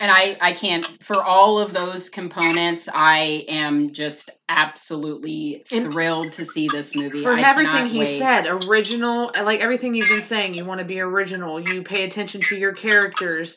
And 0.00 0.12
I, 0.12 0.36
I 0.40 0.52
can't 0.52 0.86
for 1.02 1.22
all 1.22 1.58
of 1.58 1.72
those 1.72 2.08
components. 2.08 2.88
I 2.92 3.44
am 3.48 3.92
just 3.92 4.30
absolutely 4.48 5.64
thrilled 5.66 6.32
to 6.32 6.44
see 6.44 6.68
this 6.68 6.94
movie. 6.94 7.22
For 7.22 7.32
I 7.32 7.42
everything 7.42 7.88
he 7.88 7.98
wait. 7.98 8.18
said, 8.18 8.46
original, 8.46 9.32
like 9.34 9.60
everything 9.60 9.94
you've 9.94 10.08
been 10.08 10.22
saying, 10.22 10.54
you 10.54 10.64
want 10.64 10.78
to 10.78 10.84
be 10.84 11.00
original. 11.00 11.60
You 11.60 11.82
pay 11.82 12.04
attention 12.04 12.42
to 12.42 12.56
your 12.56 12.72
characters. 12.72 13.56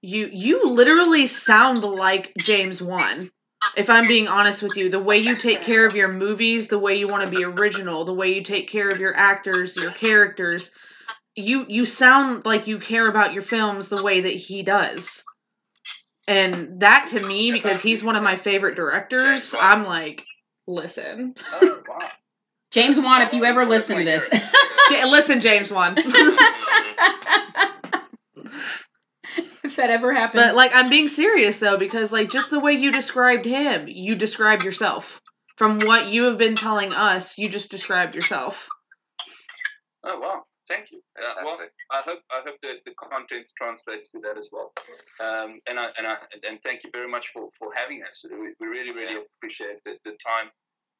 You 0.00 0.30
you 0.32 0.66
literally 0.66 1.26
sound 1.26 1.84
like 1.84 2.32
James 2.38 2.80
Wan. 2.80 3.30
If 3.76 3.90
I'm 3.90 4.08
being 4.08 4.28
honest 4.28 4.62
with 4.62 4.76
you, 4.76 4.88
the 4.88 4.98
way 4.98 5.18
you 5.18 5.36
take 5.36 5.62
care 5.62 5.86
of 5.86 5.94
your 5.94 6.10
movies, 6.10 6.68
the 6.68 6.78
way 6.78 6.96
you 6.96 7.06
want 7.06 7.24
to 7.24 7.30
be 7.30 7.44
original, 7.44 8.04
the 8.04 8.12
way 8.14 8.32
you 8.32 8.42
take 8.42 8.68
care 8.68 8.88
of 8.88 8.98
your 8.98 9.14
actors, 9.14 9.76
your 9.76 9.92
characters, 9.92 10.70
you 11.36 11.66
you 11.68 11.84
sound 11.84 12.44
like 12.44 12.66
you 12.66 12.78
care 12.78 13.08
about 13.08 13.32
your 13.32 13.42
films 13.42 13.88
the 13.88 14.02
way 14.02 14.22
that 14.22 14.34
he 14.34 14.62
does. 14.62 15.22
And 16.28 16.80
that 16.80 17.08
to 17.08 17.20
me, 17.20 17.50
because 17.50 17.82
he's 17.82 18.04
one 18.04 18.16
of 18.16 18.22
my 18.22 18.36
favorite 18.36 18.76
directors, 18.76 19.54
I'm 19.58 19.84
like, 19.84 20.24
listen. 20.66 21.34
Oh, 21.52 21.82
wow. 21.88 21.98
James 22.70 22.98
Wan, 22.98 23.22
if 23.22 23.34
you 23.34 23.44
ever 23.44 23.66
listen 23.66 23.98
to 23.98 24.04
this, 24.04 24.30
J- 24.88 25.04
listen, 25.04 25.40
James 25.40 25.70
Wan. 25.70 25.94
if 25.98 26.06
that 29.76 29.90
ever 29.90 30.14
happens, 30.14 30.42
But 30.42 30.54
like 30.54 30.74
I'm 30.74 30.88
being 30.88 31.08
serious 31.08 31.58
though 31.58 31.76
because 31.76 32.12
like 32.12 32.30
just 32.30 32.48
the 32.48 32.60
way 32.60 32.72
you 32.72 32.90
described 32.90 33.44
him, 33.44 33.88
you 33.88 34.14
described 34.14 34.64
yourself. 34.64 35.20
From 35.56 35.80
what 35.80 36.08
you 36.08 36.24
have 36.24 36.38
been 36.38 36.56
telling 36.56 36.94
us, 36.94 37.36
you 37.36 37.48
just 37.48 37.70
described 37.70 38.14
yourself. 38.14 38.68
Oh 40.02 40.18
wow, 40.18 40.44
thank 40.68 40.90
you. 40.90 41.00
Uh, 41.18 41.42
well, 41.44 41.58
I 41.90 42.02
hope 42.04 42.20
I 42.30 42.40
hope 42.44 42.56
that 42.62 42.76
the 42.84 42.92
content 42.94 43.50
translates 43.56 44.12
to 44.12 44.20
that 44.20 44.38
as 44.38 44.48
well. 44.52 44.72
Um, 45.20 45.60
and 45.68 45.78
I 45.78 45.88
and 45.98 46.06
I 46.06 46.16
and 46.48 46.58
thank 46.62 46.84
you 46.84 46.90
very 46.92 47.08
much 47.08 47.28
for, 47.32 47.48
for 47.58 47.68
having 47.74 48.02
us. 48.02 48.24
We, 48.30 48.54
we 48.60 48.66
really 48.66 48.94
really 48.94 49.20
appreciate 49.38 49.82
the, 49.84 49.98
the 50.04 50.12
time. 50.12 50.50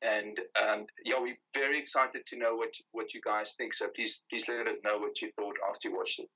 And 0.03 0.37
um, 0.61 0.87
yeah, 1.05 1.15
we're 1.21 1.37
very 1.55 1.79
excited 1.79 2.27
to 2.27 2.37
know 2.37 2.57
what 2.57 2.71
what 2.93 3.15
you 3.15 3.21
guys 3.25 3.55
think. 3.57 3.75
So 3.75 3.89
please 3.95 4.21
please 4.31 4.47
let 4.49 4.67
us 4.67 4.79
know 4.85 4.99
what 4.99 5.21
you 5.23 5.31
thought 5.39 5.55
after 5.71 5.89
you 5.89 5.97
watched 5.97 6.19
it. 6.19 6.29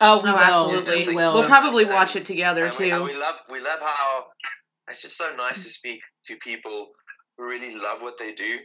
oh, 0.00 0.22
we 0.22 0.28
oh, 0.28 0.32
will. 0.32 0.38
absolutely. 0.38 1.08
We 1.08 1.14
We'll. 1.14 1.34
We'll 1.34 1.48
probably 1.48 1.84
And- 1.84 1.92
watch 1.94 2.16
it 2.16 2.26
together 2.26 2.66
and 2.66 2.76
we, 2.78 2.90
too. 2.90 2.94
and 2.96 3.04
we 3.04 3.16
love 3.16 3.36
we 3.50 3.60
love 3.60 3.80
how 3.80 4.26
it's 4.88 5.02
just 5.02 5.16
so 5.16 5.34
nice 5.34 5.64
to 5.64 5.70
speak 5.70 6.00
to 6.26 6.36
people 6.36 6.88
who 7.36 7.44
really 7.44 7.74
love 7.74 8.02
what 8.02 8.18
they 8.18 8.32
do. 8.32 8.58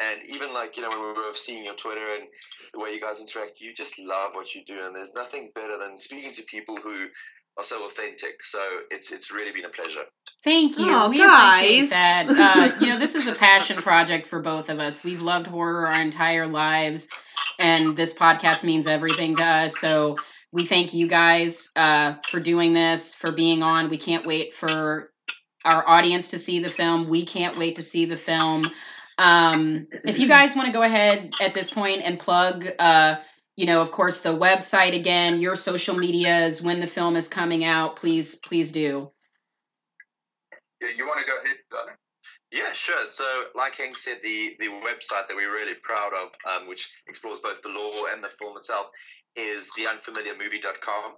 And 0.00 0.20
even 0.28 0.52
like, 0.52 0.76
you 0.76 0.82
know, 0.82 0.90
when 0.90 1.00
we 1.00 1.06
were 1.06 1.34
seeing 1.34 1.64
your 1.64 1.74
Twitter 1.74 2.14
and 2.14 2.24
the 2.72 2.78
way 2.78 2.92
you 2.92 3.00
guys 3.00 3.20
interact, 3.20 3.60
you 3.60 3.74
just 3.74 3.98
love 3.98 4.30
what 4.34 4.54
you 4.54 4.64
do 4.64 4.86
and 4.86 4.94
there's 4.94 5.12
nothing 5.14 5.50
better 5.54 5.76
than 5.78 5.96
speaking 5.96 6.30
to 6.32 6.42
people 6.44 6.76
who 6.76 6.94
are 7.58 7.64
so 7.64 7.84
authentic. 7.86 8.44
So 8.44 8.60
it's 8.90 9.10
it's 9.10 9.32
really 9.32 9.50
been 9.50 9.64
a 9.64 9.70
pleasure. 9.70 10.04
Thank 10.44 10.78
you. 10.78 10.86
Oh, 10.88 11.10
we 11.10 11.18
guys. 11.18 11.58
appreciate 11.58 11.90
that. 11.90 12.26
Uh, 12.38 12.78
you 12.80 12.92
know, 12.92 12.98
this 12.98 13.14
is 13.14 13.26
a 13.26 13.34
passion 13.34 13.76
project 13.76 14.26
for 14.26 14.40
both 14.40 14.68
of 14.68 14.78
us. 14.78 15.02
We've 15.02 15.20
loved 15.20 15.48
horror 15.48 15.88
our 15.88 16.00
entire 16.00 16.46
lives, 16.46 17.08
and 17.58 17.96
this 17.96 18.14
podcast 18.14 18.62
means 18.64 18.86
everything 18.86 19.36
to 19.36 19.44
us. 19.44 19.78
So 19.78 20.16
we 20.52 20.64
thank 20.64 20.94
you 20.94 21.08
guys 21.08 21.70
uh, 21.74 22.14
for 22.28 22.38
doing 22.40 22.72
this, 22.72 23.14
for 23.14 23.32
being 23.32 23.62
on. 23.62 23.90
We 23.90 23.98
can't 23.98 24.26
wait 24.26 24.54
for 24.54 25.10
our 25.64 25.86
audience 25.88 26.28
to 26.28 26.38
see 26.38 26.60
the 26.60 26.68
film. 26.68 27.08
We 27.08 27.26
can't 27.26 27.58
wait 27.58 27.76
to 27.76 27.82
see 27.82 28.06
the 28.06 28.16
film. 28.16 28.70
Um, 29.18 29.88
if 30.04 30.18
you 30.18 30.28
guys 30.28 30.54
want 30.54 30.66
to 30.66 30.72
go 30.72 30.82
ahead 30.82 31.32
at 31.40 31.52
this 31.52 31.70
point 31.70 32.02
and 32.02 32.18
plug, 32.18 32.66
uh, 32.78 33.16
you 33.56 33.66
know, 33.66 33.82
of 33.82 33.90
course, 33.90 34.20
the 34.20 34.30
website 34.30 34.94
again, 34.94 35.40
your 35.40 35.56
social 35.56 35.96
medias, 35.96 36.62
when 36.62 36.78
the 36.78 36.86
film 36.86 37.16
is 37.16 37.28
coming 37.28 37.64
out, 37.64 37.96
please, 37.96 38.36
please 38.36 38.70
do. 38.70 39.10
Yeah, 40.80 40.88
you 40.96 41.06
want 41.06 41.18
to 41.18 41.26
go 41.26 41.36
ahead, 41.44 41.56
darling? 41.70 41.94
Yeah, 42.52 42.72
sure. 42.72 43.04
So, 43.04 43.24
like 43.56 43.74
Henk 43.74 43.96
said, 43.96 44.18
the, 44.22 44.56
the 44.60 44.68
website 44.68 45.26
that 45.26 45.34
we're 45.34 45.52
really 45.52 45.74
proud 45.82 46.12
of, 46.14 46.28
um, 46.48 46.68
which 46.68 46.92
explores 47.08 47.40
both 47.40 47.60
the 47.62 47.68
lore 47.68 48.08
and 48.12 48.22
the 48.22 48.30
film 48.38 48.56
itself, 48.56 48.86
is 49.34 49.68
theunfamiliarmovie.com. 49.76 51.14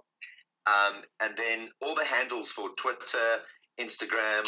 Um, 0.65 1.03
and 1.19 1.37
then 1.37 1.69
all 1.81 1.95
the 1.95 2.03
handles 2.03 2.51
for 2.51 2.69
Twitter, 2.75 3.37
Instagram, 3.79 4.45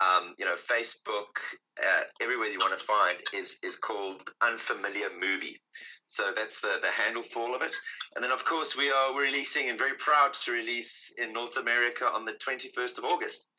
um, 0.00 0.34
you 0.38 0.44
know, 0.44 0.54
Facebook, 0.54 1.40
uh, 1.80 2.02
everywhere 2.20 2.48
you 2.48 2.58
want 2.58 2.78
to 2.78 2.84
find 2.84 3.16
is 3.34 3.58
is 3.62 3.76
called 3.76 4.22
Unfamiliar 4.42 5.08
Movie. 5.20 5.60
So 6.08 6.30
that's 6.36 6.60
the, 6.60 6.78
the 6.82 6.90
handle 6.90 7.22
for 7.22 7.40
all 7.40 7.56
of 7.56 7.62
it. 7.62 7.76
And 8.14 8.24
then, 8.24 8.30
of 8.30 8.44
course, 8.44 8.76
we 8.76 8.90
are 8.92 9.18
releasing 9.18 9.68
and 9.68 9.78
very 9.78 9.94
proud 9.94 10.34
to 10.44 10.52
release 10.52 11.12
in 11.18 11.32
North 11.32 11.56
America 11.56 12.04
on 12.06 12.24
the 12.24 12.34
21st 12.34 12.98
of 12.98 13.04
August. 13.04 13.50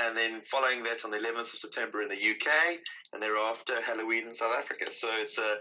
And 0.00 0.16
then 0.16 0.42
following 0.42 0.84
that 0.84 1.04
on 1.04 1.10
the 1.10 1.18
11th 1.18 1.54
of 1.54 1.58
September 1.58 2.02
in 2.02 2.08
the 2.08 2.14
UK, 2.14 2.78
and 3.12 3.22
thereafter 3.22 3.80
Halloween 3.80 4.28
in 4.28 4.34
South 4.34 4.54
Africa. 4.56 4.90
So 4.90 5.08
it's 5.12 5.38
a 5.38 5.56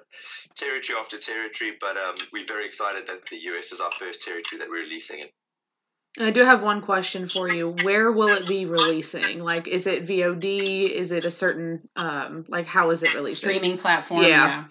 territory 0.56 1.00
after 1.00 1.18
territory, 1.18 1.74
but 1.80 1.98
um, 1.98 2.16
we're 2.34 2.46
very 2.46 2.66
excited 2.66 3.08
that 3.08 3.22
the 3.30 3.38
US 3.52 3.72
is 3.72 3.80
our 3.80 3.92
first 3.98 4.24
territory 4.24 4.60
that 4.60 4.70
we're 4.70 4.84
releasing 4.84 5.20
in. 5.20 5.28
I 6.20 6.32
do 6.32 6.44
have 6.44 6.64
one 6.64 6.82
question 6.82 7.28
for 7.28 7.48
you. 7.48 7.70
Where 7.70 8.12
will 8.12 8.34
it 8.34 8.48
be 8.48 8.66
releasing? 8.66 9.40
Like, 9.44 9.68
is 9.68 9.86
it 9.86 10.06
VOD? 10.08 10.90
Is 10.90 11.12
it 11.12 11.26
a 11.26 11.30
certain 11.32 11.88
um 11.96 12.46
like 12.48 12.66
how 12.66 12.90
is 12.90 13.04
it 13.04 13.14
releasing? 13.14 13.50
streaming 13.50 13.78
platform. 13.78 14.24
Yeah. 14.24 14.30
Yeah. 14.46 14.64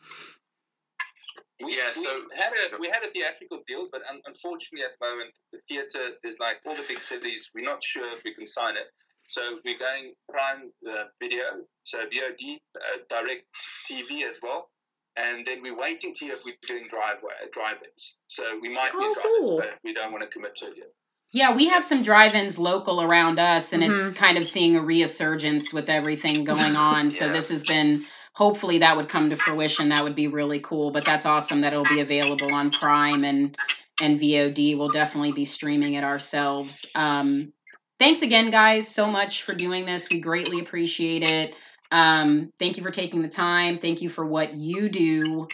We, 1.65 1.77
Yeah, 1.77 1.91
so- 1.93 2.23
we 2.31 2.37
had 2.37 2.53
a 2.53 2.81
we 2.81 2.89
had 2.89 3.03
a 3.05 3.11
theatrical 3.13 3.63
deal, 3.67 3.89
but 3.91 4.03
un- 4.11 4.21
unfortunately 4.27 4.85
at 4.85 4.93
the 5.01 5.07
moment 5.07 5.31
the 5.53 5.59
theater 5.69 6.11
is 6.25 6.39
like 6.39 6.57
all 6.67 6.75
the 6.75 6.85
big 6.89 7.01
cities. 7.01 7.51
We're 7.55 7.65
not 7.65 7.83
sure 7.83 8.13
if 8.13 8.23
we 8.25 8.35
can 8.35 8.47
sign 8.47 8.77
it, 8.77 8.89
so 9.29 9.59
we're 9.65 9.79
going 9.79 10.15
prime 10.31 10.71
uh, 10.89 11.05
video, 11.21 11.45
so 11.85 11.99
VOD, 11.99 12.61
uh, 12.77 12.99
direct 13.09 13.45
TV 13.91 14.29
as 14.29 14.41
well, 14.43 14.69
and 15.17 15.47
then 15.47 15.63
we're 15.63 15.79
waiting 15.79 16.15
to 16.17 16.25
hear 16.27 16.35
if 16.35 16.45
we're 16.45 16.57
doing 16.67 16.89
driveway 16.91 17.33
drive-ins. 17.53 18.17
So 18.29 18.59
we 18.61 18.69
might 18.69 18.91
Oh, 18.95 19.01
get 19.01 19.15
drive-ins, 19.23 19.49
cool. 19.49 19.59
but 19.59 19.71
we 19.83 19.95
don't 19.95 20.13
want 20.13 20.25
to 20.25 20.29
commit 20.29 20.57
to 20.57 20.67
it 20.67 20.75
yet. 20.77 20.93
Yeah, 21.33 21.55
we 21.55 21.69
have 21.69 21.85
some 21.85 22.03
drive-ins 22.03 22.59
local 22.59 23.03
around 23.03 23.39
us, 23.39 23.73
and 23.73 23.83
it's 23.83 24.11
Mhm. 24.11 24.17
kind 24.17 24.39
of 24.39 24.47
seeing 24.47 24.77
a 24.77 24.81
resurgence 24.83 25.73
with 25.73 25.91
everything 25.91 26.45
going 26.45 26.77
on. 26.77 27.11
So 27.11 27.29
this 27.29 27.49
has 27.51 27.65
been 27.65 28.07
hopefully 28.35 28.79
that 28.79 28.97
would 28.97 29.09
come 29.09 29.31
to 29.31 29.37
fruition. 29.37 29.89
That 29.89 30.05
would 30.05 30.15
be 30.15 30.29
really 30.29 30.61
cool. 30.61 30.91
But 30.93 31.05
that's 31.05 31.27
awesome 31.27 31.61
that 31.63 31.73
it'll 31.73 31.85
be 31.85 32.01
available 32.01 32.53
on 32.53 32.71
Prime 32.71 33.25
and 33.25 33.57
and 33.99 34.19
VOD. 34.21 34.77
We'll 34.77 34.91
definitely 34.91 35.33
be 35.33 35.47
streaming 35.47 35.95
it 35.95 36.05
ourselves. 36.05 36.85
Um, 36.95 37.53
thanks 37.99 38.21
again, 38.23 38.51
guys, 38.51 38.87
so 38.89 39.07
much 39.11 39.43
for 39.43 39.55
doing 39.55 39.87
this. 39.87 40.11
We 40.11 40.21
greatly 40.21 40.61
appreciate 40.61 41.23
it. 41.23 41.55
Um, 41.91 42.53
thank 42.59 42.77
you 42.77 42.83
for 42.83 42.91
taking 42.91 43.23
the 43.23 43.29
time. 43.29 43.79
Thank 43.79 44.03
you 44.03 44.11
for 44.11 44.27
what 44.27 44.53
you 44.55 44.91
do. 44.91 45.51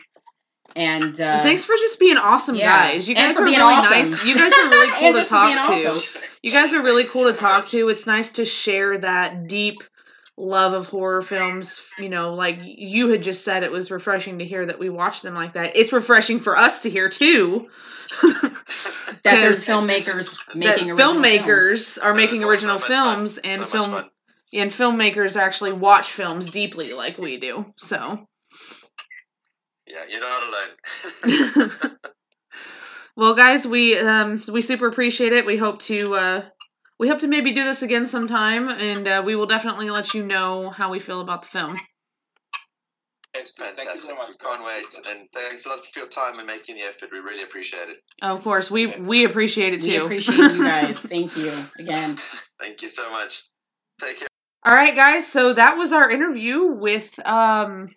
And 0.75 1.21
uh, 1.21 1.43
Thanks 1.43 1.65
for 1.65 1.75
just 1.77 1.99
being 2.01 2.17
awesome 2.17 2.55
yeah. 2.55 2.93
guys. 2.93 3.09
You 3.09 3.15
guys 3.15 3.37
are 3.37 3.45
really 3.45 3.57
awesome. 3.57 3.91
nice. 3.91 4.25
You 4.25 4.35
guys 4.35 4.53
are 4.53 4.69
really 4.71 4.91
cool 4.99 5.13
to 5.13 5.19
just 5.19 5.29
for 5.31 5.35
talk 5.37 5.67
to. 5.67 5.89
awesome. 5.89 6.03
You 6.43 6.51
guys 6.51 6.73
are 6.73 6.83
really 6.83 7.05
cool 7.05 7.25
to 7.31 7.35
talk 7.35 7.67
to. 7.69 7.89
It's 7.89 8.07
nice 8.07 8.33
to 8.33 8.45
share 8.45 8.97
that 8.99 9.47
deep 9.49 9.83
love 10.39 10.73
of 10.73 10.87
horror 10.87 11.21
films. 11.23 11.79
You 11.99 12.09
know, 12.09 12.35
like 12.35 12.59
you 12.63 13.09
had 13.11 13.23
just 13.23 13.45
said, 13.45 13.63
it 13.65 13.71
was 13.71 13.91
refreshing 13.91 14.39
to 14.39 14.45
hear 14.47 14.65
that 14.65 14.79
we 14.79 14.89
watch 14.89 15.21
them 15.23 15.35
like 15.35 15.53
that. 15.55 15.77
It's 15.77 15.93
refreshing 15.93 16.41
for 16.41 16.57
us 16.57 16.83
to 16.83 16.91
hear 16.91 17.09
too. 17.11 17.69
that 18.23 18.53
there's 19.25 19.65
filmmakers 19.67 20.37
that 20.49 20.57
making 20.57 20.91
original 20.91 20.97
films. 20.97 21.27
filmmakers 21.27 21.99
are 22.05 22.15
making 22.15 22.37
It's 22.37 22.45
original 22.45 22.79
so 22.79 22.89
much 22.89 22.89
fun. 22.89 23.17
films 23.17 23.39
and 23.39 23.63
So 23.63 23.69
film 23.69 23.91
fun. 23.91 24.11
and 24.55 24.71
filmmakers 24.71 25.37
actually 25.37 25.73
watch 25.73 26.11
films 26.13 26.51
deeply 26.51 26.93
like 26.93 27.19
we 27.19 27.39
do. 27.39 27.67
So 27.77 28.27
Yeah, 29.93 30.05
you're 30.09 30.21
not 30.21 30.43
alone. 30.49 31.91
well 33.17 33.35
guys 33.35 33.67
we 33.67 33.99
um 33.99 34.43
we 34.51 34.63
super 34.63 34.87
appreciate 34.87 35.35
it 35.35 35.45
we 35.45 35.59
hope 35.59 35.81
to 35.81 36.15
uh 36.15 36.43
we 37.03 37.09
hope 37.09 37.19
to 37.19 37.27
maybe 37.27 37.51
do 37.51 37.65
this 37.65 37.83
again 37.83 38.07
sometime, 38.07 38.69
and 38.69 39.09
uh, 39.09 39.23
we 39.27 39.35
will 39.35 39.47
definitely 39.47 39.91
let 39.91 40.15
you 40.15 40.25
know 40.25 40.71
how 40.71 40.89
we 40.89 41.01
feel 41.01 41.21
about 41.21 41.43
the 41.43 41.49
film. 41.49 41.77
Excellent. 43.35 43.77
Thank 43.77 43.95
you 43.97 44.01
Fantastic. 44.01 44.11
so 44.11 44.15
much. 44.15 44.29
We 44.29 44.37
can't 44.37 44.65
wait. 44.65 45.11
And 45.11 45.29
thanks 45.35 45.67
a 45.67 45.71
lot 45.71 45.85
for 45.85 45.99
your 45.99 46.09
time 46.09 46.39
and 46.39 46.47
making 46.47 46.77
the 46.77 46.83
effort. 46.83 47.09
We 47.11 47.19
really 47.19 47.43
appreciate 47.43 47.89
it. 47.89 47.97
Of 48.23 48.45
course, 48.45 48.71
we 48.71 48.87
we 48.87 49.25
appreciate 49.25 49.75
it 49.75 49.81
too. 49.81 49.91
We 49.91 49.97
appreciate 49.97 50.53
you 50.53 50.65
guys. 50.65 51.05
Thank 51.05 51.37
you 51.37 51.53
again. 51.77 52.19
Thank 52.61 52.83
you 52.83 52.89
so 52.89 53.11
much. 53.11 53.43
Take 54.01 54.21
care. 54.21 54.29
All 54.65 54.73
right, 54.73 54.95
guys. 54.95 55.27
So 55.27 55.55
that 55.55 55.77
was 55.77 55.93
our 55.93 56.09
interview 56.09 56.67
with 56.67 57.19
um, 57.27 57.89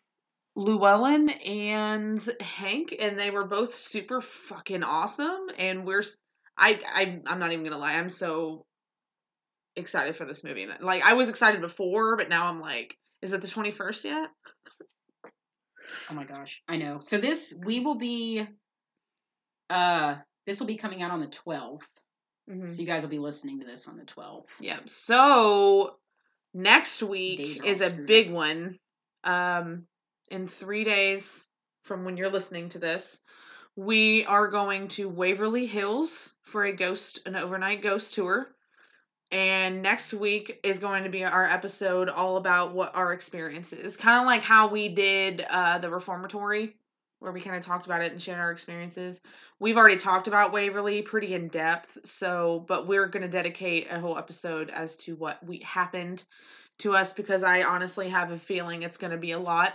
Llewellyn 0.56 1.30
and 1.30 2.18
Henk, 2.42 2.96
and 2.98 3.20
they 3.20 3.30
were 3.30 3.46
both 3.46 3.74
super 3.74 4.22
fucking 4.22 4.84
awesome. 4.84 5.48
And 5.58 5.86
we're, 5.86 6.04
I, 6.58 6.80
I, 6.88 7.22
I'm 7.26 7.40
not 7.40 7.52
even 7.52 7.64
gonna 7.64 7.78
lie. 7.78 7.94
I'm 7.94 8.10
so 8.10 8.66
excited 9.76 10.16
for 10.16 10.26
this 10.26 10.44
movie. 10.44 10.68
Like 10.82 11.04
I 11.04 11.14
was 11.14 11.30
excited 11.30 11.62
before, 11.62 12.16
but 12.16 12.30
now 12.30 12.48
I'm 12.48 12.62
like, 12.62 12.96
is 13.22 13.34
it 13.34 13.42
the 13.42 13.48
21st 13.48 14.04
yet? 14.06 14.30
Oh 16.10 16.14
my 16.16 16.24
gosh, 16.24 16.62
I 16.68 16.78
know. 16.78 17.00
So 17.02 17.18
this 17.18 17.60
we 17.64 17.80
will 17.80 17.96
be, 17.96 18.46
uh, 19.70 20.16
this 20.46 20.60
will 20.60 20.68
be 20.68 20.78
coming 20.78 21.02
out 21.02 21.12
on 21.12 21.22
the 21.22 21.28
twelfth. 21.28 21.90
Mm-hmm. 22.50 22.70
So 22.70 22.82
you 22.82 22.88
guys 22.88 23.02
will 23.02 23.10
be 23.10 23.20
listening 23.20 23.60
to 23.60 23.66
this 23.66 23.88
on 23.88 23.98
the 23.98 24.06
twelfth. 24.06 24.56
Yep. 24.62 24.90
So 24.90 25.96
next 26.54 27.04
week 27.04 27.64
is 27.64 27.82
a 27.82 27.90
big 27.90 28.32
one. 28.32 28.78
Um, 29.24 29.86
in 30.30 30.48
three 30.48 30.84
days 30.84 31.48
from 31.84 32.04
when 32.04 32.18
you're 32.18 32.30
listening 32.30 32.70
to 32.70 32.80
this, 32.80 33.22
we 33.76 34.26
are 34.26 34.48
going 34.48 34.88
to 34.88 35.10
Waverly 35.10 35.66
Hills 35.66 36.34
for 36.44 36.66
a 36.66 36.74
ghost, 36.74 37.20
an 37.26 37.36
overnight 37.36 37.82
ghost 37.82 38.14
tour. 38.14 38.48
And 39.32 39.82
next 39.82 40.14
week 40.14 40.60
is 40.64 40.80
going 40.80 41.04
to 41.04 41.10
be 41.10 41.24
our 41.24 41.46
episode 41.46 42.10
all 42.10 42.38
about 42.38 42.74
what 42.74 42.96
our 42.96 43.12
experience 43.12 43.74
is. 43.74 43.98
Kind 43.98 44.20
of 44.20 44.26
like 44.26 44.44
how 44.44 44.70
we 44.70 44.90
did 44.90 45.42
uh, 45.50 45.80
the 45.80 45.90
reformatory, 45.90 46.76
where 47.20 47.32
we 47.32 47.42
kind 47.42 47.56
of 47.56 47.66
talked 47.66 47.88
about 47.88 48.02
it 48.02 48.12
and 48.12 48.22
shared 48.22 48.40
our 48.40 48.52
experiences. 48.52 49.20
We've 49.60 49.78
already 49.78 49.98
talked 49.98 50.28
about 50.28 50.54
Waverly 50.54 51.02
pretty 51.02 51.34
in 51.34 51.48
depth, 51.48 51.98
so 52.06 52.66
but 52.68 52.88
we're 52.88 53.08
going 53.08 53.24
to 53.24 53.30
dedicate 53.30 53.88
a 53.90 54.00
whole 54.00 54.18
episode 54.18 54.70
as 54.70 54.96
to 54.98 55.16
what 55.16 55.44
we 55.44 55.60
happened 55.60 56.24
to 56.80 56.96
us 56.96 57.12
because 57.12 57.42
I 57.42 57.64
honestly 57.64 58.10
have 58.10 58.32
a 58.32 58.38
feeling 58.38 58.84
it's 58.84 58.98
going 58.98 59.12
to 59.12 59.18
be 59.18 59.32
a 59.32 59.40
lot. 59.40 59.74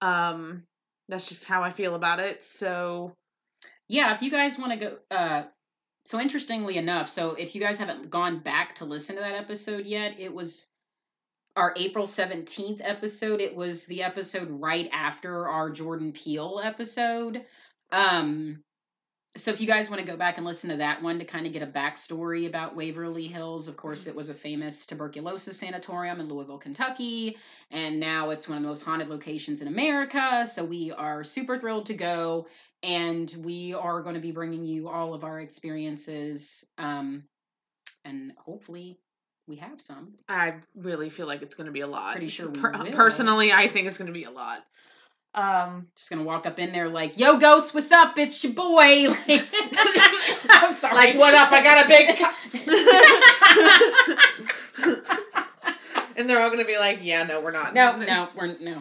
Um 0.00 0.64
that's 1.08 1.28
just 1.28 1.44
how 1.44 1.62
I 1.62 1.70
feel 1.70 1.94
about 1.94 2.20
it. 2.20 2.42
So, 2.42 3.14
Yeah, 3.88 4.14
if 4.14 4.22
you 4.22 4.30
guys 4.30 4.58
want 4.58 4.72
to 4.72 4.78
go, 4.78 4.98
uh, 5.10 5.44
so 6.04 6.20
interestingly 6.20 6.76
enough, 6.76 7.08
so 7.10 7.32
if 7.32 7.54
you 7.54 7.60
guys 7.60 7.78
haven't 7.78 8.10
gone 8.10 8.40
back 8.40 8.74
to 8.76 8.84
listen 8.84 9.16
to 9.16 9.22
that 9.22 9.34
episode 9.34 9.86
yet, 9.86 10.18
it 10.18 10.32
was 10.32 10.68
our 11.56 11.72
April 11.76 12.06
17th 12.06 12.80
episode. 12.82 13.40
It 13.40 13.56
was 13.56 13.86
the 13.86 14.02
episode 14.02 14.48
right 14.50 14.88
after 14.92 15.48
our 15.48 15.70
Jordan 15.70 16.12
Peele 16.12 16.60
episode. 16.62 17.44
Um, 17.90 18.62
so 19.38 19.50
if 19.50 19.60
you 19.60 19.66
guys 19.66 19.88
want 19.88 20.00
to 20.04 20.06
go 20.06 20.16
back 20.16 20.36
and 20.36 20.46
listen 20.46 20.68
to 20.70 20.76
that 20.76 21.02
one 21.02 21.18
to 21.18 21.24
kind 21.24 21.46
of 21.46 21.52
get 21.52 21.62
a 21.62 21.66
backstory 21.66 22.46
about 22.46 22.74
Waverly 22.74 23.26
Hills, 23.26 23.68
of 23.68 23.76
course, 23.76 24.06
it 24.06 24.14
was 24.14 24.28
a 24.28 24.34
famous 24.34 24.84
tuberculosis 24.84 25.58
sanatorium 25.58 26.20
in 26.20 26.28
Louisville, 26.28 26.58
Kentucky, 26.58 27.36
and 27.70 28.00
now 28.00 28.30
it's 28.30 28.48
one 28.48 28.58
of 28.58 28.62
the 28.62 28.68
most 28.68 28.82
haunted 28.82 29.08
locations 29.08 29.62
in 29.62 29.68
America. 29.68 30.46
So 30.46 30.64
we 30.64 30.92
are 30.92 31.24
super 31.24 31.58
thrilled 31.58 31.86
to 31.86 31.94
go, 31.94 32.46
and 32.82 33.34
we 33.38 33.74
are 33.74 34.02
going 34.02 34.14
to 34.14 34.20
be 34.20 34.32
bringing 34.32 34.64
you 34.66 34.88
all 34.88 35.14
of 35.14 35.24
our 35.24 35.40
experiences, 35.40 36.64
um, 36.76 37.24
and 38.04 38.32
hopefully 38.36 38.98
we 39.46 39.56
have 39.56 39.80
some. 39.80 40.14
I 40.28 40.56
really 40.74 41.10
feel 41.10 41.26
like 41.26 41.42
it's 41.42 41.54
going 41.54 41.66
to 41.66 41.72
be 41.72 41.80
a 41.80 41.86
lot. 41.86 42.12
Pretty 42.12 42.28
sure 42.28 42.50
Per-. 42.50 42.90
Personally, 42.92 43.52
I 43.52 43.68
think 43.68 43.86
it's 43.86 43.98
going 43.98 44.06
to 44.06 44.12
be 44.12 44.24
a 44.24 44.30
lot. 44.30 44.64
Um 45.34 45.88
Just 45.96 46.10
gonna 46.10 46.22
walk 46.22 46.46
up 46.46 46.58
in 46.58 46.72
there 46.72 46.88
like, 46.88 47.18
"Yo, 47.18 47.38
Ghost, 47.38 47.74
what's 47.74 47.92
up? 47.92 48.18
It's 48.18 48.42
your 48.42 48.54
boy." 48.54 49.08
Like, 49.08 49.46
I'm 50.48 50.72
sorry. 50.72 50.94
Like, 50.94 51.16
what 51.16 51.34
up? 51.34 51.52
I 51.52 51.62
got 51.62 51.84
a 51.84 51.88
big 51.88 52.18
and 56.16 56.28
they're 56.28 56.40
all 56.40 56.50
to 56.50 56.64
be 56.64 56.78
like, 56.78 57.00
"Yeah, 57.02 57.24
no, 57.24 57.40
we're 57.40 57.52
not." 57.52 57.74
no, 57.74 57.96
no, 57.96 58.28
we're 58.34 58.58
no. 58.58 58.78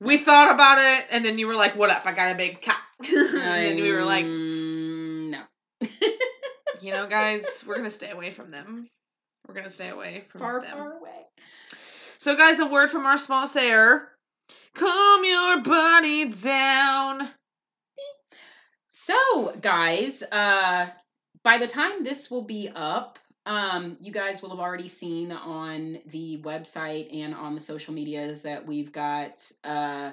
We 0.00 0.18
thought 0.18 0.54
about 0.54 0.78
it 0.78 1.06
and 1.10 1.24
then 1.24 1.38
you 1.38 1.48
were 1.48 1.56
like, 1.56 1.74
"What 1.76 1.90
up? 1.90 2.06
I 2.06 2.12
got 2.12 2.32
a 2.32 2.36
big 2.36 2.62
cock." 2.62 2.76
and 3.00 3.36
then 3.36 3.76
we 3.76 3.90
were 3.92 4.04
like, 4.04 4.24
no. 4.24 5.42
"You 6.80 6.92
know, 6.92 7.08
guys, 7.08 7.44
we're 7.66 7.82
to 7.82 7.90
stay 7.90 8.10
away 8.10 8.30
from 8.30 8.52
them. 8.52 8.88
We're 9.46 9.62
to 9.62 9.70
stay 9.70 9.88
away 9.88 10.24
from 10.30 10.40
far, 10.42 10.60
them." 10.60 10.76
far 10.76 10.92
away. 10.98 11.24
So, 12.18 12.36
guys, 12.36 12.58
a 12.58 12.66
word 12.66 12.90
from 12.90 13.06
our 13.06 13.18
sponsor. 13.18 14.08
Calm 14.78 15.24
your 15.24 15.60
body 15.60 16.28
down. 16.28 17.30
So, 18.86 19.52
guys, 19.60 20.22
uh, 20.30 20.90
by 21.42 21.58
the 21.58 21.66
time 21.66 22.04
this 22.04 22.30
will 22.30 22.44
be 22.44 22.70
up, 22.76 23.18
um, 23.44 23.96
you 24.00 24.12
guys 24.12 24.40
will 24.40 24.50
have 24.50 24.60
already 24.60 24.86
seen 24.86 25.32
on 25.32 25.98
the 26.06 26.40
website 26.44 27.12
and 27.12 27.34
on 27.34 27.54
the 27.54 27.60
social 27.60 27.92
medias 27.92 28.40
that 28.42 28.64
we've 28.64 28.92
got 28.92 29.50
uh, 29.64 30.12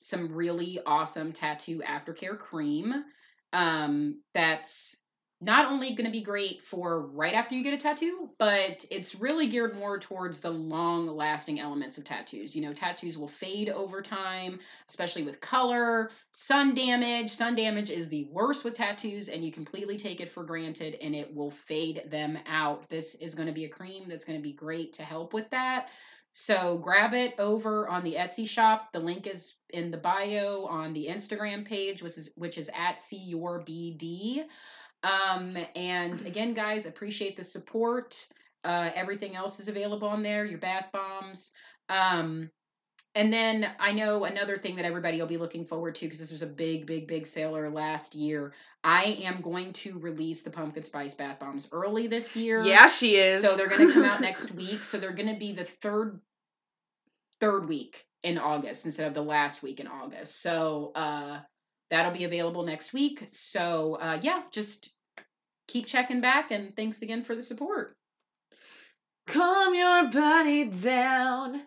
some 0.00 0.34
really 0.34 0.80
awesome 0.86 1.30
tattoo 1.30 1.82
aftercare 1.86 2.38
cream. 2.38 3.04
Um, 3.52 4.22
that's 4.32 5.04
not 5.40 5.70
only 5.70 5.94
going 5.94 6.04
to 6.04 6.10
be 6.10 6.20
great 6.20 6.62
for 6.62 7.06
right 7.08 7.34
after 7.34 7.54
you 7.54 7.62
get 7.62 7.72
a 7.72 7.78
tattoo, 7.78 8.28
but 8.38 8.84
it's 8.90 9.14
really 9.14 9.46
geared 9.46 9.76
more 9.76 9.98
towards 9.98 10.40
the 10.40 10.50
long 10.50 11.06
lasting 11.06 11.60
elements 11.60 11.96
of 11.96 12.04
tattoos. 12.04 12.56
You 12.56 12.62
know, 12.62 12.72
tattoos 12.72 13.16
will 13.16 13.28
fade 13.28 13.68
over 13.68 14.02
time, 14.02 14.58
especially 14.88 15.22
with 15.22 15.40
color, 15.40 16.10
sun 16.32 16.74
damage. 16.74 17.30
Sun 17.30 17.54
damage 17.54 17.90
is 17.90 18.08
the 18.08 18.28
worst 18.32 18.64
with 18.64 18.74
tattoos, 18.74 19.28
and 19.28 19.44
you 19.44 19.52
completely 19.52 19.96
take 19.96 20.20
it 20.20 20.28
for 20.28 20.42
granted 20.42 20.96
and 21.00 21.14
it 21.14 21.32
will 21.32 21.52
fade 21.52 22.02
them 22.10 22.36
out. 22.48 22.88
This 22.88 23.14
is 23.16 23.36
going 23.36 23.48
to 23.48 23.54
be 23.54 23.64
a 23.64 23.68
cream 23.68 24.04
that's 24.08 24.24
going 24.24 24.38
to 24.38 24.42
be 24.42 24.52
great 24.52 24.92
to 24.94 25.04
help 25.04 25.32
with 25.32 25.48
that. 25.50 25.88
So 26.32 26.78
grab 26.78 27.14
it 27.14 27.34
over 27.38 27.88
on 27.88 28.04
the 28.04 28.14
Etsy 28.14 28.48
shop. 28.48 28.92
The 28.92 29.00
link 29.00 29.26
is 29.26 29.54
in 29.70 29.90
the 29.90 29.96
bio 29.96 30.66
on 30.66 30.92
the 30.92 31.06
Instagram 31.06 31.64
page, 31.64 32.02
which 32.02 32.16
is 32.18 32.30
which 32.36 32.58
is 32.58 32.70
at 32.76 33.00
see 33.00 33.16
your 33.16 33.60
BD. 33.60 34.44
Um, 35.02 35.56
and 35.76 36.20
again, 36.26 36.54
guys, 36.54 36.86
appreciate 36.86 37.36
the 37.36 37.44
support. 37.44 38.26
Uh, 38.64 38.90
everything 38.94 39.36
else 39.36 39.60
is 39.60 39.68
available 39.68 40.08
on 40.08 40.22
there. 40.22 40.44
Your 40.44 40.58
bath 40.58 40.86
bombs. 40.92 41.52
Um, 41.88 42.50
and 43.14 43.32
then 43.32 43.68
I 43.80 43.92
know 43.92 44.24
another 44.24 44.58
thing 44.58 44.76
that 44.76 44.84
everybody 44.84 45.18
will 45.18 45.26
be 45.26 45.38
looking 45.38 45.64
forward 45.64 45.94
to 45.96 46.06
because 46.06 46.18
this 46.18 46.30
was 46.30 46.42
a 46.42 46.46
big, 46.46 46.86
big, 46.86 47.08
big 47.08 47.26
sailor 47.26 47.68
last 47.70 48.14
year. 48.14 48.52
I 48.84 49.18
am 49.22 49.40
going 49.40 49.72
to 49.74 49.98
release 49.98 50.42
the 50.42 50.50
pumpkin 50.50 50.84
spice 50.84 51.14
bath 51.14 51.40
bombs 51.40 51.68
early 51.72 52.06
this 52.06 52.36
year. 52.36 52.64
Yeah, 52.64 52.88
she 52.88 53.16
is. 53.16 53.40
So 53.40 53.56
they're 53.56 53.68
going 53.68 53.88
to 53.88 53.92
come 53.92 54.04
out 54.04 54.20
next 54.28 54.52
week. 54.52 54.84
So 54.84 54.98
they're 54.98 55.12
going 55.12 55.32
to 55.32 55.38
be 55.38 55.52
the 55.52 55.64
third 55.64 56.20
third 57.40 57.68
week 57.68 58.04
in 58.22 58.38
August 58.38 58.84
instead 58.84 59.06
of 59.06 59.14
the 59.14 59.22
last 59.22 59.62
week 59.62 59.80
in 59.80 59.86
August. 59.86 60.40
So 60.42 60.92
uh 60.94 61.40
that'll 61.90 62.12
be 62.12 62.24
available 62.24 62.64
next 62.64 62.92
week. 62.92 63.28
So 63.32 63.98
uh 64.00 64.18
yeah, 64.22 64.42
just 64.50 64.90
keep 65.66 65.86
checking 65.86 66.20
back 66.20 66.50
and 66.50 66.74
thanks 66.74 67.02
again 67.02 67.24
for 67.24 67.36
the 67.36 67.42
support. 67.42 67.96
Calm 69.26 69.74
your 69.74 70.10
body 70.10 70.64
down. 70.64 71.62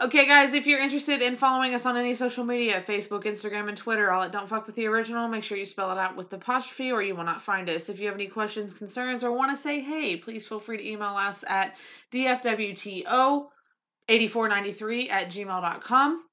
Okay, 0.00 0.26
guys, 0.26 0.52
if 0.52 0.66
you're 0.66 0.82
interested 0.82 1.22
in 1.22 1.36
following 1.36 1.74
us 1.74 1.86
on 1.86 1.96
any 1.96 2.14
social 2.14 2.44
media 2.44 2.84
Facebook, 2.86 3.24
Instagram, 3.24 3.68
and 3.68 3.76
Twitter, 3.76 4.12
all 4.12 4.22
at 4.22 4.32
Don't 4.32 4.46
Fuck 4.46 4.66
With 4.66 4.76
The 4.76 4.84
Original, 4.86 5.26
make 5.28 5.44
sure 5.44 5.56
you 5.56 5.64
spell 5.64 5.90
it 5.90 5.96
out 5.96 6.14
with 6.14 6.28
the 6.28 6.36
apostrophe 6.36 6.92
or 6.92 7.02
you 7.02 7.16
will 7.16 7.24
not 7.24 7.40
find 7.40 7.70
us. 7.70 7.88
If 7.88 7.98
you 7.98 8.04
have 8.06 8.14
any 8.14 8.26
questions, 8.26 8.74
concerns, 8.74 9.24
or 9.24 9.32
want 9.32 9.56
to 9.56 9.62
say 9.62 9.80
hey, 9.80 10.16
please 10.16 10.46
feel 10.46 10.60
free 10.60 10.76
to 10.76 10.86
email 10.86 11.16
us 11.16 11.42
at 11.48 11.74
dfwto8493 12.12 15.10
at 15.10 15.30
gmail.com. 15.30 16.27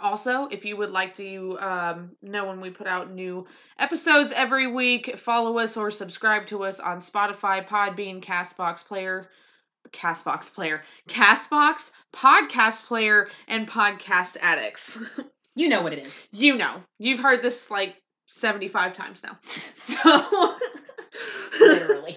Also, 0.00 0.46
if 0.46 0.64
you 0.64 0.76
would 0.76 0.90
like 0.90 1.16
to 1.16 1.56
um, 1.60 2.10
know 2.20 2.46
when 2.46 2.60
we 2.60 2.68
put 2.70 2.86
out 2.86 3.12
new 3.12 3.46
episodes 3.78 4.32
every 4.32 4.66
week, 4.66 5.16
follow 5.18 5.58
us 5.58 5.76
or 5.76 5.90
subscribe 5.90 6.46
to 6.48 6.64
us 6.64 6.80
on 6.80 6.98
Spotify, 6.98 7.66
Podbean, 7.66 8.20
Castbox 8.22 8.84
Player, 8.84 9.28
Castbox 9.92 10.52
Player, 10.52 10.82
Castbox, 11.08 11.90
Podcast 12.12 12.84
Player, 12.86 13.28
and 13.46 13.68
Podcast 13.68 14.36
Addicts. 14.40 14.98
You 15.56 15.68
know 15.68 15.82
what 15.82 15.92
it 15.92 16.00
is. 16.00 16.20
you 16.32 16.56
know, 16.56 16.74
you've 16.98 17.20
heard 17.20 17.40
this 17.40 17.70
like 17.70 17.94
75 18.26 18.92
times 18.92 19.22
now. 19.22 19.38
So, 19.76 20.56
Literally. 21.60 22.16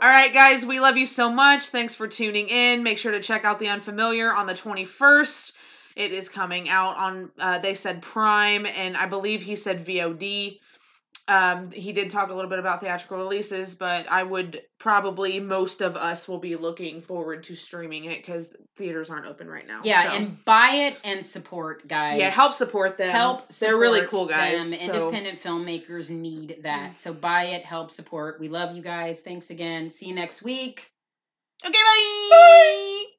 All 0.00 0.08
right, 0.08 0.34
guys, 0.34 0.66
we 0.66 0.80
love 0.80 0.96
you 0.96 1.06
so 1.06 1.30
much. 1.30 1.66
Thanks 1.66 1.94
for 1.94 2.08
tuning 2.08 2.48
in. 2.48 2.82
Make 2.82 2.98
sure 2.98 3.12
to 3.12 3.20
check 3.20 3.44
out 3.44 3.60
The 3.60 3.68
Unfamiliar 3.68 4.34
on 4.34 4.46
the 4.46 4.54
21st. 4.54 5.52
It 5.96 6.12
is 6.12 6.28
coming 6.28 6.68
out 6.68 6.96
on, 6.96 7.30
uh, 7.38 7.58
they 7.60 7.74
said 7.74 8.02
Prime, 8.02 8.66
and 8.66 8.96
I 8.96 9.06
believe 9.06 9.42
he 9.42 9.54
said 9.56 9.86
VOD. 9.86 10.58
um, 11.26 11.70
he 11.70 11.92
did 11.92 12.10
talk 12.10 12.28
a 12.30 12.34
little 12.34 12.50
bit 12.50 12.58
about 12.58 12.80
theatrical 12.80 13.16
releases, 13.16 13.74
but 13.74 14.06
I 14.10 14.22
would 14.22 14.60
probably 14.78 15.40
most 15.40 15.80
of 15.80 15.96
us 15.96 16.28
will 16.28 16.38
be 16.38 16.54
looking 16.56 17.00
forward 17.00 17.44
to 17.44 17.54
streaming 17.54 18.04
it 18.04 18.18
because 18.18 18.54
theaters 18.76 19.08
aren't 19.08 19.24
open 19.24 19.48
right 19.48 19.66
now. 19.66 19.80
Yeah, 19.84 20.02
so. 20.02 20.16
and 20.16 20.44
buy 20.44 20.70
it 20.88 21.00
and 21.02 21.24
support, 21.24 21.88
guys. 21.88 22.18
yeah, 22.18 22.28
help 22.28 22.52
support 22.52 22.98
them. 22.98 23.10
help. 23.10 23.50
support 23.50 23.70
They're 23.72 23.80
really 23.80 24.06
cool 24.06 24.26
guys. 24.26 24.68
Them. 24.68 24.78
so- 24.78 25.08
Independent 25.08 25.40
filmmakers 25.40 26.10
need 26.10 26.58
that. 26.62 26.98
So 26.98 27.14
buy 27.14 27.44
it, 27.44 27.64
help 27.64 27.90
support. 27.90 28.38
We 28.38 28.48
love 28.48 28.76
you 28.76 28.82
guys. 28.82 29.22
Thanks 29.22 29.48
again. 29.48 29.88
See 29.88 30.08
you 30.08 30.14
next 30.14 30.42
week. 30.42 30.90
Okay, 31.64 31.72
bye. 31.72 32.28
bye. 32.30 33.13